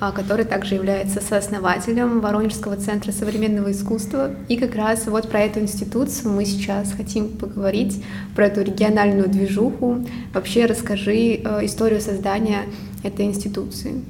а, 0.00 0.12
который 0.12 0.44
также 0.44 0.74
является 0.74 1.22
сооснователем 1.22 2.20
Воронежского 2.20 2.76
центра 2.76 3.10
современного 3.12 3.70
искусства. 3.70 4.32
И 4.48 4.56
как 4.56 4.74
раз 4.74 5.06
вот 5.06 5.30
про 5.30 5.40
эту 5.40 5.60
институцию 5.60 6.32
мы 6.32 6.44
сейчас 6.44 6.92
хотим 6.92 7.28
поговорить, 7.38 8.04
про 8.34 8.48
эту 8.48 8.62
региональную 8.62 9.28
движуху. 9.28 10.04
Вообще 10.34 10.66
расскажи 10.66 11.36
э, 11.36 11.64
историю 11.64 12.00
создания 12.00 12.64
этой 13.02 13.24
институции. 13.24 14.02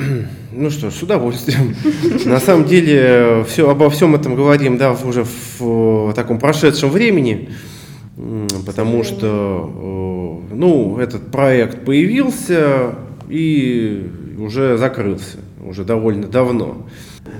Ну 0.52 0.68
что 0.70 0.90
ж, 0.90 0.94
с 0.94 1.02
удовольствием. 1.02 1.76
На 2.24 2.40
самом 2.40 2.64
деле, 2.64 3.44
все, 3.48 3.70
обо 3.70 3.88
всем 3.88 4.14
этом 4.16 4.34
говорим 4.34 4.78
да, 4.78 4.92
уже 4.92 5.24
в 5.58 6.12
таком 6.14 6.38
прошедшем 6.38 6.90
времени 6.90 7.48
потому 8.66 9.02
что 9.04 9.70
э, 10.50 10.54
ну, 10.54 10.98
этот 10.98 11.30
проект 11.30 11.84
появился 11.84 12.94
и 13.28 14.10
уже 14.38 14.76
закрылся, 14.76 15.38
уже 15.64 15.84
довольно 15.84 16.26
давно. 16.26 16.86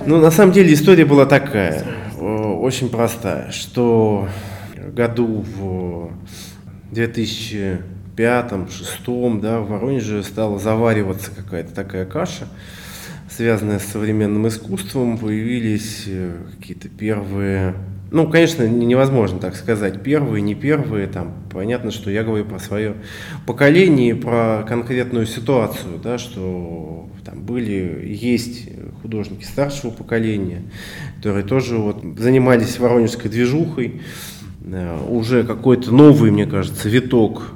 Но 0.06 0.16
ну, 0.16 0.20
на 0.20 0.30
самом 0.30 0.52
деле 0.52 0.72
история 0.72 1.04
была 1.04 1.26
такая, 1.26 1.84
э, 2.18 2.24
очень 2.24 2.88
простая, 2.88 3.50
что 3.50 4.28
году 4.94 5.44
в 5.56 6.11
2005-2006 8.16 9.40
да, 9.40 9.61
в 9.61 9.68
Воронеже 9.68 10.22
стала 10.22 10.58
завариваться 10.58 11.30
какая-то 11.30 11.74
такая 11.74 12.06
каша, 12.06 12.46
связанная 13.28 13.78
с 13.78 13.84
современным 13.84 14.48
искусством, 14.48 15.18
появились 15.18 16.04
э, 16.06 16.36
какие-то 16.58 16.88
первые 16.88 17.74
ну, 18.12 18.28
конечно, 18.28 18.66
невозможно 18.66 19.38
так 19.38 19.54
сказать, 19.54 20.02
первые, 20.02 20.42
не 20.42 20.54
первые, 20.54 21.06
там, 21.06 21.32
понятно, 21.50 21.90
что 21.90 22.11
я 22.11 22.24
говорю 22.24 22.44
про 22.44 22.58
свое 22.58 22.96
поколение, 23.46 24.16
про 24.16 24.64
конкретную 24.66 25.26
ситуацию, 25.26 25.98
да, 26.02 26.18
что 26.18 27.08
там 27.24 27.42
были, 27.42 28.04
есть 28.04 28.68
художники 29.02 29.44
старшего 29.44 29.90
поколения, 29.90 30.62
которые 31.16 31.44
тоже 31.44 31.76
вот 31.76 32.02
занимались 32.18 32.78
воронежской 32.78 33.30
движухой, 33.30 34.00
э, 34.64 34.98
уже 35.08 35.44
какой-то 35.44 35.92
новый, 35.94 36.32
мне 36.32 36.46
кажется, 36.46 36.88
виток, 36.88 37.52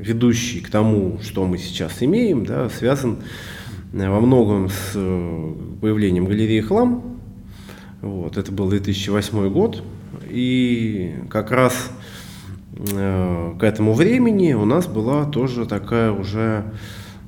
ведущий 0.00 0.60
к 0.60 0.70
тому, 0.70 1.18
что 1.22 1.46
мы 1.46 1.58
сейчас 1.58 2.02
имеем, 2.02 2.44
да, 2.44 2.68
связан 2.68 3.18
э, 3.92 4.08
во 4.08 4.20
многом 4.20 4.68
с 4.68 4.92
появлением 5.80 6.26
галереи 6.26 6.60
«Хлам», 6.60 7.18
вот, 8.02 8.38
это 8.38 8.50
был 8.50 8.70
2008 8.70 9.50
год, 9.50 9.82
и 10.28 11.14
как 11.28 11.50
раз 11.50 11.90
э, 12.76 13.54
к 13.58 13.62
этому 13.62 13.92
времени 13.92 14.54
у 14.54 14.64
нас 14.64 14.86
была 14.86 15.26
тоже 15.26 15.66
такая 15.66 16.10
уже 16.10 16.64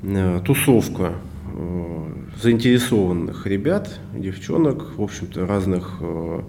э, 0.02 0.40
тусовка 0.44 1.12
э, 1.54 2.06
заинтересованных 2.42 3.46
ребят, 3.46 4.00
девчонок, 4.14 4.96
в 4.96 5.02
общем-то, 5.02 5.46
разных 5.46 5.98
э, 6.00 6.40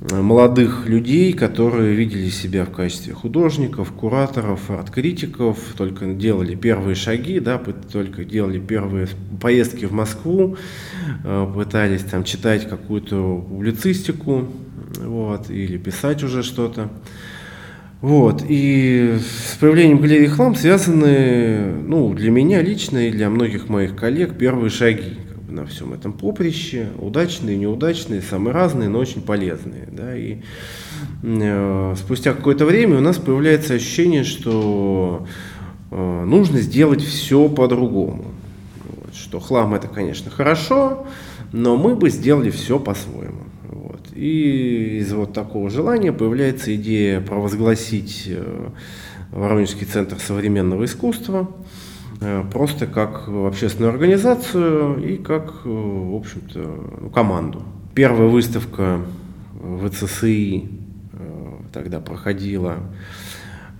молодых 0.00 0.88
людей, 0.88 1.32
которые 1.34 1.94
видели 1.94 2.30
себя 2.30 2.64
в 2.64 2.70
качестве 2.70 3.12
художников, 3.12 3.92
кураторов, 3.92 4.70
арт-критиков, 4.70 5.58
только 5.76 6.06
делали 6.06 6.54
первые 6.54 6.94
шаги, 6.94 7.38
да, 7.38 7.60
только 7.92 8.24
делали 8.24 8.58
первые 8.58 9.08
поездки 9.40 9.84
в 9.84 9.92
Москву, 9.92 10.56
э, 11.22 11.52
пытались 11.54 12.02
там 12.02 12.24
читать 12.24 12.68
какую-то 12.68 13.44
публицистику, 13.46 14.48
вот, 15.04 15.50
или 15.50 15.76
писать 15.76 16.22
уже 16.22 16.42
что-то. 16.42 16.88
Вот, 18.00 18.42
и 18.48 19.18
с 19.18 19.56
появлением 19.56 19.98
галереи 19.98 20.28
«Хлам» 20.28 20.54
связаны, 20.54 21.74
ну, 21.86 22.14
для 22.14 22.30
меня 22.30 22.62
лично 22.62 23.08
и 23.08 23.10
для 23.10 23.28
многих 23.28 23.68
моих 23.68 23.94
коллег 23.94 24.38
первые 24.38 24.70
шаги 24.70 25.18
на 25.50 25.66
всем 25.66 25.92
этом 25.92 26.12
поприще, 26.12 26.88
удачные, 26.98 27.56
неудачные, 27.56 28.22
самые 28.22 28.54
разные, 28.54 28.88
но 28.88 28.98
очень 28.98 29.22
полезные. 29.22 29.88
Да? 29.90 30.16
И 30.16 30.38
э, 31.22 31.94
спустя 31.98 32.32
какое-то 32.34 32.64
время 32.64 32.98
у 32.98 33.00
нас 33.00 33.18
появляется 33.18 33.74
ощущение, 33.74 34.24
что 34.24 35.26
э, 35.90 36.24
нужно 36.24 36.60
сделать 36.60 37.02
все 37.02 37.48
по-другому. 37.48 38.26
Вот, 38.84 39.14
что 39.14 39.40
хлам 39.40 39.74
это, 39.74 39.88
конечно, 39.88 40.30
хорошо, 40.30 41.06
но 41.52 41.76
мы 41.76 41.96
бы 41.96 42.10
сделали 42.10 42.50
все 42.50 42.78
по-своему. 42.78 43.44
Вот. 43.68 44.08
И 44.14 44.98
из 45.00 45.12
вот 45.12 45.32
такого 45.32 45.70
желания 45.70 46.12
появляется 46.12 46.74
идея 46.76 47.20
провозгласить 47.20 48.24
э, 48.28 48.68
Воронежский 49.32 49.86
центр 49.86 50.18
современного 50.18 50.84
искусства– 50.84 51.50
просто 52.50 52.86
как 52.86 53.28
общественную 53.28 53.92
организацию 53.92 55.02
и 55.02 55.16
как, 55.16 55.62
э, 55.64 55.68
в 55.68 56.14
общем-то, 56.14 56.58
ну, 57.00 57.10
команду. 57.10 57.62
Первая 57.94 58.28
выставка 58.28 59.00
в 59.54 59.88
ЦСИ 59.88 60.68
э, 61.12 61.52
тогда 61.72 62.00
проходила 62.00 62.78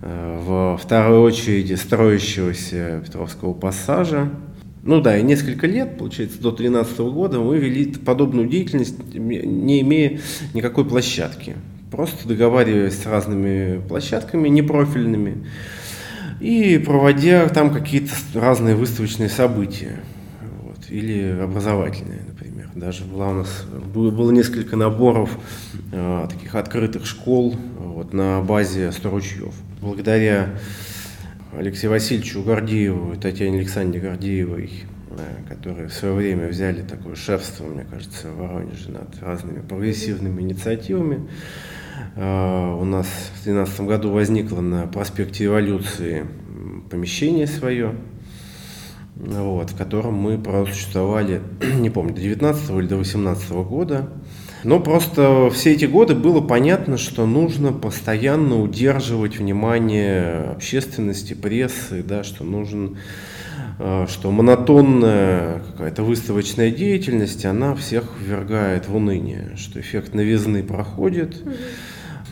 во 0.03 0.77
второй 0.77 1.19
очереди 1.19 1.75
строящегося 1.75 3.03
Петровского 3.05 3.53
пассажа. 3.53 4.31
Ну 4.83 4.99
да, 4.99 5.15
и 5.15 5.21
несколько 5.21 5.67
лет, 5.67 5.99
получается, 5.99 6.41
до 6.41 6.49
2013 6.49 6.99
года 6.99 7.39
мы 7.39 7.59
вели 7.59 7.85
подобную 7.85 8.47
деятельность, 8.47 9.13
не 9.13 9.81
имея 9.81 10.19
никакой 10.55 10.85
площадки. 10.85 11.55
Просто 11.91 12.27
договариваясь 12.27 12.99
с 12.99 13.05
разными 13.05 13.79
площадками 13.87 14.49
непрофильными, 14.49 15.45
и 16.41 16.79
проводя 16.79 17.47
там 17.49 17.71
какие-то 17.71 18.13
разные 18.33 18.75
выставочные 18.75 19.29
события. 19.29 19.99
Вот, 20.63 20.89
или 20.89 21.39
образовательные, 21.39 22.21
например. 22.27 22.69
Даже 22.73 23.03
была 23.05 23.29
у 23.29 23.33
нас, 23.33 23.65
было, 23.93 24.31
несколько 24.31 24.75
наборов 24.75 25.29
э, 25.91 26.27
таких 26.29 26.55
открытых 26.55 27.05
школ 27.05 27.55
вот, 27.77 28.13
на 28.13 28.41
базе 28.41 28.91
Старучьев. 28.91 29.53
Благодаря 29.81 30.49
Алексею 31.55 31.91
Васильевичу 31.91 32.41
Гордееву 32.41 33.13
и 33.13 33.17
Татьяне 33.17 33.59
Александре 33.59 33.99
Гордеевой, 33.99 34.71
э, 35.11 35.47
которые 35.47 35.89
в 35.89 35.93
свое 35.93 36.15
время 36.15 36.47
взяли 36.47 36.81
такое 36.81 37.15
шефство, 37.15 37.65
мне 37.65 37.85
кажется, 37.85 38.31
в 38.31 38.37
Воронеже 38.37 38.89
над 38.89 39.21
разными 39.21 39.61
прогрессивными 39.61 40.41
инициативами, 40.41 41.27
у 42.15 42.83
нас 42.85 43.07
в 43.07 43.43
2012 43.43 43.81
году 43.81 44.11
возникло 44.11 44.61
на 44.61 44.87
проспекте 44.87 45.45
Революции 45.45 46.25
помещение 46.89 47.47
свое, 47.47 47.95
вот, 49.15 49.71
в 49.71 49.77
котором 49.77 50.15
мы 50.15 50.37
просуществовали, 50.37 51.41
не 51.75 51.89
помню, 51.89 52.13
до 52.13 52.21
19 52.21 52.69
или 52.71 52.87
до 52.87 52.97
18 52.97 53.51
года. 53.51 54.09
Но 54.63 54.79
просто 54.79 55.49
все 55.51 55.71
эти 55.71 55.85
годы 55.85 56.13
было 56.13 56.39
понятно, 56.39 56.97
что 56.97 57.25
нужно 57.25 57.73
постоянно 57.73 58.61
удерживать 58.61 59.39
внимание 59.39 60.51
общественности, 60.51 61.33
прессы, 61.33 62.03
да, 62.03 62.23
что 62.23 62.43
нужен 62.43 62.97
а, 63.79 64.05
что 64.07 64.29
монотонная 64.31 65.59
какая-то 65.71 66.03
выставочная 66.03 66.69
деятельность, 66.69 67.45
она 67.45 67.73
всех 67.73 68.03
ввергает 68.19 68.87
в 68.87 68.95
уныние, 68.95 69.55
что 69.57 69.79
эффект 69.79 70.13
новизны 70.13 70.61
проходит. 70.61 71.41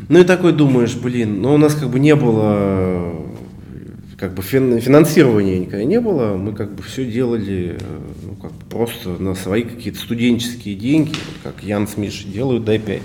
Ну 0.07 0.19
и 0.19 0.23
такой 0.23 0.53
думаешь, 0.53 0.95
блин, 0.95 1.41
ну 1.41 1.53
у 1.53 1.57
нас 1.57 1.75
как 1.75 1.89
бы 1.89 1.99
не 1.99 2.15
было, 2.15 3.13
как 4.17 4.33
бы 4.33 4.41
финансирования 4.41 5.59
никогда 5.59 5.83
не 5.83 5.99
было, 5.99 6.35
мы 6.35 6.53
как 6.53 6.73
бы 6.73 6.81
все 6.83 7.05
делали 7.05 7.77
ну, 8.23 8.35
как 8.35 8.51
бы 8.51 8.65
просто 8.69 9.09
на 9.09 9.35
свои 9.35 9.63
какие-то 9.63 9.99
студенческие 9.99 10.75
деньги, 10.75 11.13
как 11.43 11.63
Ян 11.63 11.87
с 11.87 11.97
Мишей 11.97 12.31
делают, 12.31 12.65
дай 12.65 12.79
пять. 12.79 13.03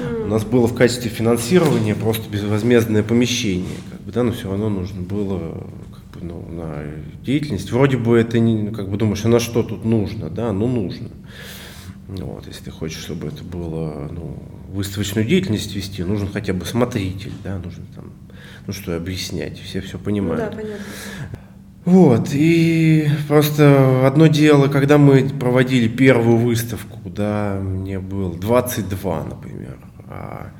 У 0.00 0.28
нас 0.28 0.44
было 0.44 0.68
в 0.68 0.74
качестве 0.74 1.10
финансирования 1.10 1.94
просто 1.94 2.30
безвозмездное 2.30 3.02
помещение, 3.02 3.76
как 3.90 4.00
бы, 4.02 4.12
да, 4.12 4.22
но 4.22 4.32
все 4.32 4.48
равно 4.48 4.68
нужно 4.68 5.02
было 5.02 5.38
бы, 6.14 6.20
ну, 6.22 6.44
на 6.48 6.84
деятельность. 7.24 7.72
Вроде 7.72 7.96
бы 7.96 8.16
это 8.16 8.38
не, 8.38 8.70
как 8.70 8.88
бы 8.88 8.96
думаешь, 8.96 9.24
а 9.24 9.28
на 9.28 9.40
что 9.40 9.62
тут 9.62 9.84
нужно, 9.84 10.30
да, 10.30 10.52
ну 10.52 10.68
нужно. 10.68 11.08
Вот, 12.06 12.46
если 12.46 12.64
ты 12.64 12.70
хочешь, 12.70 13.02
чтобы 13.02 13.26
это 13.28 13.42
было, 13.42 14.08
ну, 14.12 14.38
выставочную 14.68 15.26
деятельность 15.26 15.74
вести, 15.74 16.02
нужен 16.02 16.28
хотя 16.32 16.52
бы 16.52 16.64
смотритель, 16.64 17.32
да, 17.42 17.58
нужно 17.58 17.84
там, 17.94 18.12
ну 18.66 18.72
что 18.72 18.96
объяснять, 18.96 19.58
все 19.58 19.80
все 19.80 19.98
понимают. 19.98 20.44
Ну, 20.44 20.50
да, 20.50 20.56
понятно. 20.56 20.84
Вот, 21.84 22.28
и 22.34 23.08
просто 23.28 24.06
одно 24.06 24.26
дело, 24.26 24.68
когда 24.68 24.98
мы 24.98 25.26
проводили 25.30 25.88
первую 25.88 26.36
выставку, 26.36 27.08
да, 27.08 27.58
мне 27.62 27.98
было 27.98 28.34
22, 28.34 29.24
например, 29.24 29.78
а 30.06 30.50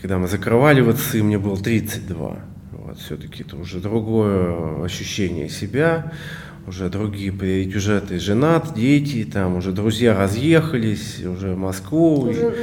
когда 0.00 0.18
мы 0.18 0.28
закрывали 0.28 0.80
ВЦИ, 0.80 1.20
мне 1.20 1.38
было 1.38 1.58
32. 1.58 2.38
Вот, 2.72 2.98
все-таки 2.98 3.42
это 3.42 3.56
уже 3.56 3.80
другое 3.80 4.82
ощущение 4.82 5.50
себя, 5.50 6.12
уже 6.66 6.88
другие 6.88 7.32
приоритеты, 7.32 8.18
женат, 8.18 8.74
дети, 8.74 9.24
там 9.24 9.56
уже 9.56 9.72
друзья 9.72 10.16
разъехались, 10.16 11.24
уже 11.24 11.54
в 11.54 11.58
Москву. 11.58 12.20
Уже 12.20 12.54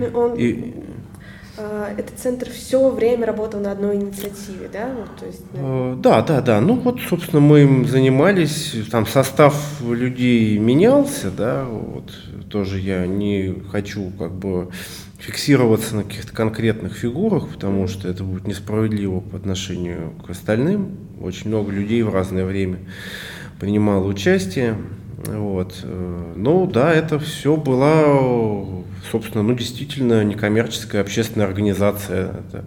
и, 0.00 0.14
он, 0.14 0.34
и, 0.34 0.74
а, 1.56 1.94
этот 1.96 2.18
центр 2.18 2.50
все 2.50 2.90
время 2.90 3.26
работал 3.26 3.60
на 3.60 3.70
одной 3.70 3.96
инициативе, 3.96 4.68
да? 4.72 4.92
Ну, 4.92 5.04
то 5.18 5.26
есть, 5.26 5.42
э, 5.52 5.96
да, 5.98 6.22
да, 6.22 6.40
да. 6.40 6.60
Ну 6.60 6.74
вот, 6.74 6.98
собственно, 7.08 7.40
мы 7.40 7.60
им 7.62 7.86
занимались, 7.86 8.74
там 8.90 9.06
состав 9.06 9.80
людей 9.80 10.58
менялся, 10.58 11.30
да, 11.30 11.64
вот 11.64 12.12
тоже 12.50 12.80
я 12.80 13.06
не 13.06 13.62
хочу 13.70 14.10
как 14.18 14.32
бы 14.32 14.70
фиксироваться 15.18 15.94
на 15.94 16.02
каких-то 16.02 16.32
конкретных 16.32 16.94
фигурах, 16.94 17.48
потому 17.48 17.86
что 17.86 18.08
это 18.08 18.24
будет 18.24 18.48
несправедливо 18.48 19.20
по 19.20 19.36
отношению 19.36 20.12
к 20.26 20.30
остальным. 20.30 20.96
Очень 21.20 21.48
много 21.48 21.70
людей 21.70 22.02
в 22.02 22.12
разное 22.12 22.44
время 22.44 22.80
принимало 23.60 24.06
участие. 24.06 24.76
Вот. 25.26 25.84
Ну 26.36 26.66
да, 26.66 26.92
это 26.92 27.18
все 27.18 27.56
была, 27.56 28.84
собственно, 29.10 29.42
ну 29.42 29.54
действительно 29.54 30.22
некоммерческая 30.24 31.00
общественная 31.00 31.46
организация. 31.46 32.30
Это, 32.30 32.64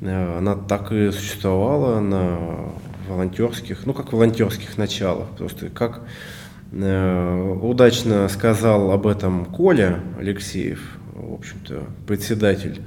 э, 0.00 0.38
она 0.38 0.56
так 0.56 0.92
и 0.92 1.10
существовала 1.10 2.00
на 2.00 2.38
волонтерских, 3.08 3.86
ну 3.86 3.94
как 3.94 4.12
волонтерских 4.12 4.76
началах. 4.76 5.28
Просто 5.30 5.70
как 5.70 6.02
э, 6.72 7.58
удачно 7.62 8.28
сказал 8.28 8.90
об 8.92 9.06
этом 9.06 9.46
Коля 9.46 10.00
Алексеев, 10.18 10.98
в 11.14 11.34
общем-то, 11.34 11.84
председатель 12.06 12.82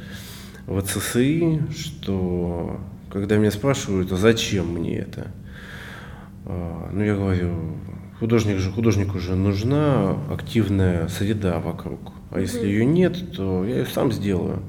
ВЦСИ, 0.67 1.61
что 1.75 2.79
когда 3.11 3.37
меня 3.37 3.51
спрашивают, 3.51 4.11
а 4.11 4.15
зачем 4.15 4.67
мне 4.73 4.97
это, 4.97 5.27
ну 6.45 7.03
я 7.03 7.15
говорю, 7.15 7.49
художник 8.19 8.57
же, 8.57 8.71
художнику 8.71 9.19
же 9.19 9.35
нужна 9.35 10.17
активная 10.31 11.07
среда 11.07 11.59
вокруг, 11.59 12.13
а 12.31 12.39
если 12.39 12.65
ее 12.65 12.85
нет, 12.85 13.35
то 13.35 13.63
я 13.65 13.77
ее 13.77 13.85
сам 13.85 14.11
сделаю. 14.11 14.61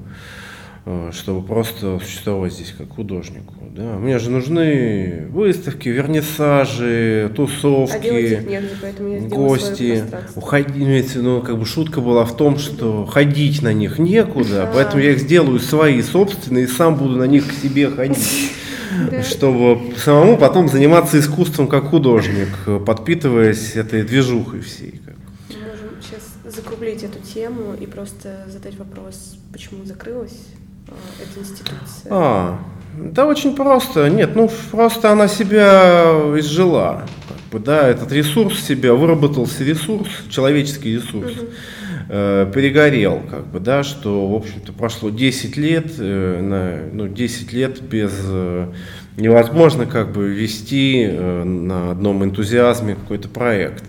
Э, 0.87 1.09
чтобы 1.11 1.41
просто 1.41 1.97
существовать 1.99 2.53
здесь 2.53 2.75
как 2.77 2.89
художнику. 2.91 3.55
Да. 3.75 3.97
Мне 3.97 4.19
же 4.19 4.29
нужны 4.29 5.25
выставки, 5.31 5.89
вернисажи, 5.89 7.31
тусовки, 7.35 7.95
а 7.95 8.41
негде, 8.43 9.27
гости. 9.27 10.03
Уходить, 10.35 11.15
ну, 11.15 11.41
как 11.41 11.57
бы 11.57 11.65
шутка 11.65 12.01
была 12.01 12.23
в 12.23 12.37
том, 12.37 12.59
что 12.59 13.07
ходить 13.07 13.63
на 13.63 13.73
них 13.73 13.97
некуда, 13.97 14.69
а. 14.69 14.71
поэтому 14.71 15.01
я 15.01 15.13
их 15.13 15.19
сделаю 15.21 15.57
свои 15.57 16.03
собственные 16.03 16.65
и 16.65 16.67
сам 16.67 16.97
буду 16.97 17.15
на 17.15 17.25
них 17.25 17.47
к 17.47 17.51
себе 17.51 17.89
ходить. 17.89 18.51
Чтобы 19.23 19.93
самому 19.97 20.37
потом 20.37 20.67
заниматься 20.67 21.19
искусством 21.19 21.67
как 21.67 21.85
художник, 21.85 22.49
подпитываясь 22.85 23.75
этой 23.75 24.03
движухой 24.03 24.61
всей. 24.61 25.01
Мы 25.49 25.55
можем 25.59 26.01
сейчас 26.01 26.55
закруглить 26.55 27.03
эту 27.03 27.19
тему 27.19 27.75
и 27.79 27.85
просто 27.85 28.45
задать 28.47 28.77
вопрос, 28.77 29.37
почему 29.51 29.85
закрылась 29.85 30.37
Э, 30.87 30.93
эта 31.23 31.39
институция? 31.39 32.09
А, 32.09 32.59
да 32.97 33.25
очень 33.25 33.55
просто. 33.55 34.09
Нет, 34.09 34.35
ну 34.35 34.49
просто 34.71 35.11
она 35.11 35.27
себя 35.27 36.11
изжила. 36.37 37.07
Как 37.27 37.37
бы, 37.51 37.59
да, 37.59 37.87
этот 37.87 38.11
ресурс 38.11 38.59
себя, 38.59 38.93
выработался 38.93 39.63
ресурс, 39.63 40.09
человеческий 40.29 40.93
ресурс. 40.95 41.31
Угу. 41.31 41.45
Э, 42.07 42.51
перегорел, 42.53 43.21
как 43.29 43.47
бы, 43.47 43.59
да, 43.59 43.83
что, 43.83 44.27
в 44.27 44.35
общем-то, 44.35 44.73
прошло 44.73 45.09
10 45.09 45.57
лет, 45.57 45.93
э, 45.97 46.41
на, 46.41 46.93
ну, 46.93 47.07
10 47.07 47.51
лет 47.51 47.81
без 47.81 48.11
э, 48.23 48.71
невозможно 49.17 49.85
как 49.85 50.11
бы 50.11 50.29
вести 50.29 51.07
на 51.07 51.91
одном 51.91 52.23
энтузиазме 52.23 52.95
какой-то 52.95 53.29
проект. 53.29 53.83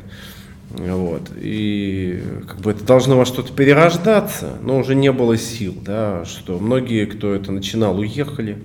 Вот. 0.71 1.23
И 1.41 2.23
как 2.47 2.61
бы 2.61 2.71
это 2.73 2.85
должно 2.85 3.17
во 3.17 3.25
что-то 3.25 3.53
перерождаться, 3.53 4.57
но 4.63 4.79
уже 4.79 4.95
не 4.95 5.13
было 5.13 5.37
сил, 5.37 5.75
да, 5.81 6.25
что 6.25 6.59
многие, 6.59 7.07
кто 7.07 7.35
это 7.35 7.53
начинал, 7.53 7.99
уехали. 7.99 8.59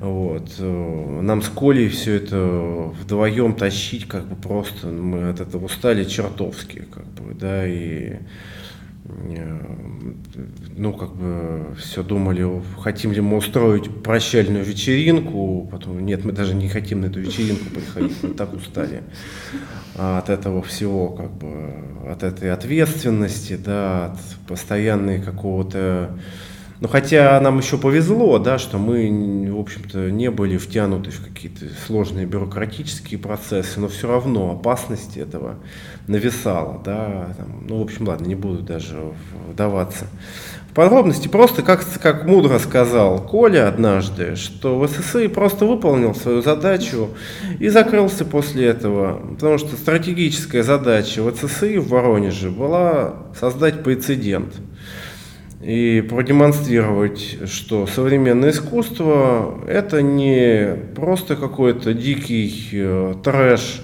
Вот. 0.00 0.50
Нам 0.58 1.42
с 1.42 1.48
Колей 1.48 1.88
все 1.88 2.14
это 2.14 2.92
вдвоем 3.00 3.54
тащить, 3.54 4.06
как 4.06 4.26
бы 4.26 4.36
просто 4.36 4.88
мы 4.88 5.30
от 5.30 5.40
этого 5.40 5.64
устали 5.64 6.04
чертовски, 6.04 6.84
как 6.92 7.06
бы, 7.06 7.34
да, 7.34 7.66
и 7.66 8.18
Э, 9.08 9.58
ну, 10.76 10.92
как 10.92 11.14
бы 11.14 11.74
все 11.78 12.02
думали, 12.02 12.62
хотим 12.78 13.12
ли 13.12 13.20
мы 13.20 13.36
устроить 13.38 13.90
прощальную 14.02 14.64
вечеринку, 14.64 15.68
потом 15.70 16.04
нет, 16.04 16.24
мы 16.24 16.32
даже 16.32 16.54
не 16.54 16.68
хотим 16.68 17.00
на 17.00 17.06
эту 17.06 17.20
вечеринку 17.20 17.64
приходить, 17.70 18.22
мы 18.22 18.30
так 18.30 18.52
устали 18.52 19.02
от 19.94 20.28
этого 20.28 20.62
всего, 20.62 21.08
как 21.08 21.32
бы, 21.32 21.72
от 22.10 22.22
этой 22.22 22.52
ответственности, 22.52 23.56
да, 23.56 24.06
от 24.06 24.18
постоянной 24.46 25.22
какого-то 25.22 26.18
ну, 26.80 26.88
хотя 26.88 27.40
нам 27.40 27.58
еще 27.58 27.78
повезло, 27.78 28.38
да, 28.38 28.58
что 28.58 28.76
мы, 28.76 29.50
в 29.50 29.58
общем-то, 29.58 30.10
не 30.10 30.30
были 30.30 30.58
втянуты 30.58 31.10
в 31.10 31.24
какие-то 31.24 31.64
сложные 31.86 32.26
бюрократические 32.26 33.18
процессы, 33.18 33.80
но 33.80 33.88
все 33.88 34.08
равно 34.08 34.50
опасность 34.50 35.16
этого 35.16 35.56
нависала, 36.06 36.80
да, 36.84 37.34
там, 37.38 37.64
ну, 37.66 37.78
в 37.78 37.82
общем, 37.82 38.06
ладно, 38.06 38.26
не 38.26 38.34
буду 38.34 38.62
даже 38.62 38.98
вдаваться 39.48 40.06
в 40.70 40.74
подробности, 40.74 41.28
просто 41.28 41.62
как, 41.62 41.82
как 42.02 42.26
мудро 42.26 42.58
сказал 42.58 43.22
Коля 43.22 43.68
однажды, 43.68 44.36
что 44.36 44.78
в 44.78 44.86
СССР 44.86 45.30
просто 45.30 45.64
выполнил 45.64 46.14
свою 46.14 46.42
задачу 46.42 47.08
и 47.58 47.68
закрылся 47.68 48.26
после 48.26 48.66
этого, 48.66 49.34
потому 49.34 49.56
что 49.56 49.76
стратегическая 49.76 50.62
задача 50.62 51.22
в 51.22 51.34
СССР 51.34 51.80
в 51.80 51.88
Воронеже 51.88 52.50
была 52.50 53.14
создать 53.34 53.82
прецедент– 53.82 54.52
и 55.66 56.00
продемонстрировать, 56.00 57.38
что 57.46 57.88
современное 57.88 58.50
искусство 58.50 59.64
это 59.66 60.00
не 60.00 60.76
просто 60.94 61.34
какой-то 61.34 61.92
дикий 61.92 62.68
э, 62.70 63.14
трэш 63.24 63.82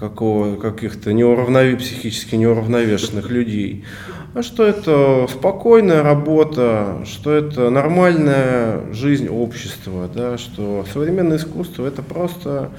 какого, 0.00 0.56
каких-то 0.56 1.12
неуравнов... 1.12 1.80
психически 1.80 2.34
неуравновешенных 2.34 3.28
людей, 3.28 3.84
а 4.32 4.42
что 4.42 4.64
это 4.64 5.26
спокойная 5.28 6.02
работа, 6.02 7.04
что 7.04 7.34
это 7.34 7.68
нормальная 7.68 8.90
жизнь 8.94 9.28
общества, 9.28 10.08
да, 10.14 10.38
что 10.38 10.86
современное 10.90 11.36
искусство 11.36 11.86
это 11.86 12.02
просто 12.02 12.70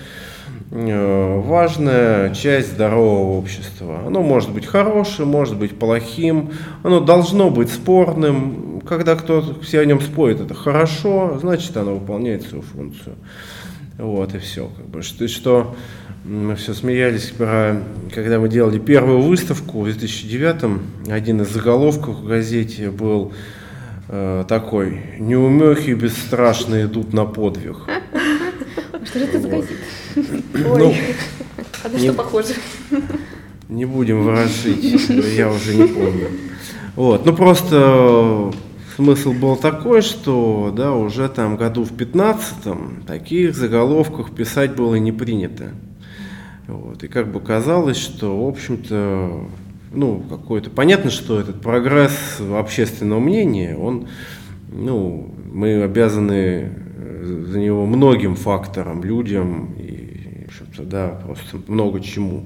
важная 0.71 2.33
часть 2.33 2.73
здорового 2.73 3.37
общества. 3.37 4.01
Оно 4.05 4.21
может 4.21 4.51
быть 4.51 4.65
хорошим, 4.65 5.29
может 5.29 5.57
быть 5.57 5.77
плохим, 5.77 6.51
оно 6.83 6.99
должно 6.99 7.49
быть 7.49 7.71
спорным. 7.71 8.81
Когда 8.87 9.15
кто-то 9.15 9.59
все 9.61 9.79
о 9.79 9.85
нем 9.85 9.99
спорит, 10.01 10.41
это 10.41 10.53
хорошо, 10.53 11.37
значит 11.41 11.75
оно 11.75 11.95
выполняет 11.95 12.43
свою 12.43 12.63
функцию. 12.63 13.15
Вот 13.97 14.33
и 14.35 14.37
все. 14.37 14.69
Как 14.77 14.85
бы, 14.87 15.01
что, 15.01 15.27
что 15.27 15.75
мы 16.23 16.55
все 16.55 16.73
смеялись, 16.73 17.31
про, 17.35 17.81
когда 18.13 18.39
мы 18.39 18.47
делали 18.47 18.77
первую 18.79 19.21
выставку 19.21 19.81
в 19.81 19.85
2009 19.85 21.09
один 21.09 21.41
из 21.41 21.49
заголовков 21.49 22.19
в 22.19 22.27
газете 22.27 22.91
был 22.91 23.33
э, 24.07 24.45
такой 24.47 25.01
«Неумехи 25.17 25.91
бесстрашно 25.91 26.83
идут 26.83 27.13
на 27.13 27.25
подвиг». 27.25 27.77
Что 29.05 29.19
же 29.19 29.25
это 29.25 29.39
за 29.39 29.49
газета? 29.49 29.73
Ой, 30.15 30.95
а 31.83 31.89
на 31.89 31.99
что 31.99 32.13
похоже? 32.13 32.53
Не 33.67 33.85
будем 33.85 34.23
ворошить, 34.23 35.09
я 35.35 35.51
уже 35.51 35.75
не 35.75 35.87
помню. 35.87 36.27
Вот, 36.95 37.25
ну 37.25 37.35
просто 37.35 38.51
смысл 38.95 39.33
был 39.33 39.55
такой, 39.55 40.01
что 40.01 40.73
да, 40.75 40.93
уже 40.93 41.29
там 41.29 41.55
году 41.55 41.83
в 41.83 41.91
15-м 41.91 43.03
таких 43.07 43.55
заголовках 43.55 44.31
писать 44.31 44.75
было 44.75 44.95
не 44.95 45.11
принято. 45.11 45.71
Вот, 46.67 47.03
и 47.03 47.07
как 47.07 47.31
бы 47.31 47.39
казалось, 47.39 47.97
что, 47.97 48.45
в 48.45 48.47
общем-то, 48.47 49.45
ну, 49.91 50.23
какой-то... 50.29 50.69
Понятно, 50.69 51.09
что 51.09 51.39
этот 51.39 51.61
прогресс 51.61 52.39
общественного 52.39 53.19
мнения, 53.19 53.75
он, 53.75 54.07
ну, 54.71 55.33
мы 55.51 55.81
обязаны 55.81 56.71
за 57.23 57.59
него 57.59 57.85
многим 57.85 58.35
факторам, 58.35 59.03
людям 59.03 59.73
и 59.79 59.98
да, 60.83 61.19
просто 61.25 61.59
много 61.67 62.01
чему. 62.01 62.45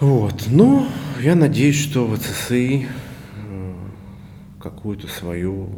Вот. 0.00 0.46
Но 0.50 0.86
я 1.22 1.34
надеюсь, 1.34 1.76
что 1.76 2.06
в 2.06 2.18
ЦСИ 2.18 2.86
э, 2.86 3.72
какую-то 4.60 5.08
свою 5.08 5.68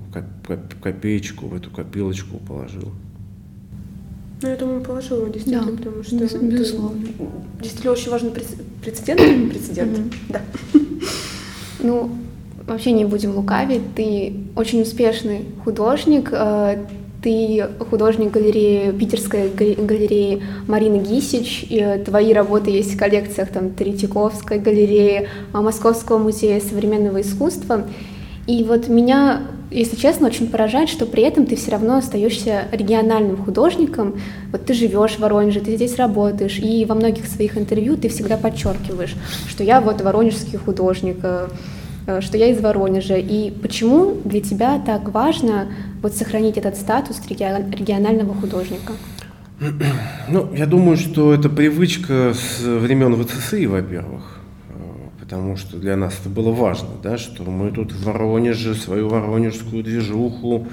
копеечку 0.82 1.46
в 1.46 1.54
эту 1.54 1.70
копилочку 1.70 2.38
положил. 2.38 2.92
Ну, 4.40 4.48
я 4.48 4.56
думаю, 4.56 4.80
положила 4.82 5.28
действительно, 5.28 5.72
да, 5.72 5.76
потому 5.76 6.02
что 6.02 6.16
безусловно. 6.16 7.06
действительно 7.60 7.92
очень 7.92 8.10
важный 8.10 8.30
прецедент. 8.82 9.20
Прецедент, 9.52 10.14
да. 10.28 10.42
Ну, 11.80 12.10
вообще 12.66 12.90
не 12.90 13.04
будем 13.04 13.36
лукавить, 13.36 13.94
ты 13.94 14.34
очень 14.56 14.82
успешный 14.82 15.44
художник, 15.64 16.30
э, 16.32 16.84
ты 17.22 17.66
художник 17.90 18.30
галереи, 18.30 18.92
питерской 18.92 19.48
галереи 19.50 20.42
Марины 20.66 20.98
Гисич, 20.98 21.66
и 21.68 22.02
твои 22.04 22.32
работы 22.32 22.70
есть 22.70 22.94
в 22.94 22.98
коллекциях 22.98 23.48
там, 23.48 23.70
Третьяковской 23.70 24.58
галереи, 24.58 25.28
а, 25.52 25.62
Московского 25.62 26.18
музея 26.18 26.60
современного 26.60 27.20
искусства. 27.20 27.86
И 28.46 28.64
вот 28.64 28.88
меня, 28.88 29.42
если 29.70 29.96
честно, 29.96 30.28
очень 30.28 30.48
поражает, 30.48 30.88
что 30.88 31.04
при 31.06 31.22
этом 31.22 31.44
ты 31.44 31.56
все 31.56 31.72
равно 31.72 31.98
остаешься 31.98 32.62
региональным 32.72 33.36
художником. 33.36 34.20
Вот 34.52 34.64
ты 34.64 34.72
живешь 34.72 35.16
в 35.16 35.18
Воронеже, 35.18 35.60
ты 35.60 35.76
здесь 35.76 35.96
работаешь, 35.96 36.58
и 36.58 36.84
во 36.84 36.94
многих 36.94 37.26
своих 37.26 37.58
интервью 37.58 37.96
ты 37.96 38.08
всегда 38.08 38.36
подчеркиваешь, 38.36 39.16
что 39.48 39.64
я 39.64 39.80
вот 39.80 40.00
воронежский 40.00 40.56
художник, 40.56 41.18
Э, 41.22 41.48
что 42.20 42.36
я 42.36 42.48
из 42.48 42.60
Воронежа. 42.60 43.16
И 43.16 43.50
почему 43.50 44.16
для 44.24 44.40
тебя 44.40 44.80
так 44.84 45.08
важно 45.12 45.68
вот 46.02 46.14
сохранить 46.14 46.56
этот 46.56 46.76
статус 46.76 47.20
регионального 47.28 48.34
художника? 48.34 48.92
Ну, 50.28 50.54
я 50.54 50.66
думаю, 50.66 50.96
что 50.96 51.34
это 51.34 51.48
привычка 51.48 52.32
с 52.34 52.60
времен 52.60 53.16
ВЦСИ, 53.22 53.66
во-первых, 53.66 54.38
э, 54.68 54.72
потому 55.20 55.56
что 55.56 55.78
для 55.78 55.96
нас 55.96 56.14
это 56.20 56.28
было 56.28 56.52
важно, 56.52 56.90
да, 57.02 57.18
что 57.18 57.42
мы 57.44 57.70
тут 57.72 57.92
в 57.92 58.04
Воронеже 58.04 58.74
свою 58.74 59.08
воронежскую 59.08 59.82
движуху 59.82 60.68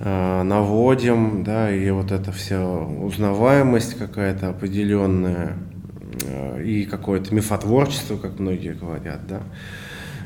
э, 0.00 0.42
наводим, 0.42 1.42
да, 1.44 1.74
и 1.74 1.90
вот 1.90 2.12
эта 2.12 2.32
вся 2.32 2.66
узнаваемость 2.66 3.94
какая-то 3.94 4.50
определенная 4.50 5.56
э, 6.22 6.64
и 6.64 6.84
какое-то 6.84 7.34
мифотворчество, 7.34 8.16
как 8.16 8.38
многие 8.38 8.74
говорят, 8.74 9.20
да, 9.26 9.40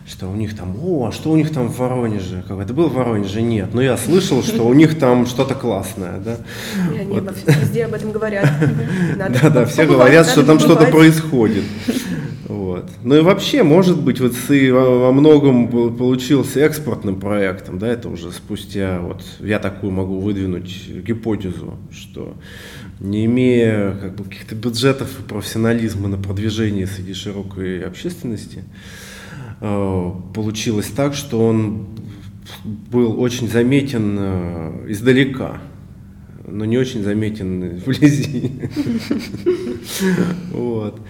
что 0.09 0.31
у 0.31 0.35
них 0.35 0.57
там, 0.57 0.77
о, 0.81 1.07
а 1.07 1.13
что 1.13 1.31
у 1.31 1.37
них 1.37 1.53
там 1.53 1.69
в 1.69 1.79
Воронеже? 1.79 2.45
Как 2.47 2.61
это 2.61 2.73
был 2.73 2.89
в 2.89 2.95
Воронеже? 2.95 3.43
Нет. 3.43 3.75
Но 3.75 3.83
я 3.83 3.97
слышал, 3.97 4.43
что 4.43 4.63
у 4.63 4.73
них 4.73 4.99
там 4.99 5.27
что-то 5.27 5.55
классное, 5.55 6.19
да? 6.19 6.37
Они 6.99 7.13
вот. 7.13 7.35
везде 7.47 7.87
об 7.87 7.95
этом 7.95 8.13
говорят. 8.13 8.49
Да-да, 9.17 9.65
все 9.67 9.85
говорят, 9.85 10.29
что 10.29 10.45
там 10.45 10.61
что-то 10.61 10.87
происходит. 10.87 11.65
Вот. 12.47 12.89
Ну 13.03 13.17
и 13.17 13.21
вообще, 13.21 13.65
может 13.65 14.01
быть, 14.01 14.21
вот 14.21 14.35
ВЦИ 14.35 14.71
во 14.71 15.11
многом 15.11 15.69
получился 15.97 16.61
экспортным 16.61 17.19
проектом, 17.19 17.79
да, 17.79 17.89
это 17.89 18.09
уже 18.09 18.31
спустя, 18.31 19.01
вот 19.01 19.23
я 19.41 19.59
такую 19.59 19.91
могу 19.91 20.21
выдвинуть 20.21 20.89
гипотезу, 20.89 21.77
что 21.91 22.35
не 23.01 23.25
имея 23.27 23.93
как 24.01 24.15
бы, 24.15 24.25
каких-то 24.25 24.55
бюджетов 24.55 25.19
и 25.19 25.23
профессионализма 25.23 26.09
на 26.09 26.17
продвижение 26.17 26.87
среди 26.87 27.15
широкой 27.15 27.81
общественности, 27.81 28.63
получилось 29.61 30.89
так, 30.89 31.15
что 31.15 31.47
он 31.47 31.87
был 32.91 33.21
очень 33.21 33.49
заметен 33.49 34.17
э, 34.19 34.85
издалека, 34.89 35.59
но 36.47 36.65
не 36.65 36.79
очень 36.79 37.03
заметен 37.03 37.77
вблизи. 37.87 38.53
Вот. 40.53 41.01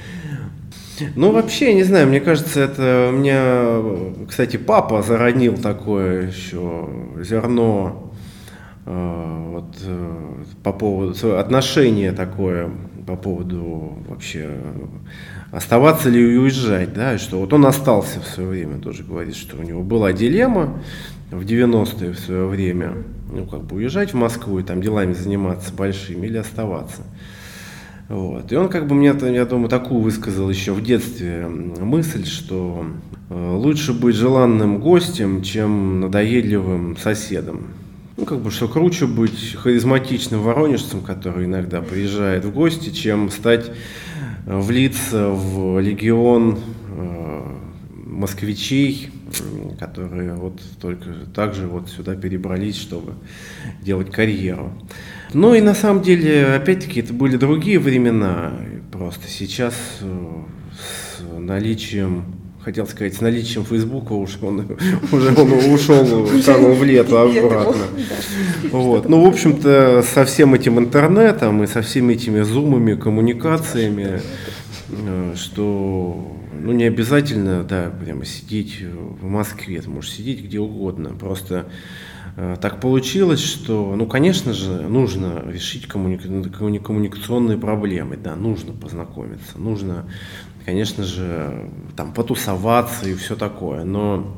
Ну, 1.14 1.32
вообще, 1.32 1.74
не 1.74 1.82
знаю, 1.82 2.09
мне 2.09 2.20
кажется, 2.20 2.61
это 2.61 3.11
у 3.12 3.16
меня, 3.16 4.26
кстати, 4.28 4.57
папа 4.57 5.03
заронил 5.03 5.59
такое 5.59 6.28
еще 6.28 6.88
зерно 7.20 8.12
э, 8.86 9.51
вот, 9.51 9.76
по 10.62 10.72
поводу 10.72 11.38
отношения 11.38 12.12
такое 12.12 12.70
по 13.07 13.14
поводу 13.14 13.99
вообще 14.09 14.51
оставаться 15.51 16.09
ли 16.09 16.24
уезжать, 16.24 16.92
да, 16.92 17.18
что 17.18 17.38
вот 17.40 17.53
он 17.53 17.66
остался 17.66 18.20
в 18.20 18.26
свое 18.26 18.49
время, 18.49 18.78
тоже 18.78 19.05
говорит, 19.05 19.36
что 19.36 19.57
у 19.57 19.62
него 19.62 19.82
была 19.82 20.12
дилемма 20.12 20.78
в 21.30 21.40
90-е 21.40 22.12
в 22.12 22.18
свое 22.18 22.47
время, 22.47 22.94
ну, 23.32 23.47
как 23.47 23.64
бы 23.64 23.76
уезжать 23.76 24.12
в 24.12 24.16
Москву 24.16 24.59
и 24.59 24.62
там 24.62 24.80
делами 24.80 25.12
заниматься 25.12 25.72
большими 25.72 26.26
или 26.26 26.38
оставаться. 26.38 27.03
Вот. 28.09 28.53
И 28.53 28.57
он 28.57 28.68
как 28.68 28.86
бы 28.86 28.94
мне, 28.94 29.12
я 29.32 29.44
думаю, 29.47 29.68
такую 29.68 30.01
высказал 30.01 30.49
еще 30.49 30.72
в 30.72 30.82
детстве 30.82 31.49
мысль, 31.49 32.24
что 32.24 32.86
э, 33.30 33.53
лучше 33.55 33.92
быть 33.92 34.14
желанным 34.14 34.78
гостем, 34.78 35.42
чем 35.42 36.01
надоедливым 36.01 36.97
соседом. 36.97 37.66
Ну, 38.16 38.24
как 38.24 38.40
бы, 38.40 38.50
что 38.50 38.66
круче 38.66 39.06
быть 39.06 39.54
харизматичным 39.54 40.40
воронежцем, 40.40 41.02
который 41.02 41.44
иногда 41.44 41.82
приезжает 41.82 42.46
в 42.46 42.52
гости, 42.52 42.88
чем 42.88 43.30
стать 43.30 43.70
влиться 44.46 45.28
в 45.28 45.78
легион 45.80 46.58
э, 46.96 47.56
москвичей, 47.92 49.10
которые 49.78 50.34
вот 50.34 50.62
только 50.80 51.10
так 51.34 51.54
же 51.54 51.66
вот 51.66 51.90
сюда 51.90 52.14
перебрались, 52.14 52.76
чтобы 52.76 53.14
делать 53.82 54.10
карьеру. 54.10 54.72
Ну 55.34 55.52
и 55.52 55.60
на 55.60 55.74
самом 55.74 56.02
деле, 56.02 56.54
опять-таки, 56.54 57.00
это 57.00 57.12
были 57.12 57.36
другие 57.36 57.78
времена. 57.78 58.54
Просто 58.92 59.28
сейчас 59.28 59.74
э, 60.00 60.42
с 60.72 61.38
наличием 61.38 62.24
хотел 62.66 62.88
сказать, 62.88 63.14
с 63.14 63.20
наличием 63.20 63.64
Фейсбука 63.64 64.12
уж 64.12 64.38
он, 64.42 64.66
уже 65.12 65.28
он 65.36 65.52
ушел, 65.72 66.28
канул 66.44 66.72
в 66.72 66.82
лето 66.82 67.22
обратно. 67.22 67.84
Вот. 68.72 69.08
Ну, 69.08 69.24
в 69.24 69.28
общем-то, 69.28 70.02
со 70.02 70.24
всем 70.24 70.52
этим 70.52 70.80
интернетом 70.80 71.62
и 71.62 71.68
со 71.68 71.80
всеми 71.82 72.14
этими 72.14 72.40
зумами, 72.40 72.96
коммуникациями, 72.96 74.20
э, 74.88 75.34
что 75.36 76.36
ну, 76.60 76.72
не 76.72 76.82
обязательно, 76.82 77.62
да, 77.62 77.92
прямо 78.04 78.24
сидеть 78.24 78.82
в 78.82 79.24
Москве, 79.24 79.80
ты 79.80 79.88
можешь 79.88 80.10
сидеть 80.10 80.42
где 80.42 80.58
угодно. 80.58 81.10
Просто 81.10 81.66
э, 82.36 82.56
так 82.60 82.80
получилось, 82.80 83.44
что, 83.44 83.94
ну, 83.94 84.06
конечно 84.06 84.52
же, 84.52 84.88
нужно 84.88 85.44
решить 85.46 85.86
коммуни- 85.86 86.80
коммуникационные 86.80 87.58
проблемы, 87.58 88.16
да, 88.16 88.34
нужно 88.34 88.72
познакомиться, 88.72 89.56
нужно 89.56 90.06
конечно 90.66 91.04
же, 91.04 91.70
там 91.96 92.12
потусоваться 92.12 93.08
и 93.08 93.14
все 93.14 93.36
такое. 93.36 93.84
Но 93.84 94.36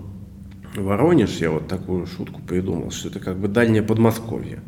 Воронеж, 0.77 1.39
я 1.39 1.51
вот 1.51 1.67
такую 1.67 2.07
шутку 2.07 2.43
придумал, 2.43 2.91
что 2.91 3.09
это 3.09 3.19
как 3.19 3.39
бы 3.39 3.49
дальнее 3.49 3.83
Подмосковье. 3.83 4.61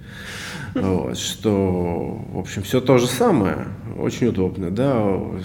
Вот, 0.74 1.18
что, 1.18 2.24
в 2.32 2.38
общем, 2.38 2.62
все 2.62 2.80
то 2.80 2.96
же 2.98 3.06
самое, 3.06 3.66
очень 3.98 4.28
удобно, 4.28 4.70
да, 4.70 5.04
у 5.04 5.40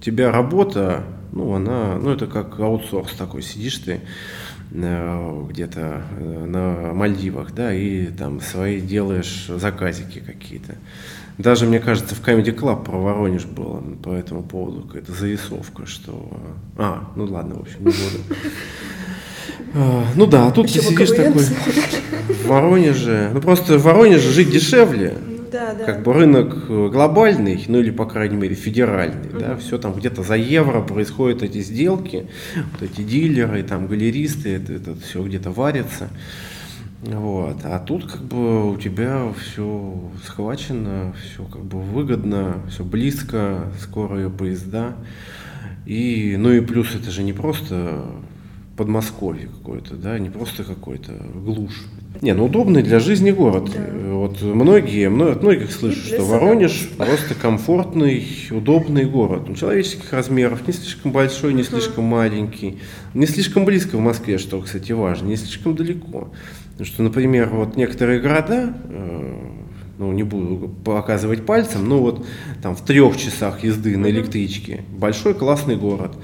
тебя 0.00 0.32
работа, 0.32 1.04
ну, 1.32 1.52
она, 1.52 1.98
ну, 1.98 2.10
это 2.10 2.26
как 2.26 2.58
аутсорс 2.58 3.12
такой, 3.12 3.42
сидишь 3.42 3.76
ты 3.76 3.92
э, 3.92 4.00
где-то 4.70 6.02
э, 6.18 6.44
на 6.46 6.92
Мальдивах, 6.92 7.54
да, 7.54 7.72
и 7.72 8.06
там 8.06 8.40
свои 8.40 8.80
делаешь 8.80 9.46
заказики 9.48 10.22
какие-то. 10.24 10.74
Даже, 11.38 11.66
мне 11.66 11.80
кажется, 11.80 12.14
в 12.14 12.20
Comedy 12.20 12.54
Club 12.54 12.84
про 12.84 12.98
Воронеж 12.98 13.44
было 13.44 13.80
по 14.02 14.12
этому 14.12 14.42
поводу 14.42 14.82
какая-то 14.82 15.12
зарисовка, 15.12 15.86
что... 15.86 16.30
А, 16.76 17.10
ну 17.14 17.24
ладно, 17.24 17.56
в 17.56 17.60
общем, 17.60 17.78
не 17.80 17.92
буду. 17.92 18.22
Ну 20.14 20.26
да, 20.26 20.46
а 20.46 20.50
тут 20.50 20.72
ты 20.72 20.80
сидишь 20.80 21.10
такой 21.10 21.42
в 21.42 22.46
Воронеже. 22.46 23.30
Ну 23.34 23.40
просто 23.42 23.78
в 23.78 23.82
Воронеже 23.82 24.30
жить 24.30 24.50
дешевле. 24.50 25.18
Да, 25.56 25.72
да. 25.72 25.84
Как 25.86 26.02
бы 26.02 26.12
рынок 26.12 26.66
глобальный, 26.66 27.64
ну 27.66 27.78
или, 27.78 27.90
по 27.90 28.04
крайней 28.04 28.36
мере, 28.36 28.54
федеральный, 28.54 29.30
угу. 29.30 29.40
да, 29.40 29.56
все 29.56 29.78
там 29.78 29.94
где-то 29.94 30.22
за 30.22 30.34
евро 30.36 30.82
происходят 30.82 31.42
эти 31.42 31.62
сделки, 31.62 32.26
вот 32.72 32.82
эти 32.82 33.00
дилеры, 33.00 33.62
там 33.62 33.86
галеристы, 33.86 34.50
это, 34.56 34.74
это 34.74 34.96
все 34.96 35.22
где-то 35.22 35.50
варится. 35.50 36.10
Вот. 37.00 37.58
А 37.64 37.78
тут 37.78 38.10
как 38.10 38.22
бы 38.22 38.70
у 38.70 38.76
тебя 38.76 39.32
все 39.40 39.98
схвачено, 40.24 41.14
все 41.22 41.44
как 41.44 41.62
бы 41.62 41.80
выгодно, 41.80 42.56
все 42.68 42.84
близко, 42.84 43.72
скорые 43.80 44.28
поезда. 44.28 44.96
И, 45.86 46.36
ну 46.38 46.52
и 46.52 46.60
плюс 46.60 46.94
это 46.94 47.10
же 47.10 47.22
не 47.22 47.32
просто 47.32 48.04
Подмосковье 48.76 49.48
какое-то, 49.48 49.94
да, 49.94 50.18
не 50.18 50.28
просто 50.28 50.64
какой-то 50.64 51.12
глушь. 51.34 51.86
Не, 52.20 52.34
ну 52.34 52.46
удобный 52.46 52.82
для 52.82 53.00
жизни 53.00 53.30
город. 53.30 53.70
Да. 53.74 54.06
Вот 54.26 54.42
многие, 54.42 55.08
от 55.08 55.42
многих 55.42 55.70
слышу, 55.70 56.00
что 56.00 56.24
Воронеж 56.24 56.88
просто 56.96 57.34
комфортный, 57.34 58.26
удобный 58.50 59.04
город. 59.04 59.44
Ну, 59.48 59.54
человеческих 59.54 60.12
размеров, 60.12 60.66
не 60.66 60.72
слишком 60.72 61.12
большой, 61.12 61.54
не 61.54 61.62
слишком 61.62 62.04
маленький, 62.04 62.78
не 63.14 63.26
слишком 63.26 63.64
близко 63.64 63.96
в 63.96 64.00
Москве, 64.00 64.38
что, 64.38 64.60
кстати, 64.60 64.92
важно, 64.92 65.28
не 65.28 65.36
слишком 65.36 65.76
далеко. 65.76 66.30
Потому 66.72 66.86
что, 66.86 67.02
например, 67.02 67.50
вот 67.50 67.76
некоторые 67.76 68.20
города, 68.20 68.74
э, 68.88 69.34
ну, 69.98 70.12
не 70.12 70.22
буду 70.22 70.68
показывать 70.84 71.46
пальцем, 71.46 71.88
но 71.88 71.98
вот 71.98 72.26
там 72.62 72.74
в 72.74 72.82
трех 72.82 73.16
часах 73.16 73.64
езды 73.64 73.96
на 73.96 74.10
электричке. 74.10 74.82
Большой 74.96 75.34
классный 75.34 75.76
город. 75.76 76.16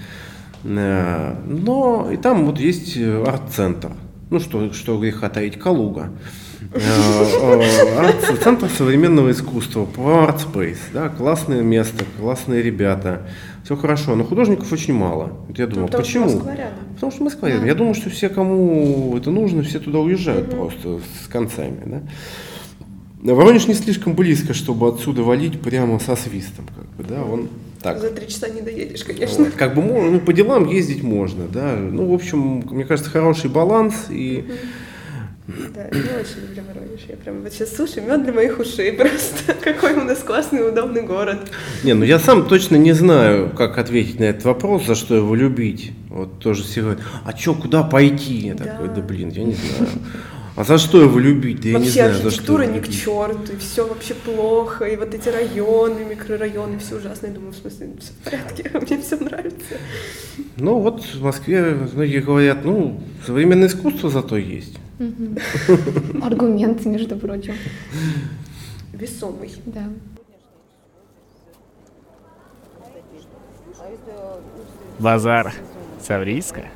Э, 0.64 1.36
но 1.46 2.10
и 2.12 2.16
там 2.16 2.46
вот 2.46 2.58
есть 2.58 2.96
арт-центр. 2.98 3.92
Ну, 4.32 4.40
что, 4.40 4.72
что 4.72 4.98
греха 4.98 5.28
таить, 5.28 5.58
Калуга. 5.58 6.10
Э, 6.72 8.12
центр 8.42 8.70
современного 8.70 9.30
искусства, 9.30 9.84
про 9.84 10.26
ArtSpace. 10.26 10.78
Да, 10.94 11.10
классное 11.10 11.60
место, 11.60 12.06
классные 12.18 12.62
ребята. 12.62 13.26
Все 13.62 13.76
хорошо, 13.76 14.16
но 14.16 14.24
художников 14.24 14.72
очень 14.72 14.94
мало. 14.94 15.36
Вот 15.48 15.58
я 15.58 15.66
думал, 15.66 15.82
ну, 15.82 15.86
потому 15.88 16.02
почему? 16.02 16.28
Что 16.28 16.36
Москва 16.38 16.54
рядом. 16.54 16.78
Потому 16.94 17.12
что 17.12 17.24
Москва 17.24 17.48
рядом. 17.50 17.66
Я 17.66 17.74
думаю, 17.74 17.94
что 17.94 18.08
все, 18.08 18.30
кому 18.30 19.14
это 19.18 19.30
нужно, 19.30 19.62
все 19.64 19.80
туда 19.80 19.98
уезжают 19.98 20.48
угу. 20.48 20.56
просто 20.56 21.00
с 21.22 21.28
концами. 21.28 22.02
Да? 23.20 23.34
Воронеж 23.34 23.66
не 23.66 23.74
слишком 23.74 24.14
близко, 24.14 24.54
чтобы 24.54 24.88
отсюда 24.88 25.22
валить 25.24 25.60
прямо 25.60 25.98
со 25.98 26.16
свистом. 26.16 26.64
Как 26.74 26.86
бы, 26.96 27.04
да? 27.04 27.22
Он 27.22 27.48
так. 27.82 27.98
За 28.00 28.10
три 28.10 28.28
часа 28.28 28.48
не 28.48 28.60
доедешь, 28.60 29.04
конечно. 29.04 29.44
Вот, 29.44 29.54
как 29.54 29.74
бы 29.74 29.82
ну, 29.82 30.20
по 30.20 30.32
делам 30.32 30.68
ездить 30.68 31.02
можно, 31.02 31.46
да. 31.46 31.74
Ну, 31.76 32.06
в 32.06 32.14
общем, 32.14 32.64
мне 32.70 32.84
кажется, 32.84 33.10
хороший 33.10 33.50
баланс 33.50 34.06
и. 34.10 34.44
Да, 35.74 35.82
я 35.82 36.20
очень 36.20 36.46
люблю 36.46 36.62
Воронеж. 36.68 37.00
Я 37.08 37.16
прям 37.16 37.42
вот 37.42 37.52
сейчас 37.52 37.74
слушаю, 37.74 38.06
мед 38.06 38.22
для 38.22 38.32
моих 38.32 38.60
ушей 38.60 38.92
просто. 38.98 39.54
Какой 39.60 39.94
у 39.94 40.04
нас 40.04 40.20
классный, 40.20 40.66
удобный 40.66 41.02
город. 41.02 41.50
Не, 41.82 41.94
ну 41.94 42.04
я 42.04 42.20
сам 42.20 42.46
точно 42.46 42.76
не 42.76 42.92
знаю, 42.92 43.50
как 43.50 43.76
ответить 43.76 44.20
на 44.20 44.24
этот 44.24 44.44
вопрос, 44.44 44.86
за 44.86 44.94
что 44.94 45.16
его 45.16 45.34
любить. 45.34 45.92
Вот 46.08 46.38
тоже 46.38 46.62
все 46.62 46.82
говорят, 46.82 47.02
а 47.24 47.36
что, 47.36 47.54
куда 47.54 47.82
пойти? 47.82 48.34
Я 48.34 48.54
да. 48.54 48.64
такой, 48.64 48.88
да 48.88 49.02
блин, 49.02 49.30
я 49.30 49.44
не 49.44 49.54
знаю. 49.54 49.90
А 50.54 50.64
за 50.64 50.76
что 50.76 51.00
его 51.00 51.18
любить? 51.18 51.60
Да 51.62 51.68
я 51.68 51.74
вообще 51.78 51.86
не 51.86 51.92
знаю, 51.92 52.10
архитектура 52.10 52.62
ни 52.64 52.78
к 52.78 52.88
черту, 52.88 53.52
и 53.52 53.56
все 53.56 53.86
вообще 53.86 54.14
плохо, 54.14 54.84
и 54.84 54.96
вот 54.96 55.14
эти 55.14 55.28
районы, 55.30 56.04
микрорайоны, 56.04 56.78
все 56.78 56.96
ужасно. 56.96 57.28
Я 57.28 57.32
думаю, 57.32 57.52
в 57.52 57.56
смысле, 57.56 57.92
все 57.98 58.12
в 58.12 58.24
порядке, 58.24 58.70
мне 58.74 59.00
все 59.00 59.16
нравится. 59.16 59.76
Ну 60.56 60.78
вот 60.80 61.02
в 61.04 61.22
Москве 61.22 61.74
многие 61.94 62.20
говорят, 62.20 62.64
ну, 62.64 63.00
современное 63.24 63.68
искусство 63.68 64.10
зато 64.10 64.36
есть. 64.36 64.78
Аргумент, 66.22 66.84
между 66.84 67.16
прочим. 67.16 67.54
Весомый. 68.92 69.50
Да. 69.66 69.84
Базар. 74.98 75.52
Саврийска? 76.00 76.66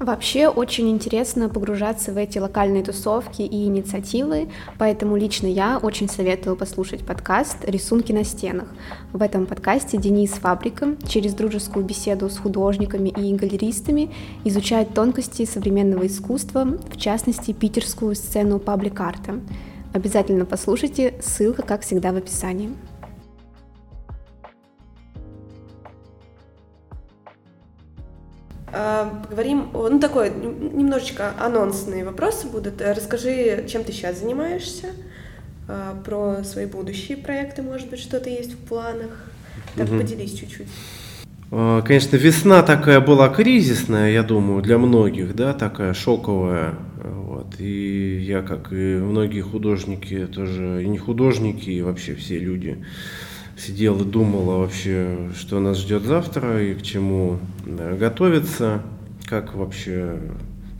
Вообще 0.00 0.48
очень 0.48 0.88
интересно 0.88 1.50
погружаться 1.50 2.10
в 2.12 2.16
эти 2.16 2.38
локальные 2.38 2.82
тусовки 2.82 3.42
и 3.42 3.66
инициативы, 3.66 4.48
поэтому 4.78 5.14
лично 5.14 5.46
я 5.46 5.76
очень 5.76 6.08
советую 6.08 6.56
послушать 6.56 7.04
подкаст 7.04 7.58
«Рисунки 7.66 8.10
на 8.10 8.24
стенах». 8.24 8.68
В 9.12 9.20
этом 9.20 9.44
подкасте 9.44 9.98
Денис 9.98 10.30
Фабрика 10.30 10.96
через 11.06 11.34
дружескую 11.34 11.84
беседу 11.84 12.30
с 12.30 12.38
художниками 12.38 13.10
и 13.10 13.34
галеристами 13.34 14.10
изучает 14.42 14.94
тонкости 14.94 15.44
современного 15.44 16.06
искусства, 16.06 16.64
в 16.90 16.96
частности, 16.96 17.52
питерскую 17.52 18.14
сцену 18.14 18.58
паблик-арта. 18.58 19.40
Обязательно 19.92 20.46
послушайте, 20.46 21.12
ссылка, 21.20 21.60
как 21.60 21.82
всегда, 21.82 22.12
в 22.12 22.16
описании. 22.16 22.70
А, 28.72 29.22
поговорим, 29.28 29.68
ну 29.72 29.98
такой, 29.98 30.30
немножечко 30.30 31.32
анонсные 31.38 32.04
вопросы 32.04 32.46
будут. 32.46 32.80
Э, 32.80 32.92
расскажи, 32.92 33.66
чем 33.68 33.84
ты 33.84 33.92
сейчас 33.92 34.20
занимаешься, 34.20 34.88
а, 35.66 36.00
про 36.04 36.44
свои 36.44 36.66
будущие 36.66 37.16
проекты, 37.16 37.62
может 37.62 37.90
быть, 37.90 38.00
что-то 38.00 38.30
есть 38.30 38.52
в 38.52 38.58
планах. 38.58 39.24
Так, 39.76 39.88
угу. 39.88 39.98
поделись 39.98 40.34
чуть-чуть. 40.34 40.68
А, 41.50 41.82
конечно, 41.82 42.16
весна 42.16 42.62
такая 42.62 43.00
была 43.00 43.28
кризисная, 43.28 44.10
я 44.10 44.22
думаю, 44.22 44.62
для 44.62 44.78
многих, 44.78 45.34
да, 45.34 45.52
такая 45.52 45.94
шоковая. 45.94 46.74
Вот. 47.02 47.58
И 47.58 48.20
я, 48.20 48.42
как 48.42 48.72
и 48.72 48.96
многие 48.96 49.40
художники, 49.40 50.26
тоже 50.26 50.84
и 50.84 50.88
не 50.88 50.98
художники, 50.98 51.70
и 51.70 51.82
вообще 51.82 52.14
все 52.14 52.38
люди, 52.38 52.84
сидел 53.60 54.00
и 54.00 54.04
думал 54.04 54.60
вообще, 54.60 55.30
что 55.36 55.60
нас 55.60 55.78
ждет 55.78 56.02
завтра 56.02 56.62
и 56.62 56.74
к 56.74 56.82
чему 56.82 57.38
да, 57.66 57.92
готовиться, 57.92 58.82
как 59.26 59.54
вообще 59.54 60.18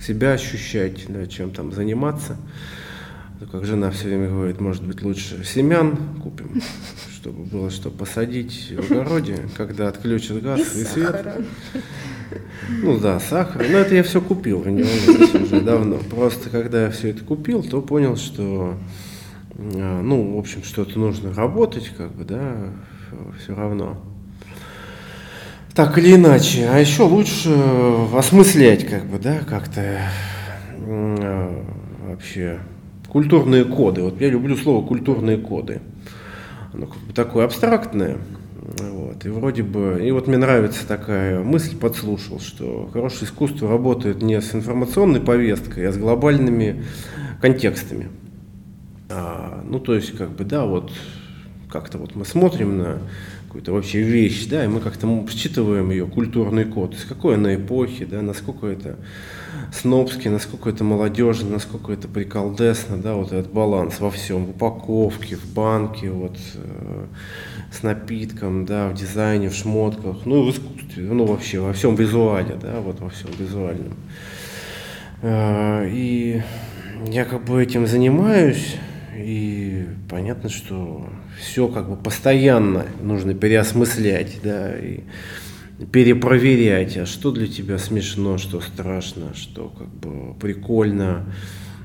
себя 0.01 0.33
ощущать, 0.33 1.05
да, 1.09 1.27
чем 1.27 1.51
там 1.51 1.73
заниматься. 1.73 2.37
Ну, 3.39 3.47
как 3.47 3.65
жена 3.65 3.91
все 3.91 4.09
время 4.09 4.29
говорит, 4.29 4.61
может 4.61 4.83
быть, 4.83 5.03
лучше 5.03 5.45
семян 5.45 5.97
купим, 6.23 6.63
чтобы 7.15 7.45
было 7.45 7.71
что 7.71 7.91
посадить 7.91 8.73
в 8.77 8.91
огороде, 8.93 9.49
когда 9.57 9.89
отключат 9.89 10.43
газ 10.43 10.61
и, 10.77 10.81
и 10.81 10.85
свет. 10.85 11.27
Ну 12.83 12.99
да, 12.99 13.19
сахар. 13.19 13.67
Но 13.69 13.79
это 13.79 13.95
я 13.95 14.03
все 14.03 14.21
купил, 14.21 14.65
не 14.65 14.83
уже 14.83 15.61
давно. 15.61 15.97
Просто 15.97 16.49
когда 16.51 16.85
я 16.85 16.91
все 16.91 17.11
это 17.11 17.25
купил, 17.25 17.63
то 17.63 17.83
понял, 17.83 18.17
что 18.17 18.77
ну, 19.61 20.37
в 20.37 20.39
общем, 20.39 20.63
что-то 20.63 20.99
нужно 20.99 21.35
работать, 21.35 21.91
как 21.97 22.13
бы, 22.13 22.25
да, 22.25 22.71
все 23.39 23.55
равно. 23.55 23.99
Так 25.75 25.99
или 25.99 26.15
иначе, 26.15 26.69
а 26.71 26.79
еще 26.79 27.03
лучше 27.03 27.55
осмыслять, 28.15 28.87
как 28.87 29.05
бы, 29.05 29.19
да, 29.19 29.41
как-то 29.41 30.01
а, 30.79 31.65
вообще 32.09 32.59
культурные 33.09 33.65
коды. 33.65 34.03
Вот 34.03 34.21
я 34.21 34.31
люблю 34.31 34.57
слово 34.57 34.87
культурные 34.87 35.37
коды. 35.37 35.81
Оно 36.73 36.87
как 36.87 36.99
бы 37.03 37.13
такое 37.13 37.45
абстрактное. 37.45 38.19
Вот, 38.79 39.25
и 39.27 39.29
вроде 39.29 39.63
бы, 39.63 40.01
и 40.03 40.11
вот 40.11 40.27
мне 40.27 40.39
нравится 40.39 40.87
такая 40.87 41.41
мысль, 41.43 41.77
подслушал, 41.77 42.41
что 42.41 42.89
хорошее 42.93 43.25
искусство 43.25 43.69
работает 43.69 44.23
не 44.23 44.41
с 44.41 44.55
информационной 44.55 45.21
повесткой, 45.21 45.89
а 45.89 45.93
с 45.93 45.99
глобальными 45.99 46.85
контекстами. 47.41 48.09
А, 49.11 49.63
ну, 49.69 49.81
то 49.81 49.95
есть, 49.95 50.17
как 50.17 50.31
бы, 50.31 50.45
да, 50.45 50.65
вот 50.65 50.93
как-то 51.69 51.99
вот 51.99 52.15
мы 52.15 52.25
смотрим 52.25 52.79
на 52.79 52.99
какую-то 53.47 53.73
вообще 53.73 54.03
вещь, 54.03 54.47
да, 54.47 54.65
и 54.65 54.69
мы 54.69 54.81
как-то 54.81 55.27
считываем 55.29 55.91
ее 55.91 56.07
культурный 56.07 56.65
код, 56.65 56.95
с 56.95 57.05
какой 57.05 57.35
она 57.35 57.57
эпохи, 57.57 58.05
да, 58.05 58.23
насколько 58.23 58.69
это 58.69 58.97
снобски, 59.73 60.29
насколько 60.29 60.71
это 60.71 60.85
молодежно, 60.85 61.51
насколько 61.51 61.93
это 61.93 62.07
приколдесно, 62.07 62.97
да, 62.97 63.15
вот 63.15 63.33
этот 63.33 63.53
баланс 63.53 63.99
во 63.99 64.13
всем, 64.13 64.47
в 64.47 64.51
упаковке, 64.51 65.35
в 65.35 65.53
банке, 65.53 66.11
вот, 66.11 66.39
э, 66.55 67.07
с 67.73 67.83
напитком, 67.83 68.67
да, 68.67 68.89
в 68.89 68.95
дизайне, 68.95 69.49
в 69.49 69.55
шмотках, 69.55 70.19
ну, 70.27 70.45
в 70.45 70.51
искусстве, 70.51 71.03
ну, 71.03 71.25
вообще, 71.27 71.59
во 71.59 71.73
всем 71.73 71.97
визуале, 71.97 72.57
да, 72.61 72.81
вот 72.81 73.01
во 73.01 73.11
всем 73.11 73.31
визуальном. 73.37 73.95
Э, 75.23 75.89
и 75.91 76.41
я 77.09 77.25
как 77.25 77.45
бы 77.45 77.61
этим 77.61 77.89
занимаюсь, 77.89 78.77
и 79.17 79.87
понятно, 80.09 80.49
что 80.49 81.09
все 81.41 81.69
как 81.69 81.89
бы 81.89 81.97
постоянно 81.97 82.87
нужно 83.03 83.35
переосмыслять, 83.35 84.41
да, 84.43 84.77
и 84.79 85.01
перепроверять, 85.93 86.97
а 86.97 87.07
что 87.07 87.31
для 87.31 87.47
тебя 87.47 87.79
смешно, 87.79 88.39
что 88.39 88.61
страшно, 88.61 89.35
что 89.35 89.69
как 89.69 89.89
бы 89.89 90.35
прикольно, 90.35 91.25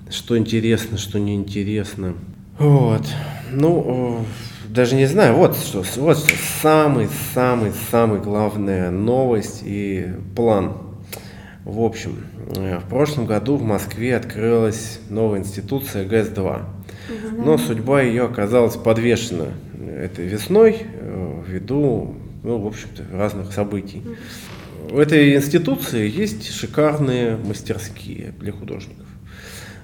что 0.09 0.37
интересно, 0.37 0.97
что 0.97 1.19
неинтересно. 1.19 2.15
Вот. 2.59 3.03
Ну, 3.51 4.25
даже 4.69 4.95
не 4.95 5.05
знаю, 5.05 5.35
вот 5.35 5.57
что, 5.57 5.83
вот 5.97 6.17
что 6.17 6.35
самый-самый-самый 6.61 8.19
главная 8.19 8.91
новость 8.91 9.61
и 9.63 10.07
план. 10.35 10.73
В 11.63 11.81
общем, 11.81 12.17
э, 12.55 12.79
в 12.79 12.89
прошлом 12.89 13.25
году 13.25 13.55
в 13.55 13.63
Москве 13.63 14.15
открылась 14.15 14.99
новая 15.09 15.39
институция 15.39 16.05
ГЭС-2. 16.05 16.74
Но 17.43 17.57
судьба 17.57 18.01
ее 18.01 18.23
оказалась 18.23 18.75
подвешена 18.75 19.47
этой 19.87 20.25
весной 20.25 20.77
э, 20.83 21.41
ввиду, 21.47 22.15
ну, 22.43 22.59
в 22.59 22.67
общем-то, 22.67 23.03
разных 23.11 23.53
событий. 23.53 24.03
У 24.91 24.97
этой 24.97 25.35
институции 25.35 26.09
есть 26.09 26.51
шикарные 26.51 27.37
мастерские 27.37 28.33
для 28.39 28.51
художников, 28.51 29.07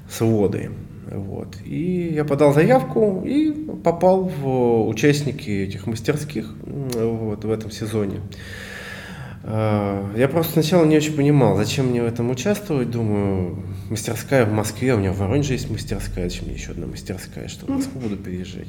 своды. 0.09 0.69
Вот. 1.11 1.57
И 1.65 2.11
я 2.13 2.23
подал 2.23 2.53
заявку 2.53 3.23
и 3.25 3.51
попал 3.83 4.25
в 4.25 4.87
участники 4.87 5.49
этих 5.49 5.87
мастерских 5.87 6.53
вот, 6.63 7.43
в 7.43 7.51
этом 7.51 7.71
сезоне. 7.71 8.21
А, 9.43 10.11
я 10.15 10.27
просто 10.27 10.53
сначала 10.53 10.85
не 10.85 10.97
очень 10.97 11.15
понимал, 11.15 11.57
зачем 11.57 11.87
мне 11.87 12.01
в 12.01 12.05
этом 12.05 12.29
участвовать. 12.29 12.91
Думаю, 12.91 13.63
мастерская 13.89 14.45
в 14.45 14.51
Москве, 14.51 14.93
у 14.93 14.97
меня 14.97 15.11
в 15.11 15.17
Воронеже 15.17 15.53
есть 15.53 15.69
мастерская, 15.69 16.29
зачем 16.29 16.45
мне 16.45 16.55
еще 16.55 16.71
одна 16.71 16.87
мастерская, 16.87 17.47
что 17.47 17.65
в 17.65 17.69
Москву 17.69 18.01
буду 18.01 18.17
переезжать. 18.17 18.67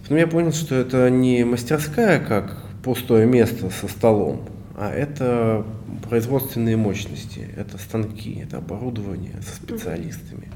Потом 0.00 0.16
я 0.16 0.26
понял, 0.26 0.52
что 0.52 0.74
это 0.74 1.10
не 1.10 1.44
мастерская, 1.44 2.20
как 2.20 2.58
пустое 2.82 3.26
место 3.26 3.70
со 3.70 3.88
столом, 3.88 4.48
а 4.76 4.90
это 4.90 5.64
производственные 6.08 6.76
мощности, 6.76 7.48
это 7.56 7.78
станки, 7.78 8.40
это 8.42 8.58
оборудование 8.58 9.40
со 9.42 9.56
специалистами. 9.56 10.48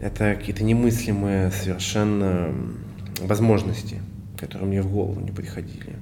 Это 0.00 0.34
какие-то 0.34 0.64
немыслимые 0.64 1.50
совершенно 1.50 2.52
возможности, 3.20 4.00
которые 4.38 4.68
мне 4.68 4.82
в 4.82 4.90
голову 4.90 5.20
не 5.20 5.30
приходили. 5.30 5.96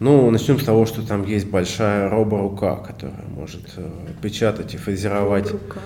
Ну, 0.00 0.30
начнем 0.30 0.60
с 0.60 0.64
того, 0.64 0.86
что 0.86 1.04
там 1.04 1.26
есть 1.26 1.48
большая 1.48 2.08
роборука, 2.08 2.76
которая 2.76 3.24
может 3.34 3.62
э, 3.76 3.90
печатать 4.22 4.74
и 4.74 4.76
фрезеровать 4.76 5.46
роборука. 5.46 5.80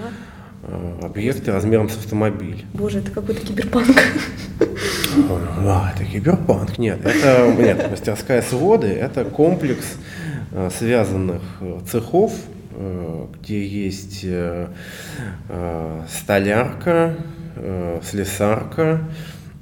Э, 0.64 0.98
объекты 1.02 1.50
размером 1.50 1.88
с 1.88 1.96
автомобиль. 1.96 2.66
Боже, 2.74 2.98
это 2.98 3.10
какой-то 3.10 3.40
киберпанк. 3.40 3.96
Ну 5.16 5.38
да, 5.62 5.94
это 5.94 6.04
киберпанк. 6.04 6.76
Нет, 6.76 7.00
это 7.04 7.54
нет, 7.58 7.90
мастерская 7.90 8.42
своды– 8.42 8.86
это 8.88 9.24
комплекс 9.24 9.96
э, 10.52 10.68
связанных 10.76 11.42
цехов, 11.90 12.32
где 13.34 13.66
есть 13.66 14.24
столярка, 16.08 17.16
слесарка, 18.02 19.00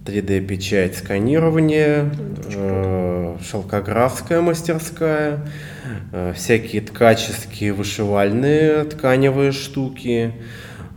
3D 0.04 0.40
печать, 0.40 0.96
сканирование, 0.96 2.10
э, 2.54 3.36
шелкографская 3.48 4.40
мастерская, 4.40 5.46
э, 6.12 6.32
всякие 6.34 6.82
ткаческие, 6.82 7.74
вышивальные 7.74 8.84
тканевые 8.84 9.52
штуки, 9.52 10.32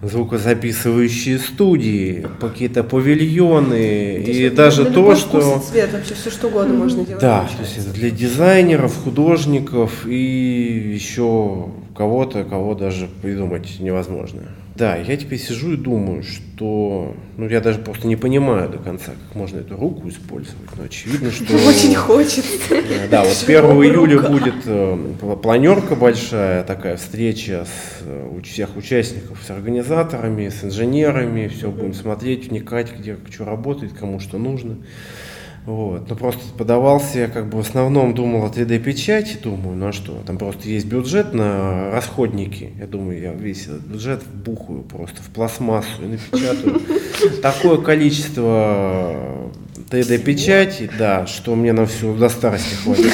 звукозаписывающие 0.01 1.37
студии, 1.37 2.27
какие-то 2.39 2.83
павильоны 2.83 4.21
то 4.25 4.31
и 4.31 4.49
даже 4.49 4.85
то, 4.85 5.15
что 5.15 5.59
цвет 5.59 5.91
вообще 5.93 6.13
все 6.13 6.29
что 6.29 6.47
угодно 6.47 6.73
можно 6.73 7.05
делать. 7.05 7.21
Да, 7.21 7.39
получается. 7.39 7.57
то 7.57 7.63
есть 7.63 7.87
это 7.87 7.99
для 7.99 8.09
дизайнеров, 8.09 8.95
художников 9.03 10.05
и 10.05 10.93
еще 10.93 11.69
кого-то, 11.95 12.43
кого 12.43 12.75
даже 12.75 13.07
придумать 13.21 13.79
невозможно. 13.79 14.41
Да, 14.75 14.95
я 14.95 15.17
теперь 15.17 15.37
сижу 15.37 15.73
и 15.73 15.77
думаю, 15.77 16.23
что... 16.23 17.15
Ну, 17.37 17.47
я 17.47 17.61
даже 17.61 17.77
просто 17.77 18.07
не 18.07 18.15
понимаю 18.15 18.69
до 18.69 18.79
конца, 18.79 19.11
как 19.11 19.35
можно 19.35 19.59
эту 19.59 19.77
руку 19.77 20.09
использовать. 20.09 20.75
Но 20.75 20.85
очевидно, 20.85 21.31
что... 21.31 21.53
Очень 21.53 21.93
хочется. 21.93 22.43
Да, 23.11 23.23
вот 23.23 23.37
1 23.43 23.45
Широкая 23.45 23.89
июля 23.89 24.19
будет 24.21 24.55
э, 24.65 24.97
пла- 25.21 25.39
планерка 25.39 25.95
большая, 25.95 26.63
такая 26.63 26.97
встреча 26.97 27.65
с 27.65 28.01
э, 28.01 28.41
всех 28.43 28.75
участников, 28.75 29.37
с 29.45 29.51
организаторами, 29.51 30.49
с 30.49 30.63
инженерами, 30.63 31.47
все 31.47 31.69
будем 31.69 31.93
смотреть, 31.93 32.49
вникать, 32.49 32.91
где 32.97 33.17
что 33.29 33.45
работает, 33.45 33.93
кому 33.93 34.19
что 34.19 34.39
нужно. 34.39 34.77
Вот. 35.65 36.09
Ну, 36.09 36.15
просто 36.15 36.41
подавался 36.57 37.19
я 37.19 37.27
как 37.27 37.49
бы 37.49 37.57
в 37.57 37.61
основном 37.61 38.13
думал 38.13 38.45
о 38.45 38.49
3D-печати, 38.49 39.37
думаю, 39.41 39.77
ну 39.77 39.87
а 39.87 39.91
что, 39.93 40.21
там 40.25 40.37
просто 40.37 40.67
есть 40.67 40.85
бюджет 40.85 41.33
на 41.33 41.89
расходники. 41.91 42.71
Я 42.77 42.85
думаю, 42.85 43.21
я 43.21 43.33
весь 43.33 43.63
этот 43.63 43.81
бюджет 43.81 44.23
вбухаю 44.25 44.81
просто 44.81 45.21
в 45.21 45.27
пластмассу 45.27 46.03
и 46.03 46.07
напечатаю 46.07 46.81
такое 47.41 47.77
количество 47.77 49.15
3D-печати, 49.89 50.89
да, 50.97 51.25
что 51.27 51.55
мне 51.55 51.71
на 51.71 51.85
всю 51.85 52.13
до 52.13 52.27
старости 52.27 52.75
хватит. 52.75 53.11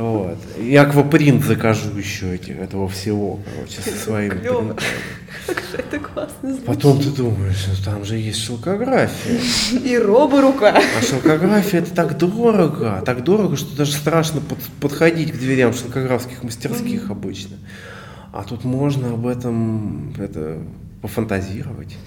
Вот. 0.00 0.38
И 0.58 0.74
аквапринт 0.76 1.44
закажу 1.44 1.96
еще 1.96 2.34
этих, 2.34 2.58
этого 2.58 2.88
всего, 2.88 3.40
короче, 3.54 3.80
со. 3.80 4.10
Как 5.46 5.58
же 5.58 5.76
это 5.78 5.98
классно 5.98 6.50
звучит. 6.50 6.64
Потом 6.66 7.00
ты 7.00 7.10
думаешь, 7.10 7.66
ну 7.68 7.84
там 7.84 8.04
же 8.04 8.16
есть 8.16 8.38
шелкография. 8.40 9.40
И 9.84 9.98
робо-рука. 9.98 10.76
А 10.76 11.02
шелкография 11.02 11.80
это 11.80 11.94
так 11.94 12.16
дорого, 12.16 13.02
так 13.04 13.24
дорого, 13.24 13.56
что 13.56 13.76
даже 13.76 13.92
страшно 13.92 14.40
под- 14.40 14.62
подходить 14.80 15.32
к 15.32 15.36
дверям 15.38 15.74
шелкографских 15.74 16.42
мастерских 16.42 17.10
обычно. 17.10 17.56
А 18.32 18.42
тут 18.44 18.64
можно 18.64 19.12
об 19.14 19.26
этом 19.26 20.14
это, 20.18 20.58
пофантазировать. 21.04 21.98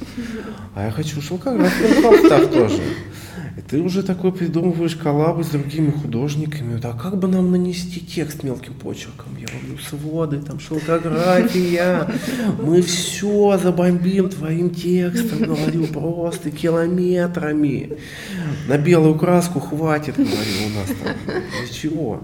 А 0.74 0.86
я 0.86 0.91
хочу 0.91 1.22
шелкографию 1.22 1.95
на 1.95 2.02
холстах 2.02 2.52
тоже. 2.52 2.82
И 3.56 3.62
ты 3.62 3.80
уже 3.80 4.02
такой 4.02 4.32
придумываешь 4.32 4.95
коллабы 4.95 5.43
с 5.43 5.50
другими 5.50 5.91
художниками. 5.91 6.74
Вот, 6.74 6.86
а 6.86 6.93
как 6.93 7.20
бы 7.20 7.28
нам 7.28 7.52
нанести 7.52 8.00
текст 8.00 8.41
мелким 8.41 8.74
почерком? 8.74 9.38
Я 9.38 9.45
говорю, 9.45 9.78
своды, 9.78 10.39
там 10.39 10.60
шелкография. 10.60 12.12
Мы 12.60 12.82
все 12.82 13.60
забомбим 13.62 14.30
твоим 14.30 14.72
текстом, 14.72 15.43
говорю, 15.43 15.86
просто 15.86 16.50
километрами. 16.50 18.00
На 18.68 18.80
белую 18.80 19.14
краску 19.14 19.60
хватит, 19.60 20.16
говорю, 20.16 20.32
у 20.66 20.70
нас 20.70 20.88
там. 20.88 21.36
Для 21.60 21.72
чего? 21.72 22.24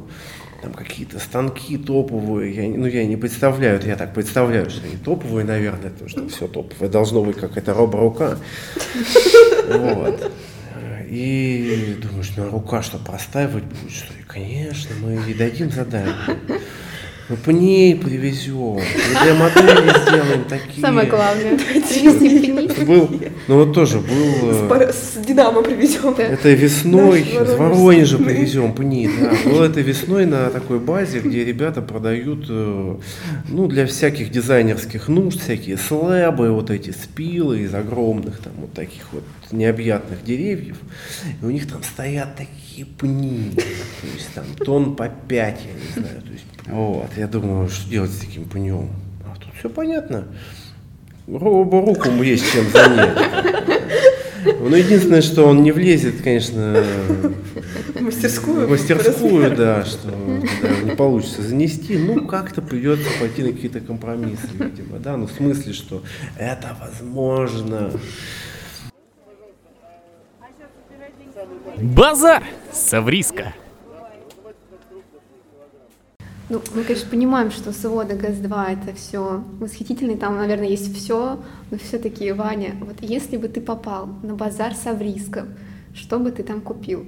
Там 0.63 0.71
какие-то 0.71 1.19
станки 1.19 1.77
топовые, 1.77 2.55
я, 2.55 2.77
ну 2.77 2.85
я 2.85 3.05
не 3.05 3.17
представляю, 3.17 3.81
я 3.85 3.97
так 3.97 4.13
представляю, 4.13 4.69
что 4.69 4.87
они 4.87 4.95
топовые, 4.95 5.45
наверное, 5.45 5.89
потому 5.89 6.09
что 6.09 6.29
все 6.29 6.47
топовое, 6.47 6.89
должно 6.89 7.21
быть 7.21 7.35
какая-то 7.35 7.73
робо-рука. 7.73 8.37
Вот. 9.67 10.31
И 11.09 11.97
думаешь, 12.01 12.31
ну 12.37 12.47
а 12.47 12.49
рука 12.49 12.81
что, 12.81 12.97
простаивать 12.97 13.65
будет, 13.65 13.91
что 13.91 14.13
ли? 14.13 14.23
Конечно, 14.25 14.95
мы 15.01 15.21
ей 15.27 15.33
дадим 15.33 15.69
задание. 15.69 16.15
Мы 17.33 17.37
пней 17.37 17.95
привезем, 17.95 18.77
3D-модели 18.77 19.89
сделаем 20.07 20.43
такие. 20.47 20.81
Самое 20.81 21.09
главное. 21.09 21.57
Привезти. 21.57 22.83
Был, 22.83 23.09
ну 23.47 23.55
вот 23.57 23.73
тоже 23.73 23.97
был... 23.97 24.53
С, 24.53 24.71
э, 24.71 24.93
с 24.93 25.25
Динамо 25.25 25.63
привезем. 25.63 26.13
Это 26.15 26.49
весной 26.49 27.25
Воронеж. 27.33 27.57
Воронежа 27.57 28.17
привезем 28.19 28.73
пни, 28.73 29.09
да. 29.19 29.49
Было 29.49 29.63
это 29.65 29.81
весной 29.81 30.27
на 30.27 30.51
такой 30.51 30.77
базе, 30.77 31.21
где 31.21 31.43
ребята 31.43 31.81
продают, 31.81 32.45
э, 32.49 32.95
ну, 33.49 33.67
для 33.67 33.87
всяких 33.87 34.29
дизайнерских 34.29 35.07
нужд, 35.07 35.41
всякие 35.41 35.77
слэбы, 35.77 36.51
вот 36.51 36.69
эти 36.69 36.91
спилы 36.91 37.61
из 37.61 37.73
огромных 37.73 38.37
там 38.41 38.53
вот 38.57 38.73
таких 38.73 39.07
вот 39.11 39.23
необъятных 39.53 40.23
деревьев. 40.23 40.77
И 41.41 41.45
у 41.45 41.49
них 41.49 41.67
там 41.69 41.81
стоят 41.83 42.35
такие 42.35 42.85
пни, 42.85 43.51
то 43.55 44.07
есть 44.13 44.33
там 44.33 44.45
тон 44.65 44.95
по 44.95 45.07
пять, 45.09 45.59
я 45.65 45.73
не 45.73 46.01
знаю. 46.07 46.21
То 46.21 46.31
есть, 46.31 46.45
вот, 46.67 47.09
я 47.17 47.27
думаю, 47.27 47.69
что 47.69 47.89
делать 47.89 48.11
с 48.11 48.17
таким 48.17 48.45
пнем? 48.45 48.89
А 49.25 49.35
тут 49.35 49.49
все 49.59 49.69
понятно. 49.69 50.25
Ру- 51.27 51.63
Руку 51.85 52.09
есть 52.23 52.51
чем 52.51 52.65
занять. 52.69 53.17
Ну, 54.45 54.75
единственное, 54.75 55.21
что 55.21 55.47
он 55.47 55.63
не 55.63 55.71
влезет, 55.71 56.21
конечно, 56.21 56.83
В 57.95 58.01
мастерскую. 58.01 58.67
в 58.67 58.71
мастерскую, 58.71 59.55
да, 59.55 59.85
что 59.85 60.09
да, 60.09 60.69
не 60.83 60.91
получится 60.97 61.41
занести. 61.41 61.97
Ну, 61.97 62.27
как-то 62.27 62.61
придется 62.61 63.05
пойти 63.21 63.41
на 63.43 63.53
какие-то 63.53 63.79
компромиссы, 63.79 64.47
видимо, 64.59 64.99
да, 64.99 65.15
ну, 65.15 65.27
в 65.27 65.31
смысле, 65.31 65.71
что 65.71 66.03
это 66.37 66.75
возможно. 66.81 67.91
Базар! 71.81 72.43
Савриска! 72.71 73.53
Ну, 76.49 76.61
мы, 76.75 76.83
конечно, 76.83 77.09
понимаем, 77.09 77.51
что 77.51 77.71
свода 77.71 78.15
ГАЗ-2 78.15 78.73
это 78.83 78.95
все 78.95 79.43
восхитительно, 79.59 80.11
и 80.11 80.17
там, 80.17 80.37
наверное, 80.37 80.67
есть 80.67 80.95
все, 80.95 81.39
но 81.71 81.77
все-таки, 81.77 82.31
Ваня, 82.31 82.75
вот 82.81 82.97
если 82.99 83.37
бы 83.37 83.47
ты 83.47 83.59
попал 83.61 84.07
на 84.21 84.35
базар 84.35 84.75
Савриска, 84.75 85.45
что 85.95 86.19
бы 86.19 86.31
ты 86.31 86.43
там 86.43 86.61
купил? 86.61 87.05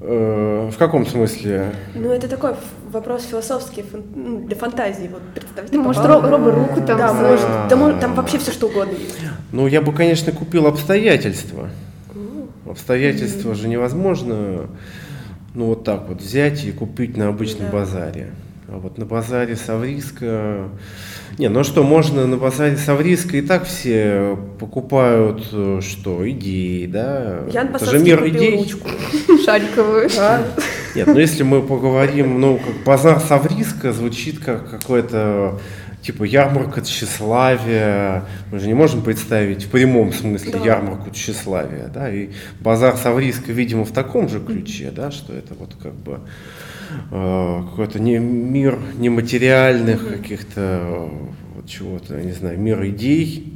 Э, 0.00 0.70
В 0.72 0.76
каком 0.78 1.06
смысле? 1.06 1.72
Ну, 1.94 2.08
это 2.10 2.26
такой 2.28 2.54
вопрос 2.90 3.24
философский, 3.26 3.82
фан- 3.82 4.04
ну, 4.14 4.38
для 4.46 4.56
фантазии. 4.56 5.08
Вот, 5.12 5.22
представь, 5.34 5.70
ты 5.70 5.76
Ну, 5.76 5.84
может, 5.84 6.02
попал- 6.02 6.22
ро- 6.22 6.30
робо-руку 6.30 6.80
там 6.80 6.98
Да, 6.98 7.12
может. 7.12 7.46
Да, 7.68 7.76
может, 7.76 8.00
там 8.00 8.14
вообще 8.14 8.38
все 8.38 8.50
что 8.50 8.66
угодно 8.68 8.92
есть. 8.92 9.18
Ну, 9.52 9.66
я 9.66 9.82
бы, 9.82 9.92
конечно, 9.92 10.32
купил 10.32 10.66
обстоятельства. 10.66 11.68
Обстоятельства 12.70 13.54
же 13.54 13.68
невозможно, 13.68 14.68
ну, 15.54 15.66
вот 15.66 15.84
так 15.84 16.08
вот 16.08 16.20
взять 16.20 16.64
и 16.64 16.72
купить 16.72 17.16
на 17.16 17.28
обычном 17.28 17.66
Да. 17.66 17.72
базаре. 17.78 18.30
А 18.70 18.78
вот 18.78 18.98
на 18.98 19.06
базаре 19.06 19.56
Савриска... 19.56 20.68
Не, 21.38 21.48
ну 21.48 21.64
что, 21.64 21.82
можно 21.84 22.26
на 22.26 22.36
базаре 22.36 22.76
Савриска 22.76 23.38
и 23.38 23.40
так 23.42 23.64
все 23.64 24.38
покупают, 24.60 25.46
э, 25.52 25.80
что, 25.82 26.28
идеи, 26.30 26.84
да? 26.86 27.44
Я 27.50 27.64
на 27.64 27.76
Это 27.76 27.86
же 27.86 27.98
мир 28.00 28.26
идей. 28.28 28.56
ручку. 28.58 28.88
Шариковую. 29.44 30.08
Да. 30.16 30.42
Нет, 30.94 31.06
ну 31.06 31.18
если 31.18 31.44
мы 31.44 31.62
поговорим, 31.62 32.40
ну, 32.40 32.58
как 32.58 32.84
базар 32.84 33.20
Савриска 33.20 33.92
звучит 33.92 34.40
как 34.40 34.68
какое-то 34.70 35.58
типа 36.02 36.24
ярмарка 36.24 36.80
тщеславия. 36.82 38.24
Мы 38.50 38.58
же 38.58 38.66
не 38.66 38.74
можем 38.74 39.02
представить 39.02 39.64
в 39.64 39.70
прямом 39.70 40.12
смысле 40.12 40.52
Да. 40.52 40.58
ярмарку 40.64 41.10
тщеславия, 41.10 41.88
да, 41.88 42.10
и 42.10 42.30
базар 42.60 42.96
Савриска, 42.96 43.52
видимо, 43.52 43.84
в 43.84 43.92
таком 43.92 44.28
же 44.28 44.40
ключе, 44.40 44.90
да, 44.90 45.10
что 45.10 45.32
это 45.34 45.54
вот 45.54 45.74
как 45.82 45.94
бы 45.94 46.20
э, 47.10 47.62
какой-то 47.70 47.98
не, 48.00 48.18
мир 48.18 48.78
нематериальных 48.98 50.06
каких-то 50.08 51.10
вот 51.54 51.66
чего-то, 51.66 52.16
я 52.16 52.24
не 52.24 52.32
знаю, 52.32 52.58
мир 52.58 52.84
идей. 52.86 53.52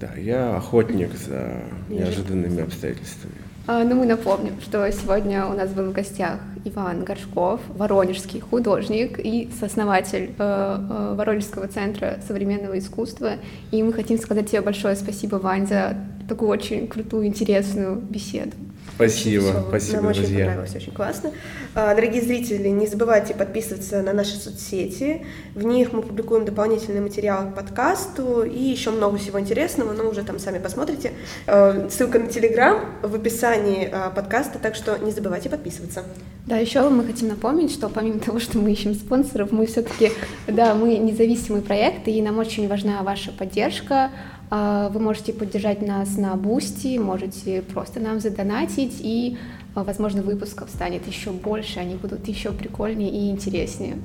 Да, 0.00 0.10
я 0.16 0.56
охотник 0.56 1.10
за 1.14 1.52
неожиданными 1.90 2.62
обстоятельствами. 2.62 3.34
А, 3.66 3.84
Ну, 3.84 3.96
мы 3.96 4.06
напомним, 4.06 4.54
что 4.62 4.90
сегодня 4.90 5.44
у 5.46 5.52
нас 5.52 5.70
был 5.70 5.90
в 5.90 5.92
гостях 5.92 6.38
Иван 6.64 7.04
Горшков, 7.04 7.60
воронежский 7.74 8.40
художник 8.40 9.18
и 9.18 9.48
сооснователь 9.58 10.30
э, 10.30 10.34
э, 10.38 11.14
Воронежского 11.16 11.68
центра 11.68 12.18
современного 12.26 12.78
искусства. 12.78 13.34
И 13.70 13.82
мы 13.82 13.92
хотим 13.92 14.18
сказать 14.18 14.50
тебе 14.50 14.60
большое 14.60 14.96
спасибо, 14.96 15.36
Вань, 15.36 15.66
за 15.66 15.96
такую 16.28 16.50
очень 16.50 16.86
крутую, 16.86 17.26
интересную 17.26 17.96
беседу. 17.96 18.52
Спасибо, 19.00 19.44
Всё, 19.50 19.64
спасибо, 19.68 19.96
Нам 20.02 20.06
очень 20.10 20.20
друзья. 20.22 20.44
понравилось, 20.44 20.76
очень 20.76 20.92
классно. 20.92 21.32
А, 21.74 21.94
Дорогие 21.94 22.20
зрители, 22.22 22.68
не 22.68 22.86
забывайте 22.86 23.32
подписываться 23.34 24.02
на 24.02 24.12
наши 24.12 24.36
соцсети. 24.36 25.24
В 25.54 25.64
них 25.64 25.92
мы 25.92 26.02
публикуем 26.02 26.44
дополнительные 26.44 27.00
материалы 27.00 27.50
к 27.50 27.54
подкасту 27.54 28.42
и 28.42 28.58
еще 28.62 28.90
много 28.90 29.16
всего 29.16 29.40
интересного, 29.40 29.92
но 29.92 30.08
уже 30.08 30.22
там 30.22 30.38
сами 30.38 30.58
посмотрите. 30.58 31.12
А, 31.46 31.88
Ссылка 31.90 32.18
на 32.18 32.26
Телеграм 32.26 32.80
в 33.02 33.14
описании 33.14 33.88
а, 33.90 34.10
подкаста, 34.10 34.58
так 34.58 34.74
что 34.74 34.98
не 34.98 35.12
забывайте 35.12 35.48
подписываться. 35.48 36.04
Да, 36.46 36.56
еще 36.58 36.88
мы 36.88 37.04
хотим 37.04 37.28
напомнить, 37.28 37.72
что 37.72 37.88
помимо 37.88 38.18
того, 38.18 38.38
что 38.38 38.58
мы 38.58 38.72
ищем 38.72 38.94
спонсоров, 38.94 39.52
мы 39.52 39.66
все-таки, 39.66 40.12
да, 40.46 40.74
мы 40.74 40.98
независимый 40.98 41.62
проект, 41.62 42.06
и 42.08 42.20
нам 42.20 42.38
очень 42.38 42.68
важна 42.68 43.02
ваша 43.02 43.30
поддержка. 43.32 44.10
А, 44.50 44.88
Вы 44.88 45.00
можете 45.00 45.32
поддержать 45.32 45.80
нас 45.80 46.16
на 46.16 46.34
Бусти, 46.34 46.98
можете 46.98 47.62
просто 47.62 48.00
нам 48.00 48.18
задонатить, 48.18 48.96
и, 49.00 49.38
а, 49.74 49.84
возможно, 49.84 50.22
выпусков 50.22 50.70
станет 50.70 51.06
еще 51.06 51.30
больше, 51.30 51.78
они 51.78 51.94
будут 51.94 52.26
еще 52.26 52.50
прикольнее 52.50 53.10
и 53.10 53.30
интереснее. 53.30 53.98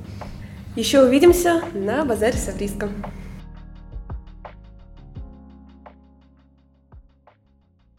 Еще 0.75 1.03
увидимся 1.03 1.63
на 1.73 2.05
базаре 2.05 2.37
с. 2.37 2.49